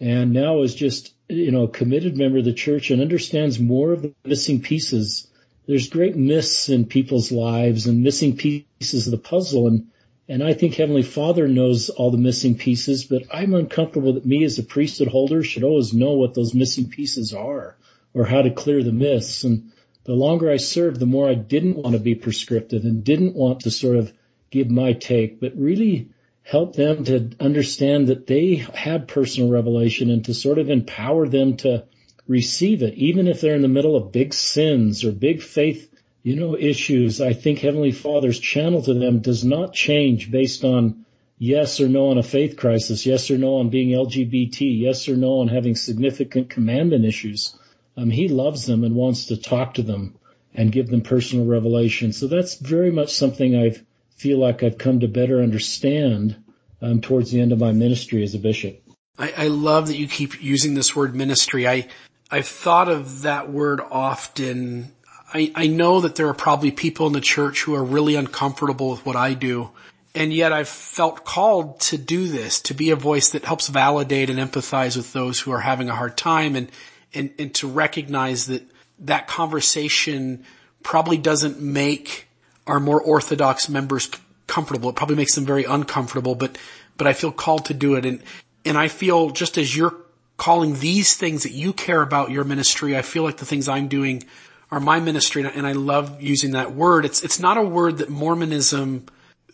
And 0.00 0.32
now 0.32 0.62
is 0.62 0.74
just, 0.74 1.14
you 1.28 1.52
know, 1.52 1.62
a 1.62 1.68
committed 1.68 2.16
member 2.16 2.38
of 2.38 2.44
the 2.44 2.52
church 2.52 2.90
and 2.90 3.00
understands 3.00 3.60
more 3.60 3.92
of 3.92 4.02
the 4.02 4.12
missing 4.24 4.62
pieces. 4.62 5.28
There's 5.68 5.88
great 5.88 6.16
myths 6.16 6.70
in 6.70 6.86
people's 6.86 7.30
lives 7.30 7.86
and 7.86 8.02
missing 8.02 8.36
pieces 8.36 9.06
of 9.06 9.12
the 9.12 9.18
puzzle. 9.18 9.68
And 9.68 9.86
and 10.28 10.42
I 10.42 10.54
think 10.54 10.74
Heavenly 10.74 11.04
Father 11.04 11.46
knows 11.46 11.88
all 11.88 12.10
the 12.10 12.18
missing 12.18 12.58
pieces, 12.58 13.04
but 13.04 13.22
I'm 13.32 13.54
uncomfortable 13.54 14.14
that 14.14 14.26
me 14.26 14.42
as 14.42 14.58
a 14.58 14.64
priesthood 14.64 15.06
holder 15.06 15.44
should 15.44 15.62
always 15.62 15.92
know 15.92 16.14
what 16.14 16.34
those 16.34 16.52
missing 16.52 16.88
pieces 16.88 17.32
are 17.32 17.76
or 18.12 18.24
how 18.24 18.42
to 18.42 18.50
clear 18.50 18.82
the 18.82 18.90
myths. 18.90 19.44
And 19.44 19.71
the 20.04 20.14
longer 20.14 20.50
I 20.50 20.56
served, 20.56 20.98
the 20.98 21.06
more 21.06 21.28
I 21.28 21.34
didn't 21.34 21.76
want 21.76 21.94
to 21.94 22.00
be 22.00 22.14
prescriptive 22.14 22.84
and 22.84 23.04
didn't 23.04 23.34
want 23.34 23.60
to 23.60 23.70
sort 23.70 23.96
of 23.96 24.12
give 24.50 24.70
my 24.70 24.92
take, 24.92 25.40
but 25.40 25.56
really 25.56 26.10
help 26.42 26.74
them 26.74 27.04
to 27.04 27.30
understand 27.38 28.08
that 28.08 28.26
they 28.26 28.56
had 28.56 29.08
personal 29.08 29.50
revelation 29.50 30.10
and 30.10 30.24
to 30.24 30.34
sort 30.34 30.58
of 30.58 30.70
empower 30.70 31.28
them 31.28 31.56
to 31.58 31.84
receive 32.26 32.82
it, 32.82 32.94
even 32.94 33.28
if 33.28 33.40
they're 33.40 33.54
in 33.54 33.62
the 33.62 33.68
middle 33.68 33.96
of 33.96 34.12
big 34.12 34.34
sins 34.34 35.04
or 35.04 35.12
big 35.12 35.42
faith 35.42 35.88
you 36.22 36.36
know, 36.36 36.56
issues, 36.56 37.20
I 37.20 37.32
think 37.32 37.58
Heavenly 37.58 37.90
Father's 37.90 38.38
channel 38.38 38.82
to 38.82 38.94
them 38.94 39.20
does 39.20 39.44
not 39.44 39.74
change 39.74 40.30
based 40.30 40.62
on 40.64 41.04
yes 41.36 41.80
or 41.80 41.88
no 41.88 42.10
on 42.10 42.18
a 42.18 42.22
faith 42.22 42.56
crisis, 42.56 43.04
yes 43.04 43.30
or 43.30 43.38
no 43.38 43.56
on 43.56 43.70
being 43.70 43.88
LGBT, 43.88 44.80
yes 44.80 45.08
or 45.08 45.16
no 45.16 45.40
on 45.40 45.48
having 45.48 45.74
significant 45.74 46.48
commandment 46.48 47.04
issues. 47.04 47.56
Um, 47.96 48.10
he 48.10 48.28
loves 48.28 48.66
them 48.66 48.84
and 48.84 48.94
wants 48.94 49.26
to 49.26 49.36
talk 49.36 49.74
to 49.74 49.82
them 49.82 50.16
and 50.54 50.72
give 50.72 50.88
them 50.88 51.02
personal 51.02 51.46
revelation. 51.46 52.12
So 52.12 52.26
that's 52.26 52.56
very 52.56 52.90
much 52.90 53.12
something 53.12 53.56
I 53.56 53.76
feel 54.16 54.38
like 54.38 54.62
I've 54.62 54.78
come 54.78 55.00
to 55.00 55.08
better 55.08 55.42
understand 55.42 56.36
um, 56.80 57.00
towards 57.00 57.30
the 57.30 57.40
end 57.40 57.52
of 57.52 57.58
my 57.58 57.72
ministry 57.72 58.22
as 58.22 58.34
a 58.34 58.38
bishop. 58.38 58.82
I, 59.18 59.32
I 59.36 59.46
love 59.48 59.88
that 59.88 59.96
you 59.96 60.08
keep 60.08 60.42
using 60.42 60.74
this 60.74 60.96
word 60.96 61.14
ministry. 61.14 61.68
I 61.68 61.88
I've 62.30 62.46
thought 62.46 62.88
of 62.88 63.22
that 63.22 63.50
word 63.50 63.80
often 63.80 64.92
I, 65.34 65.50
I 65.54 65.66
know 65.66 66.00
that 66.00 66.16
there 66.16 66.28
are 66.28 66.34
probably 66.34 66.70
people 66.70 67.06
in 67.06 67.12
the 67.12 67.20
church 67.20 67.62
who 67.62 67.74
are 67.74 67.84
really 67.84 68.16
uncomfortable 68.16 68.90
with 68.90 69.06
what 69.06 69.16
I 69.16 69.34
do. 69.34 69.70
And 70.14 70.32
yet 70.32 70.52
I've 70.52 70.68
felt 70.68 71.24
called 71.24 71.80
to 71.80 71.96
do 71.96 72.28
this, 72.28 72.60
to 72.62 72.74
be 72.74 72.90
a 72.90 72.96
voice 72.96 73.30
that 73.30 73.46
helps 73.46 73.68
validate 73.68 74.28
and 74.28 74.38
empathize 74.38 74.96
with 74.96 75.12
those 75.14 75.40
who 75.40 75.52
are 75.52 75.60
having 75.60 75.88
a 75.88 75.94
hard 75.94 76.18
time 76.18 76.54
and, 76.54 76.70
and, 77.14 77.30
and 77.38 77.54
to 77.56 77.68
recognize 77.68 78.46
that 78.46 78.62
that 79.00 79.26
conversation 79.26 80.44
probably 80.82 81.16
doesn't 81.16 81.60
make 81.60 82.28
our 82.66 82.80
more 82.80 83.00
orthodox 83.00 83.68
members 83.68 84.10
comfortable. 84.46 84.90
It 84.90 84.96
probably 84.96 85.16
makes 85.16 85.34
them 85.34 85.44
very 85.44 85.64
uncomfortable, 85.64 86.34
but, 86.34 86.58
but 86.96 87.06
I 87.06 87.12
feel 87.12 87.32
called 87.32 87.66
to 87.66 87.74
do 87.74 87.94
it. 87.94 88.04
And, 88.04 88.22
and 88.64 88.78
I 88.78 88.88
feel 88.88 89.30
just 89.30 89.58
as 89.58 89.74
you're 89.76 89.94
calling 90.36 90.74
these 90.78 91.16
things 91.16 91.44
that 91.44 91.52
you 91.52 91.72
care 91.72 92.02
about 92.02 92.30
your 92.30 92.44
ministry, 92.44 92.96
I 92.96 93.02
feel 93.02 93.22
like 93.22 93.36
the 93.36 93.46
things 93.46 93.68
I'm 93.68 93.88
doing 93.88 94.24
are 94.72 94.80
my 94.80 95.00
ministry, 95.00 95.44
and 95.44 95.66
I 95.66 95.72
love 95.72 96.22
using 96.22 96.52
that 96.52 96.74
word. 96.74 97.04
It's 97.04 97.22
it's 97.22 97.38
not 97.38 97.58
a 97.58 97.62
word 97.62 97.98
that 97.98 98.08
Mormonism, 98.08 99.04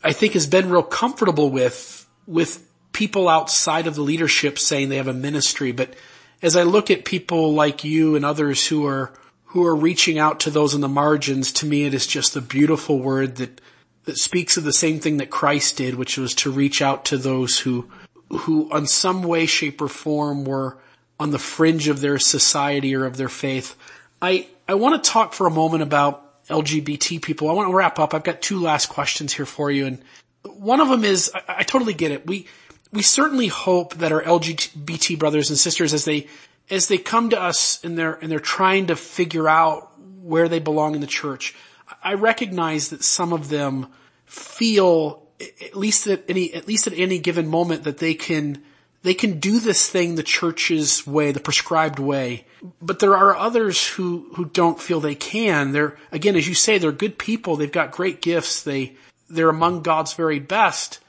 I 0.03 0.13
think, 0.13 0.35
has 0.35 0.47
been 0.47 0.71
real 0.71 0.85
comfortable 0.85 1.51
with 1.51 2.07
with 2.29 2.65
people 2.93 3.29
outside 3.29 3.89
of 3.89 3.97
the 3.97 4.01
leadership 4.03 4.61
saying 4.61 4.89
they 4.89 4.97
have 4.97 5.09
a 5.09 5.13
ministry. 5.13 5.73
But 5.73 5.95
as 6.43 6.57
I 6.57 6.63
look 6.63 6.91
at 6.91 7.05
people 7.05 7.55
like 7.55 7.85
you 7.85 8.17
and 8.17 8.25
others 8.25 8.67
who 8.67 8.87
are 8.87 9.13
who 9.47 9.65
are 9.65 9.75
reaching 9.75 10.19
out 10.19 10.41
to 10.41 10.51
those 10.51 10.75
in 10.75 10.83
the 10.83 10.89
margins, 10.89 11.53
to 11.53 11.67
me 11.67 11.85
it 11.85 11.95
is 11.95 12.07
just 12.07 12.37
a 12.37 12.41
beautiful 12.41 12.99
word 12.99 13.37
that 13.37 13.61
that 14.05 14.19
speaks 14.19 14.57
of 14.57 14.65
the 14.65 14.73
same 14.73 15.01
thing 15.01 15.19
that 15.19 15.31
Christ 15.31 15.77
did, 15.77 15.95
which 15.95 16.17
was 16.17 16.35
to 16.37 16.51
reach 16.51 16.81
out 16.81 17.05
to 17.07 17.19
those 17.19 17.59
who 17.61 17.91
who 18.31 18.71
on 18.71 18.87
some 18.87 19.23
way, 19.23 19.47
shape, 19.47 19.81
or 19.81 19.89
form 19.89 20.45
were 20.45 20.79
on 21.19 21.31
the 21.31 21.39
fringe 21.39 21.89
of 21.89 22.01
their 22.01 22.19
society 22.19 22.95
or 22.95 23.05
of 23.05 23.17
their 23.17 23.29
faith. 23.29 23.77
I 24.21 24.47
I 24.69 24.75
want 24.75 25.03
to 25.03 25.11
talk 25.11 25.33
for 25.33 25.47
a 25.47 25.51
moment 25.51 25.83
about 25.83 26.25
LGBT 26.49 27.23
people. 27.23 27.49
I 27.49 27.53
want 27.53 27.71
to 27.71 27.75
wrap 27.75 27.99
up. 27.99 28.15
I've 28.15 28.25
got 28.25 28.43
two 28.43 28.61
last 28.61 28.89
questions 28.89 29.33
here 29.33 29.47
for 29.47 29.71
you. 29.71 29.87
And 29.87 30.03
one 30.43 30.81
of 30.81 30.89
them 30.89 31.05
is, 31.05 31.31
I, 31.35 31.43
I 31.59 31.63
totally 31.63 31.95
get 31.95 32.11
it. 32.11 32.27
We, 32.27 32.47
we 32.93 33.03
certainly 33.03 33.49
hope 33.49 33.95
that 33.97 34.13
our 34.13 34.23
LGBT 34.23 35.19
brothers 35.19 35.51
and 35.51 35.59
sisters, 35.59 35.93
as 35.93 36.05
they, 36.05 36.27
as 36.71 36.89
they 36.89 36.99
come 36.99 37.31
to 37.31 37.41
us 37.41 37.83
and 37.85 37.99
they're, 37.99 38.15
and 38.15 38.31
they're 38.31 38.41
trying 38.41 38.87
to 38.87 38.97
figure 38.97 39.49
out 39.49 39.93
where 40.23 40.49
they 40.49 40.59
belong 40.59 40.95
in 40.95 41.01
the 41.01 41.07
church, 41.07 41.55
I 42.03 42.15
recognize 42.15 42.91
that 42.91 43.05
some 43.05 43.33
of 43.33 43.49
them 43.49 43.89
feel, 44.27 45.23
at 45.41 45.77
least 45.77 46.07
at 46.07 46.25
any, 46.29 46.53
at 46.55 46.69
least 46.69 46.87
at 46.87 46.95
any 46.95 47.19
given 47.19 47.49
moment 47.49 47.85
that 47.85 47.99
they 47.99 48.15
can, 48.15 48.63
they 49.03 49.15
can 49.15 49.39
do 49.39 49.61
this 49.61 49.89
thing 49.89 50.15
the 50.15 50.23
church's 50.23 51.07
way, 51.07 51.33
the 51.33 51.41
prescribed 51.41 51.99
way. 51.99 52.47
But 52.83 52.99
there 52.99 53.17
are 53.17 53.37
others 53.37 53.87
who, 53.87 54.31
who 54.35 54.45
don't 54.47 54.81
feel 54.81 55.01
they 55.01 55.15
can. 55.15 55.73
They're, 55.73 55.97
again, 56.13 56.37
as 56.37 56.49
you 56.49 56.55
say, 56.55 56.79
they're 56.79 56.93
good 56.93 57.19
people. 57.19 57.57
They've 57.57 57.71
got 57.71 57.93
great 57.93 58.21
gifts. 58.21 58.63
They, 58.63 58.97
they're 59.31 59.49
among 59.49 59.83
God's 59.83 60.15
very 60.15 60.41
best. 60.41 61.01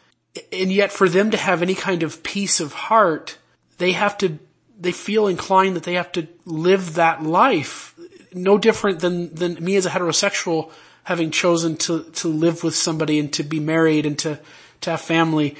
And 0.51 0.71
yet 0.71 0.91
for 0.91 1.09
them 1.09 1.31
to 1.31 1.37
have 1.37 1.61
any 1.61 1.75
kind 1.75 2.03
of 2.03 2.23
peace 2.23 2.59
of 2.59 2.73
heart, 2.73 3.37
they 3.77 3.93
have 3.93 4.17
to, 4.19 4.37
they 4.79 4.91
feel 4.91 5.27
inclined 5.27 5.75
that 5.75 5.83
they 5.83 5.95
have 5.95 6.11
to 6.13 6.27
live 6.45 6.95
that 6.95 7.23
life. 7.23 7.95
No 8.33 8.57
different 8.57 8.99
than, 8.99 9.33
than 9.33 9.63
me 9.63 9.75
as 9.75 9.85
a 9.85 9.89
heterosexual 9.89 10.71
having 11.03 11.31
chosen 11.31 11.75
to, 11.75 12.03
to 12.03 12.27
live 12.27 12.63
with 12.63 12.75
somebody 12.75 13.17
and 13.17 13.33
to 13.33 13.43
be 13.43 13.59
married 13.59 14.05
and 14.05 14.19
to, 14.19 14.39
to 14.81 14.91
have 14.91 15.01
family. 15.01 15.55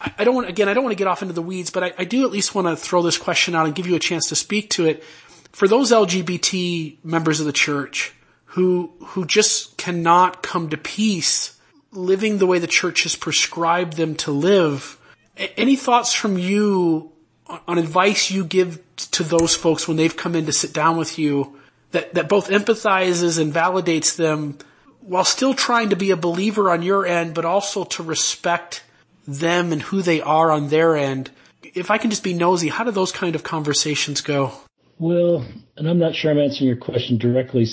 I, 0.00 0.14
I 0.18 0.24
don't 0.24 0.34
want, 0.34 0.48
again, 0.48 0.68
I 0.68 0.72
don't 0.72 0.82
want 0.82 0.92
to 0.92 0.98
get 0.98 1.06
off 1.06 1.20
into 1.20 1.34
the 1.34 1.42
weeds, 1.42 1.70
but 1.70 1.84
I, 1.84 1.92
I 1.98 2.04
do 2.04 2.24
at 2.24 2.30
least 2.30 2.54
want 2.54 2.68
to 2.68 2.76
throw 2.76 3.02
this 3.02 3.18
question 3.18 3.54
out 3.54 3.66
and 3.66 3.74
give 3.74 3.86
you 3.86 3.96
a 3.96 4.00
chance 4.00 4.30
to 4.30 4.36
speak 4.36 4.70
to 4.70 4.86
it. 4.86 5.04
For 5.52 5.68
those 5.68 5.92
LGBT 5.92 7.04
members 7.04 7.40
of 7.40 7.46
the 7.46 7.52
church 7.52 8.14
who, 8.46 8.92
who 9.08 9.26
just 9.26 9.76
cannot 9.76 10.42
come 10.42 10.70
to 10.70 10.76
peace 10.78 11.53
living 11.94 12.38
the 12.38 12.46
way 12.46 12.58
the 12.58 12.66
church 12.66 13.04
has 13.04 13.16
prescribed 13.16 13.96
them 13.96 14.14
to 14.16 14.30
live, 14.30 14.98
any 15.56 15.76
thoughts 15.76 16.12
from 16.12 16.38
you 16.38 17.12
on 17.68 17.78
advice 17.78 18.30
you 18.30 18.44
give 18.44 18.80
to 18.96 19.22
those 19.22 19.54
folks 19.54 19.86
when 19.86 19.96
they've 19.96 20.16
come 20.16 20.34
in 20.34 20.46
to 20.46 20.52
sit 20.52 20.72
down 20.72 20.96
with 20.96 21.18
you 21.18 21.58
that, 21.90 22.14
that 22.14 22.28
both 22.28 22.48
empathizes 22.48 23.38
and 23.38 23.52
validates 23.52 24.16
them 24.16 24.58
while 25.00 25.24
still 25.24 25.54
trying 25.54 25.90
to 25.90 25.96
be 25.96 26.10
a 26.10 26.16
believer 26.16 26.70
on 26.70 26.82
your 26.82 27.06
end, 27.06 27.34
but 27.34 27.44
also 27.44 27.84
to 27.84 28.02
respect 28.02 28.82
them 29.26 29.72
and 29.72 29.82
who 29.82 30.02
they 30.02 30.20
are 30.20 30.50
on 30.50 30.68
their 30.68 30.96
end. 30.96 31.30
If 31.62 31.90
I 31.90 31.98
can 31.98 32.10
just 32.10 32.24
be 32.24 32.34
nosy, 32.34 32.68
how 32.68 32.84
do 32.84 32.90
those 32.90 33.12
kind 33.12 33.34
of 33.34 33.42
conversations 33.42 34.20
go? 34.20 34.52
Well, 34.98 35.44
and 35.76 35.88
I'm 35.88 35.98
not 35.98 36.14
sure 36.14 36.30
I'm 36.30 36.38
answering 36.38 36.68
your 36.68 36.76
question 36.76 37.18
directly. 37.18 37.66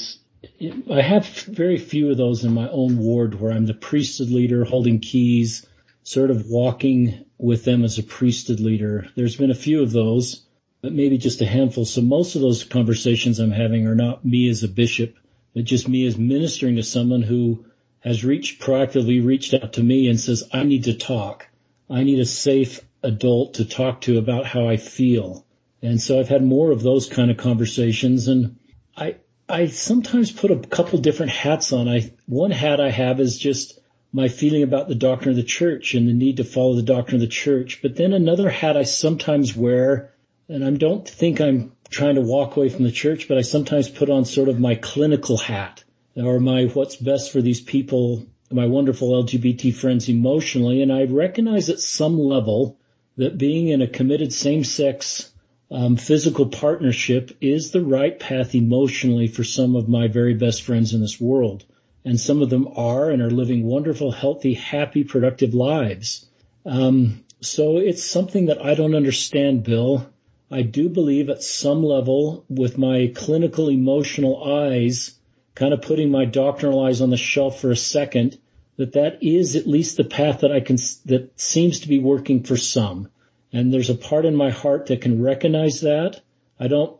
I 0.89 1.02
have 1.02 1.28
very 1.28 1.78
few 1.78 2.10
of 2.10 2.18
those 2.18 2.44
in 2.44 2.54
my 2.54 2.68
own 2.70 2.98
ward 2.98 3.39
where 3.39 3.52
I'm 3.52 3.68
the 3.68 3.76
priesthood 3.76 4.30
leader 4.30 4.64
holding 4.64 5.00
keys, 5.00 5.68
sort 6.02 6.32
of 6.32 6.48
walking 6.48 7.26
with 7.38 7.64
them 7.64 7.84
as 7.84 8.00
a 8.00 8.04
priesthood 8.04 8.60
leader. 8.60 9.08
There's 9.16 9.36
been 9.36 9.52
a 9.52 9.56
few 9.56 9.84
of 9.84 9.92
those, 9.92 10.44
but 10.82 10.94
maybe 10.94 11.20
just 11.20 11.42
a 11.42 11.46
handful. 11.46 11.86
So 11.86 12.02
most 12.02 12.36
of 12.36 12.42
those 12.42 12.64
conversations 12.64 13.39
I'm 13.39 13.52
having 13.52 13.86
are 13.86 13.96
not 13.96 14.26
me 14.26 14.50
as 14.50 14.64
a 14.64 14.68
bishop, 14.68 15.16
but 15.54 15.66
just 15.66 15.88
me 15.88 16.08
as 16.08 16.18
ministering 16.18 16.78
to 16.78 16.84
someone 16.84 17.22
who 17.22 17.66
has 18.00 18.26
reached 18.26 18.62
proactively 18.62 19.24
reached 19.24 19.54
out 19.54 19.74
to 19.74 19.84
me 19.84 20.08
and 20.08 20.20
says, 20.20 20.50
I 20.52 20.64
need 20.64 20.86
to 20.86 20.96
talk. 20.96 21.48
I 21.88 22.04
need 22.04 22.20
a 22.20 22.26
safe 22.26 22.82
adult 23.04 23.56
to 23.56 23.66
talk 23.66 24.02
to 24.02 24.18
about 24.18 24.46
how 24.48 24.68
I 24.68 24.78
feel. 24.78 25.46
And 25.84 26.02
so 26.02 26.20
I've 26.20 26.30
had 26.30 26.44
more 26.44 26.72
of 26.72 26.82
those 26.82 27.08
kind 27.08 27.30
of 27.30 27.38
conversations 27.38 28.28
and 28.28 28.58
I, 28.98 29.18
I 29.52 29.68
sometimes 29.68 30.32
put 30.32 30.49
a 30.49 30.56
couple 30.58 30.99
different 30.99 31.34
hats 31.34 31.74
on. 31.74 31.89
I, 31.89 32.14
one 32.26 32.52
hat 32.52 32.80
I 32.80 32.89
have 32.89 33.20
is 33.20 33.38
just 33.38 33.78
my 34.14 34.30
feeling 34.30 34.64
about 34.64 34.88
the 34.88 34.95
doctrine 34.95 35.32
of 35.32 35.36
the 35.36 35.43
church 35.43 35.93
and 35.93 36.08
the 36.08 36.14
need 36.14 36.38
to 36.38 36.45
follow 36.45 36.76
the 36.76 36.82
doctrine 36.82 37.16
of 37.16 37.22
the 37.22 37.28
church. 37.28 37.82
But 37.82 37.97
then 37.97 38.14
another 38.14 38.49
hat 38.49 38.78
I 38.78 38.84
sometimes 38.84 39.56
wear, 39.56 40.14
and 40.47 40.64
I 40.64 40.72
don't 40.72 41.08
think 41.08 41.41
I'm 41.41 41.74
trying 41.89 42.16
to 42.16 42.22
walk 42.22 42.56
away 42.56 42.70
from 42.70 42.86
the 42.86 42.91
church, 42.91 43.28
but 43.28 43.38
I 43.38 43.41
sometimes 43.41 43.89
put 43.89 44.10
on 44.10 44.24
sort 44.24 44.47
of 44.47 44.60
my 44.60 44.76
clinical 44.76 45.38
hat 45.38 45.84
or 46.16 46.39
my 46.39 46.66
what's 46.68 46.95
best 46.95 47.34
for 47.34 47.41
these 47.41 47.62
people, 47.62 48.26
my 48.49 48.68
wonderful 48.68 49.22
LGBT 49.22 49.76
friends 49.76 50.08
emotionally. 50.08 50.82
And 50.82 50.93
I 50.93 51.04
recognize 51.04 51.70
at 51.70 51.80
some 51.82 52.18
level 52.18 52.80
that 53.18 53.38
being 53.38 53.68
in 53.68 53.82
a 53.82 53.88
committed 53.88 54.32
same-sex 54.32 55.31
um, 55.72 55.95
physical 55.95 56.47
partnership 56.47 57.38
is 57.41 57.72
the 57.72 57.84
right 57.84 58.19
path 58.19 58.53
emotionally 58.53 59.28
for 59.28 59.43
some 59.43 59.76
of 59.76 59.88
my 59.88 60.07
very 60.07 60.34
best 60.34 60.63
friends 60.63 60.93
in 60.93 61.01
this 61.01 61.19
world 61.19 61.65
and 62.03 62.19
some 62.19 62.41
of 62.41 62.49
them 62.49 62.67
are 62.76 63.09
and 63.09 63.22
are 63.22 63.30
living 63.30 63.63
wonderful, 63.63 64.11
healthy, 64.11 64.53
happy, 64.53 65.03
productive 65.03 65.53
lives. 65.53 66.26
Um, 66.65 67.24
so 67.41 67.78
it's 67.78 68.03
something 68.03 68.47
that 68.47 68.63
I 68.63 68.76
don't 68.76 68.95
understand, 68.95 69.63
Bill. 69.63 70.07
I 70.49 70.63
do 70.63 70.89
believe 70.89 71.30
at 71.30 71.43
some 71.43 71.84
level 71.84 72.45
with 72.49 72.78
my 72.78 73.11
clinical 73.15 73.69
emotional 73.69 74.43
eyes, 74.43 75.15
kind 75.55 75.74
of 75.74 75.82
putting 75.82 76.11
my 76.11 76.26
doctrinal 76.26 76.84
eyes 76.84 77.01
on 77.01 77.09
the 77.09 77.17
shelf 77.17 77.61
for 77.61 77.72
a 77.72 77.76
second, 77.76 78.38
that 78.78 78.93
that 78.93 79.22
is 79.22 79.55
at 79.55 79.67
least 79.67 79.97
the 79.97 80.03
path 80.03 80.41
that 80.41 80.51
I 80.51 80.59
can, 80.59 80.78
that 81.05 81.32
seems 81.39 81.82
to 81.82 81.88
be 81.88 81.99
working 81.99 82.43
for 82.43 82.57
some. 82.57 83.09
And 83.54 83.74
there's 83.74 83.89
a 83.89 83.95
part 83.95 84.26
in 84.26 84.36
my 84.36 84.49
heart 84.49 84.88
that 84.88 85.02
can 85.02 85.22
recognize 85.22 85.82
that. 85.82 86.22
I 86.60 86.68
don't 86.68 86.99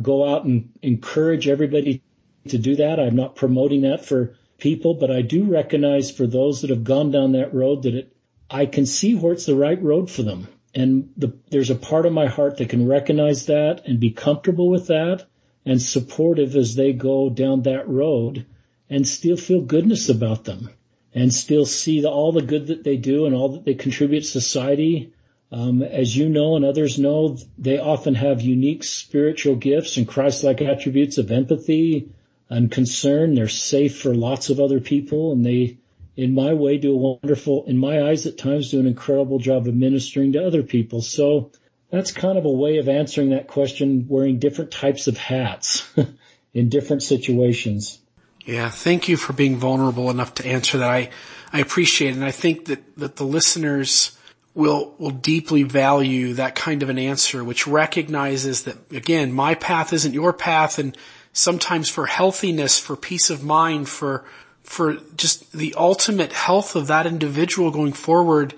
go 0.00 0.28
out 0.28 0.44
and 0.44 0.70
encourage 0.82 1.48
everybody 1.48 2.02
to 2.48 2.58
do 2.58 2.76
that. 2.76 3.00
I'm 3.00 3.16
not 3.16 3.36
promoting 3.36 3.82
that 3.82 4.04
for 4.04 4.36
people, 4.58 4.94
but 4.94 5.10
I 5.10 5.22
do 5.22 5.44
recognize 5.44 6.10
for 6.10 6.26
those 6.26 6.60
that 6.60 6.70
have 6.70 6.84
gone 6.84 7.10
down 7.10 7.32
that 7.32 7.54
road 7.54 7.82
that 7.82 7.94
it, 7.94 8.16
I 8.50 8.66
can 8.66 8.86
see 8.86 9.14
where 9.14 9.32
it's 9.32 9.46
the 9.46 9.54
right 9.54 9.82
road 9.82 10.10
for 10.10 10.22
them. 10.22 10.48
And 10.74 11.10
the, 11.16 11.36
there's 11.50 11.70
a 11.70 11.74
part 11.74 12.06
of 12.06 12.12
my 12.12 12.26
heart 12.26 12.58
that 12.58 12.68
can 12.68 12.86
recognize 12.86 13.46
that 13.46 13.86
and 13.86 13.98
be 13.98 14.10
comfortable 14.10 14.68
with 14.68 14.88
that 14.88 15.26
and 15.64 15.80
supportive 15.80 16.54
as 16.54 16.74
they 16.74 16.92
go 16.92 17.30
down 17.30 17.62
that 17.62 17.88
road 17.88 18.46
and 18.88 19.08
still 19.08 19.36
feel 19.36 19.62
goodness 19.62 20.08
about 20.08 20.44
them 20.44 20.70
and 21.14 21.32
still 21.32 21.64
see 21.64 22.04
all 22.04 22.30
the 22.30 22.42
good 22.42 22.68
that 22.68 22.84
they 22.84 22.96
do 22.96 23.26
and 23.26 23.34
all 23.34 23.50
that 23.50 23.64
they 23.64 23.74
contribute 23.74 24.20
to 24.20 24.26
society. 24.26 25.12
Um, 25.52 25.82
as 25.82 26.16
you 26.16 26.28
know 26.28 26.56
and 26.56 26.64
others 26.64 26.98
know, 26.98 27.38
they 27.56 27.78
often 27.78 28.14
have 28.16 28.40
unique 28.40 28.82
spiritual 28.82 29.56
gifts 29.56 29.96
and 29.96 30.08
Christ-like 30.08 30.60
attributes 30.60 31.18
of 31.18 31.30
empathy, 31.30 32.10
and 32.48 32.70
concern. 32.70 33.34
They're 33.34 33.48
safe 33.48 34.00
for 34.00 34.14
lots 34.14 34.50
of 34.50 34.60
other 34.60 34.80
people 34.80 35.32
and 35.32 35.44
they, 35.44 35.78
in 36.16 36.34
my 36.34 36.54
way, 36.54 36.78
do 36.78 36.92
a 36.92 37.18
wonderful, 37.20 37.64
in 37.66 37.78
my 37.78 38.02
eyes 38.02 38.26
at 38.26 38.38
times, 38.38 38.70
do 38.70 38.80
an 38.80 38.86
incredible 38.86 39.38
job 39.38 39.66
of 39.66 39.74
ministering 39.74 40.32
to 40.32 40.46
other 40.46 40.62
people. 40.62 41.02
So 41.02 41.52
that's 41.90 42.12
kind 42.12 42.38
of 42.38 42.44
a 42.44 42.50
way 42.50 42.78
of 42.78 42.88
answering 42.88 43.30
that 43.30 43.48
question, 43.48 44.06
wearing 44.08 44.38
different 44.38 44.70
types 44.70 45.08
of 45.08 45.18
hats 45.18 45.86
in 46.54 46.68
different 46.68 47.02
situations. 47.02 48.00
Yeah, 48.44 48.70
thank 48.70 49.08
you 49.08 49.16
for 49.16 49.32
being 49.32 49.56
vulnerable 49.56 50.08
enough 50.08 50.34
to 50.34 50.46
answer 50.46 50.78
that. 50.78 50.88
I, 50.88 51.10
I 51.52 51.60
appreciate 51.60 52.10
it. 52.10 52.14
And 52.14 52.24
I 52.24 52.30
think 52.30 52.66
that, 52.66 52.96
that 52.96 53.16
the 53.16 53.24
listeners 53.24 54.16
will, 54.56 54.94
will 54.98 55.10
deeply 55.10 55.62
value 55.62 56.32
that 56.32 56.54
kind 56.54 56.82
of 56.82 56.88
an 56.88 56.98
answer, 56.98 57.44
which 57.44 57.66
recognizes 57.66 58.62
that, 58.62 58.76
again, 58.90 59.30
my 59.30 59.54
path 59.54 59.92
isn't 59.92 60.14
your 60.14 60.32
path 60.32 60.78
and 60.78 60.96
sometimes 61.34 61.90
for 61.90 62.06
healthiness, 62.06 62.78
for 62.78 62.96
peace 62.96 63.28
of 63.28 63.44
mind, 63.44 63.86
for, 63.86 64.24
for 64.62 64.94
just 65.14 65.52
the 65.52 65.74
ultimate 65.76 66.32
health 66.32 66.74
of 66.74 66.86
that 66.86 67.06
individual 67.06 67.70
going 67.70 67.92
forward, 67.92 68.54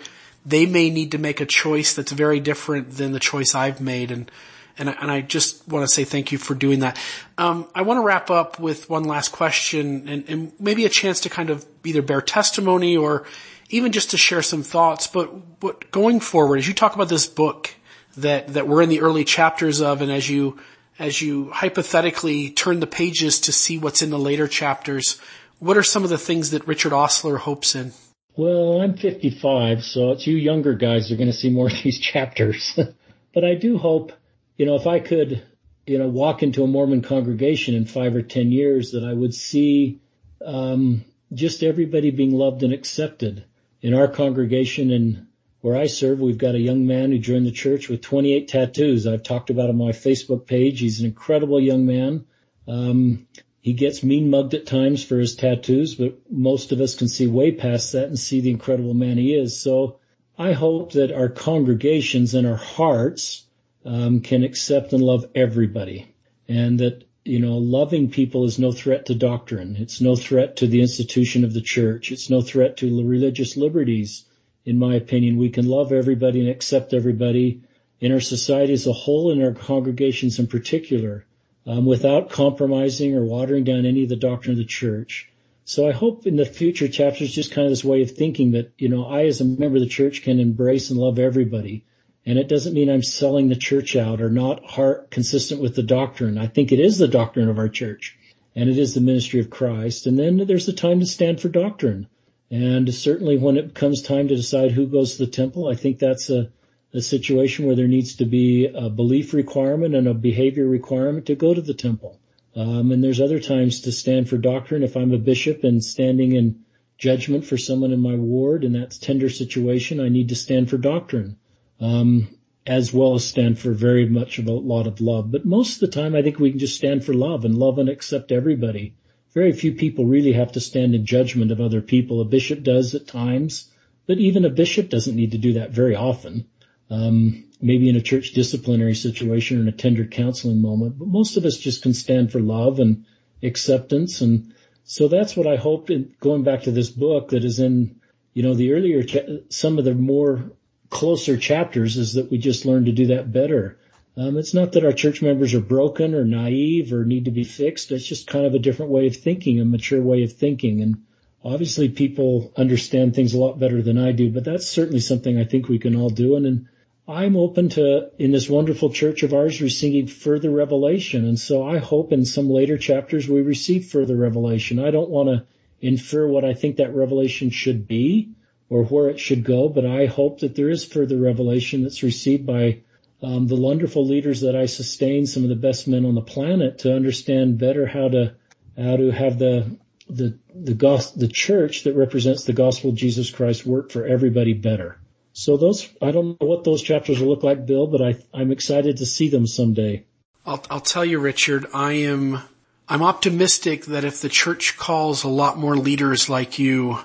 they 0.47 0.67
may 0.67 0.89
need 0.89 1.11
to 1.11 1.19
make 1.19 1.41
a 1.41 1.47
choice 1.47 1.95
that's 1.95 2.13
very 2.13 2.39
different 2.39 2.93
than 2.93 3.11
the 3.11 3.19
choice 3.19 3.57
I've 3.57 3.81
made. 3.81 4.13
And, 4.13 4.31
and 4.79 4.89
I, 4.89 4.93
and 5.01 5.11
I 5.11 5.21
just 5.21 5.67
want 5.67 5.83
to 5.83 5.93
say 5.93 6.05
thank 6.05 6.31
you 6.31 6.39
for 6.39 6.55
doing 6.55 6.79
that. 6.79 6.97
Um, 7.37 7.67
I 7.75 7.83
want 7.83 7.99
to 7.99 8.03
wrap 8.03 8.31
up 8.31 8.61
with 8.61 8.89
one 8.89 9.03
last 9.03 9.33
question 9.33 10.09
and, 10.09 10.29
and 10.29 10.53
maybe 10.61 10.85
a 10.85 10.89
chance 10.89 11.23
to 11.23 11.29
kind 11.29 11.51
of 11.51 11.67
either 11.85 12.03
bear 12.03 12.21
testimony 12.21 12.97
or 12.97 13.27
even 13.71 13.93
just 13.93 14.11
to 14.11 14.17
share 14.17 14.43
some 14.43 14.63
thoughts. 14.63 15.07
But, 15.07 15.61
but 15.61 15.91
going 15.91 16.21
forward, 16.21 16.59
as 16.59 16.69
you 16.69 16.75
talk 16.75 16.95
about 16.95 17.09
this 17.09 17.27
book 17.27 17.75
that, 18.17 18.49
that 18.55 18.69
we're 18.69 18.83
in 18.83 18.89
the 18.89 19.01
early 19.01 19.25
chapters 19.25 19.81
of 19.81 20.03
and 20.03 20.11
as 20.11 20.29
you 20.29 20.59
as 20.99 21.23
you 21.23 21.51
hypothetically 21.51 22.51
turn 22.51 22.81
the 22.81 22.87
pages 22.87 23.41
to 23.43 23.53
see 23.53 23.79
what's 23.79 24.03
in 24.03 24.11
the 24.11 24.19
later 24.19 24.49
chapters, 24.49 25.21
what 25.61 25.77
are 25.77 25.83
some 25.83 26.05
of 26.05 26.11
the 26.11 26.19
things 26.19 26.51
that 26.51 26.67
Richard 26.67 26.93
Ostler 26.93 27.39
hopes 27.39 27.75
in? 27.75 27.93
Well, 28.37 28.81
I'm 28.81 28.97
55, 28.97 29.83
so 29.83 30.13
it's 30.13 30.27
you 30.27 30.37
younger 30.37 30.75
guys 30.75 31.11
are 31.11 31.17
going 31.17 31.31
to 31.31 31.37
see 31.37 31.51
more 31.51 31.67
of 31.67 31.83
these 31.83 31.99
chapters. 32.13 32.79
but 33.35 33.45
I 33.45 33.55
do 33.55 33.79
hope, 33.79 34.13
you 34.57 34.67
know, 34.67 34.77
if 34.77 34.87
I 34.87 35.01
could, 35.01 35.45
you 35.87 35.99
know, 35.99 36.09
walk 36.09 36.43
into 36.43 36.63
a 36.63 36.67
Mormon 36.67 37.03
congregation 37.03 37.75
in 37.75 37.85
five 37.85 38.15
or 38.15 38.23
ten 38.23 38.53
years, 38.53 38.93
that 38.93 39.05
I 39.05 39.13
would 39.13 39.35
see 39.35 40.01
um, 40.45 41.05
just 41.33 41.63
everybody 41.63 42.11
being 42.11 42.33
loved 42.33 42.63
and 42.63 42.73
accepted. 42.73 43.45
In 43.81 43.95
our 43.95 44.09
congregation 44.09 44.91
in 44.91 45.29
where 45.61 45.77
I 45.77 45.87
serve, 45.87 46.21
we've 46.21 46.39
got 46.39 46.55
a 46.55 46.61
young 46.61 46.87
man 46.87 47.11
who 47.11 47.19
joined 47.19 47.47
the 47.47 47.53
church 47.53 47.89
with 47.89 48.01
28 48.01 48.49
tattoos. 48.49 49.07
I've 49.07 49.23
talked 49.23 49.51
about 49.51 49.71
him 49.71 49.81
on 49.81 49.89
my 49.89 49.93
Facebook 49.93 50.47
page. 50.47 50.81
He's 50.81 51.01
an 51.01 51.07
incredible 51.07 51.61
young 51.61 51.87
man. 51.87 52.27
Um, 52.67 53.27
he 53.61 53.73
gets 53.73 54.03
mean 54.03 54.31
mugged 54.31 54.55
at 54.55 54.67
times 54.67 55.05
for 55.05 55.19
his 55.19 55.35
tattoos, 55.35 55.95
but 55.95 56.19
most 56.31 56.73
of 56.73 56.81
us 56.81 56.95
can 56.95 57.09
see 57.09 57.27
way 57.27 57.53
past 57.53 57.93
that 57.93 58.07
and 58.07 58.19
see 58.19 58.41
the 58.41 58.51
incredible 58.51 58.95
man 58.95 59.19
he 59.19 59.35
is. 59.35 59.61
So 59.61 59.99
I 60.39 60.53
hope 60.53 60.93
that 60.93 61.13
our 61.13 61.29
congregations 61.29 62.35
and 62.35 62.47
our 62.47 62.57
hearts 62.57 63.45
um, 63.85 64.21
can 64.21 64.45
accept 64.45 64.93
and 64.93 65.03
love 65.03 65.27
everybody, 65.35 66.15
and 66.47 66.79
that 66.81 67.08
you 67.29 67.39
know 67.39 67.59
loving 67.59 68.11
people 68.11 68.45
is 68.45 68.59
no 68.59 68.73
threat 68.73 69.07
to 69.07 69.15
doctrine. 69.15 69.77
It's 69.77 70.01
no 70.01 70.17
threat 70.17 70.57
to 70.57 70.67
the 70.67 70.81
institution 70.81 71.45
of 71.45 71.53
the 71.53 71.61
church. 71.61 72.11
It's 72.11 72.31
no 72.31 72.41
threat 72.41 72.79
to 72.79 73.07
religious 73.07 73.57
liberties 73.57 74.25
in 74.69 74.79
my 74.79 74.95
opinion. 74.97 75.39
We 75.39 75.49
can 75.49 75.67
love 75.67 75.93
everybody 75.93 76.41
and 76.41 76.51
accept 76.51 76.93
everybody 76.93 77.63
in 78.01 78.13
our 78.13 78.21
society 78.21 78.75
as 78.75 78.87
a 78.87 78.93
whole, 78.93 79.31
in 79.31 79.43
our 79.43 79.55
congregations 79.55 80.39
in 80.39 80.47
particular, 80.47 81.25
um, 81.67 81.87
without 81.87 82.29
compromising 82.29 83.15
or 83.15 83.25
watering 83.25 83.65
down 83.65 83.87
any 83.87 84.03
of 84.03 84.11
the 84.11 84.17
doctrine 84.17 84.53
of 84.53 84.59
the 84.59 84.67
church. 84.67 85.33
So 85.65 85.89
I 85.89 85.93
hope 85.93 86.27
in 86.27 86.37
the 86.37 86.45
future 86.45 86.87
chapters, 86.87 87.33
just 87.33 87.53
kind 87.53 87.67
of 87.67 87.71
this 87.71 87.85
way 87.85 88.03
of 88.03 88.11
thinking 88.11 88.53
that, 88.53 88.73
you 88.77 88.91
know, 88.91 89.07
I 89.07 89.25
as 89.25 89.41
a 89.41 89.45
member 89.47 89.77
of 89.77 89.83
the 89.83 89.89
church 89.89 90.23
can 90.23 90.39
embrace 90.39 90.91
and 90.91 91.01
love 91.01 91.19
everybody. 91.19 91.85
And 92.29 92.39
it 92.39 92.47
doesn't 92.47 92.75
mean 92.75 92.91
I'm 92.91 93.03
selling 93.03 93.49
the 93.49 93.57
church 93.57 93.97
out 93.97 94.21
or 94.21 94.29
not 94.29 94.63
heart 94.63 95.11
consistent 95.11 95.63
with 95.63 95.75
the 95.75 95.83
doctrine. 95.83 96.37
I 96.37 96.47
think 96.47 96.73
it 96.73 96.79
is 96.79 96.99
the 96.99 97.09
doctrine 97.09 97.49
of 97.49 97.59
our 97.59 97.71
church. 97.71 98.19
and 98.55 98.69
it 98.69 98.77
is 98.77 98.93
the 98.93 99.01
ministry 99.01 99.41
of 99.41 99.49
Christ. 99.49 100.07
And 100.07 100.19
then 100.19 100.37
there's 100.47 100.67
the 100.67 100.75
time 100.75 101.01
to 101.01 101.07
stand 101.07 101.41
for 101.41 101.49
doctrine. 101.49 102.07
And 102.51 102.93
certainly 102.93 103.39
when 103.39 103.57
it 103.57 103.75
comes 103.75 104.03
time 104.03 104.29
to 104.29 104.37
decide 104.37 104.73
who 104.73 104.87
goes 104.87 105.17
to 105.17 105.25
the 105.25 105.31
temple, 105.31 105.69
I 105.69 105.75
think 105.75 105.99
that's 105.99 106.29
a, 106.29 106.51
a 106.93 107.01
situation 107.01 107.65
where 107.65 107.77
there 107.77 107.89
needs 107.89 108.17
to 108.17 108.27
be 108.27 108.67
a 108.67 108.91
belief 108.91 109.33
requirement 109.33 109.95
and 109.95 110.07
a 110.07 110.13
behavior 110.13 110.67
requirement 110.67 111.27
to 111.27 111.35
go 111.35 111.55
to 111.55 111.63
the 111.63 111.73
temple. 111.73 112.19
Um, 112.55 112.93
and 112.93 113.03
there's 113.03 113.23
other 113.23 113.41
times 113.41 113.83
to 113.83 113.93
stand 113.93 114.29
for 114.29 114.37
doctrine. 114.37 114.83
If 114.83 114.97
I'm 114.97 115.15
a 115.15 115.19
bishop 115.19 115.65
and 115.65 115.83
standing 115.83 116.33
in 116.33 116.65
judgment 116.99 117.47
for 117.47 117.57
someone 117.57 117.93
in 117.93 118.01
my 118.01 118.17
ward 118.17 118.65
and 118.65 118.75
that's 118.75 118.99
tender 118.99 119.31
situation, 119.31 119.99
I 119.99 120.11
need 120.11 120.29
to 120.29 120.35
stand 120.35 120.69
for 120.69 120.77
doctrine. 120.77 121.37
Um, 121.81 122.29
as 122.67 122.93
well 122.93 123.15
as 123.15 123.25
stand 123.25 123.59
for 123.59 123.73
very 123.73 124.07
much 124.07 124.39
of 124.39 124.47
a 124.47 124.53
lot 124.53 124.87
of 124.87 125.01
love. 125.01 125.31
But 125.31 125.47
most 125.47 125.75
of 125.75 125.81
the 125.81 126.01
time, 126.01 126.15
I 126.15 126.23
think 126.23 126.39
we 126.39 126.51
can 126.51 126.59
just 126.59 126.77
stand 126.77 127.03
for 127.03 127.15
love 127.15 127.47
and 127.47 127.57
love 127.57 127.79
and 127.79 127.89
accept 127.89 128.31
everybody. 128.31 128.95
Very 129.33 129.53
few 129.53 129.73
people 129.73 130.05
really 130.05 130.33
have 130.33 130.53
to 130.53 130.61
stand 130.61 130.95
in 130.95 131.07
judgment 131.07 131.51
of 131.51 131.63
other 131.63 131.81
people. 131.81 132.21
A 132.21 132.27
bishop 132.27 132.63
does 132.63 132.95
at 132.95 133.07
times, 133.07 133.71
but 134.07 134.19
even 134.19 134.45
a 134.45 134.51
bishop 134.51 134.91
doesn't 134.91 135.17
need 135.17 135.33
to 135.33 135.39
do 135.39 135.55
that 135.55 135.71
very 135.71 135.95
often. 135.95 136.47
Um, 136.91 137.45
maybe 137.61 137.89
in 137.89 137.97
a 137.97 138.03
church 138.03 138.33
disciplinary 138.33 138.95
situation 138.95 139.59
or 139.59 139.63
in 139.63 139.69
a 139.69 139.73
tender 139.73 140.05
counseling 140.05 140.61
moment, 140.61 140.99
but 140.99 141.09
most 141.09 141.37
of 141.37 141.45
us 141.45 141.57
just 141.57 141.83
can 141.83 141.95
stand 141.95 142.31
for 142.31 142.41
love 142.41 142.81
and 142.81 143.05
acceptance. 143.43 144.21
And 144.21 144.55
so 144.85 145.09
that's 145.09 145.37
what 145.37 145.47
I 145.47 145.57
hope 145.57 145.91
in 145.91 146.15
going 146.21 146.45
back 146.45 146.63
to 146.63 146.71
this 146.71 146.91
book 146.91 147.31
that 147.31 147.45
is 147.45 147.59
in, 147.59 148.01
you 148.33 148.43
know, 148.43 148.55
the 148.55 148.73
earlier, 148.73 149.05
some 149.51 149.79
of 149.79 149.85
the 149.85 149.95
more 149.95 150.53
closer 150.91 151.37
chapters 151.37 151.97
is 151.97 152.15
that 152.15 152.31
we 152.31 152.39
just 152.39 152.65
learn 152.65 152.87
to 152.87 152.93
do 152.93 153.07
that 153.07 153.33
better. 153.33 153.79
Um, 154.17 154.37
it's 154.37 154.55
not 154.55 154.73
that 154.73 154.85
our 154.85 154.93
church 154.93 155.23
members 155.23 155.55
are 155.55 155.61
broken 155.61 156.15
or 156.15 156.25
naive 156.25 156.93
or 156.93 157.05
need 157.05 157.27
to 157.27 157.31
be 157.31 157.45
fixed. 157.45 157.93
It's 157.93 158.07
just 158.07 158.27
kind 158.27 158.47
of 158.47 158.55
a 158.55 158.59
different 158.59 158.91
way 158.91 159.07
of 159.07 159.17
thinking, 159.17 159.61
a 159.61 159.65
mature 159.65 160.03
way 160.03 160.25
of 160.25 160.33
thinking. 160.33 160.81
And 160.81 161.05
obviously 161.45 161.89
people 161.89 162.53
understand 162.57 163.15
things 163.15 163.35
a 163.35 163.39
lot 163.39 163.61
better 163.61 163.81
than 163.81 163.97
I 163.97 164.13
do, 164.13 164.31
but 164.31 164.45
that's 164.45 164.67
certainly 164.67 165.01
something 165.01 165.39
I 165.39 165.45
think 165.45 165.69
we 165.69 165.79
can 165.79 165.95
all 165.95 166.11
do. 166.11 166.35
And, 166.35 166.47
and 166.47 166.69
I'm 167.07 167.37
open 167.37 167.69
to, 167.71 168.11
in 168.19 168.33
this 168.33 168.51
wonderful 168.51 168.91
church 168.91 169.23
of 169.23 169.35
ours, 169.35 169.63
receiving 169.63 170.09
further 170.09 170.51
revelation. 170.51 171.25
And 171.25 171.39
so 171.39 171.63
I 171.63 171.79
hope 171.79 172.13
in 172.13 172.25
some 172.25 172.51
later 172.51 172.77
chapters 172.77 173.29
we 173.29 173.41
receive 173.41 173.87
further 173.87 174.17
revelation. 174.17 174.79
I 174.79 174.91
don't 174.91 175.11
want 175.11 175.29
to 175.29 175.47
infer 175.81 176.27
what 176.27 176.45
I 176.45 176.55
think 176.55 176.77
that 176.77 176.95
revelation 176.95 177.51
should 177.51 177.87
be 177.87 178.33
or 178.71 178.85
where 178.85 179.09
it 179.09 179.19
should 179.19 179.45
go, 179.45 179.69
but 179.69 179.87
I 179.87 180.07
hope 180.07 180.41
that 180.41 180.55
there 180.55 180.69
is 180.69 180.85
further 180.85 181.17
revelation 181.17 181.83
that's 181.83 182.03
received 182.03 182.47
by 182.47 182.81
um, 183.23 183.47
the 183.47 183.57
wonderful 183.57 184.07
leaders 184.07 184.43
that 184.43 184.55
I 184.55 184.67
sustain, 184.67 185.27
some 185.27 185.43
of 185.43 185.49
the 185.49 185.57
best 185.57 185.89
men 185.89 186.05
on 186.05 186.15
the 186.15 186.21
planet, 186.21 186.79
to 186.81 186.95
understand 186.95 187.59
better 187.59 187.87
how 187.87 188.09
to 188.09 188.35
how 188.77 188.97
to 188.97 189.11
have 189.11 189.39
the 189.39 189.77
the 190.09 190.39
the 190.55 190.75
gospel, 190.75 191.21
the 191.21 191.29
church 191.29 191.85
that 191.85 191.95
represents 191.95 192.45
the 192.45 192.53
gospel 192.53 192.91
of 192.91 192.97
Jesus 192.97 193.31
Christ 193.31 193.67
work 193.67 193.91
for 193.91 194.07
everybody 194.07 194.53
better. 194.53 194.99
So 195.33 195.57
those 195.57 195.89
I 196.01 196.11
don't 196.11 196.41
know 196.41 196.47
what 196.47 196.65
those 196.65 196.83
chapters 196.83 197.21
will 197.21 197.29
look 197.29 197.43
like, 197.43 197.67
Bill, 197.67 197.87
but 197.87 198.03
I 198.03 198.17
I'm 198.33 198.53
excited 198.53 198.99
to 198.99 199.07
see 199.07 199.29
them 199.29 199.47
someday. 199.47 200.05
I'll 200.47 200.63
I'll 200.71 200.81
tell 200.81 201.05
you, 201.05 201.19
Richard, 201.19 201.67
I 201.75 201.93
am 201.95 202.41
I'm 202.89 203.03
optimistic 203.03 203.87
that 203.87 204.05
if 204.05 204.21
the 204.21 204.29
church 204.29 204.77
calls 204.77 205.25
a 205.25 205.29
lot 205.29 205.59
more 205.59 205.77
leaders 205.77 206.29
like 206.29 206.59
you 206.59 206.99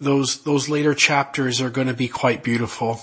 those 0.00 0.42
those 0.42 0.68
later 0.68 0.94
chapters 0.94 1.60
are 1.60 1.70
going 1.70 1.86
to 1.86 1.94
be 1.94 2.08
quite 2.08 2.42
beautiful. 2.42 3.00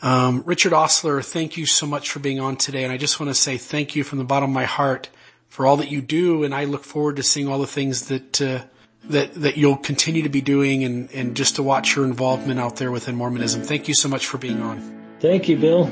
Um, 0.00 0.42
Richard 0.46 0.72
Ostler, 0.72 1.22
thank 1.22 1.56
you 1.56 1.66
so 1.66 1.86
much 1.86 2.10
for 2.10 2.20
being 2.20 2.38
on 2.38 2.56
today, 2.56 2.84
and 2.84 2.92
I 2.92 2.96
just 2.96 3.18
want 3.18 3.30
to 3.30 3.34
say 3.34 3.56
thank 3.56 3.96
you 3.96 4.04
from 4.04 4.18
the 4.18 4.24
bottom 4.24 4.50
of 4.50 4.54
my 4.54 4.64
heart 4.64 5.10
for 5.48 5.66
all 5.66 5.76
that 5.78 5.90
you 5.90 6.00
do, 6.00 6.44
and 6.44 6.54
I 6.54 6.64
look 6.64 6.84
forward 6.84 7.16
to 7.16 7.22
seeing 7.22 7.48
all 7.48 7.58
the 7.58 7.66
things 7.66 8.06
that 8.06 8.40
uh, 8.40 8.62
that 9.04 9.34
that 9.34 9.56
you'll 9.56 9.76
continue 9.76 10.22
to 10.22 10.28
be 10.28 10.40
doing, 10.40 10.84
and 10.84 11.10
and 11.12 11.36
just 11.36 11.56
to 11.56 11.62
watch 11.62 11.96
your 11.96 12.04
involvement 12.04 12.60
out 12.60 12.76
there 12.76 12.92
within 12.92 13.16
Mormonism. 13.16 13.62
Thank 13.62 13.88
you 13.88 13.94
so 13.94 14.08
much 14.08 14.26
for 14.26 14.38
being 14.38 14.62
on. 14.62 15.16
Thank 15.20 15.48
you, 15.48 15.56
Bill. 15.56 15.90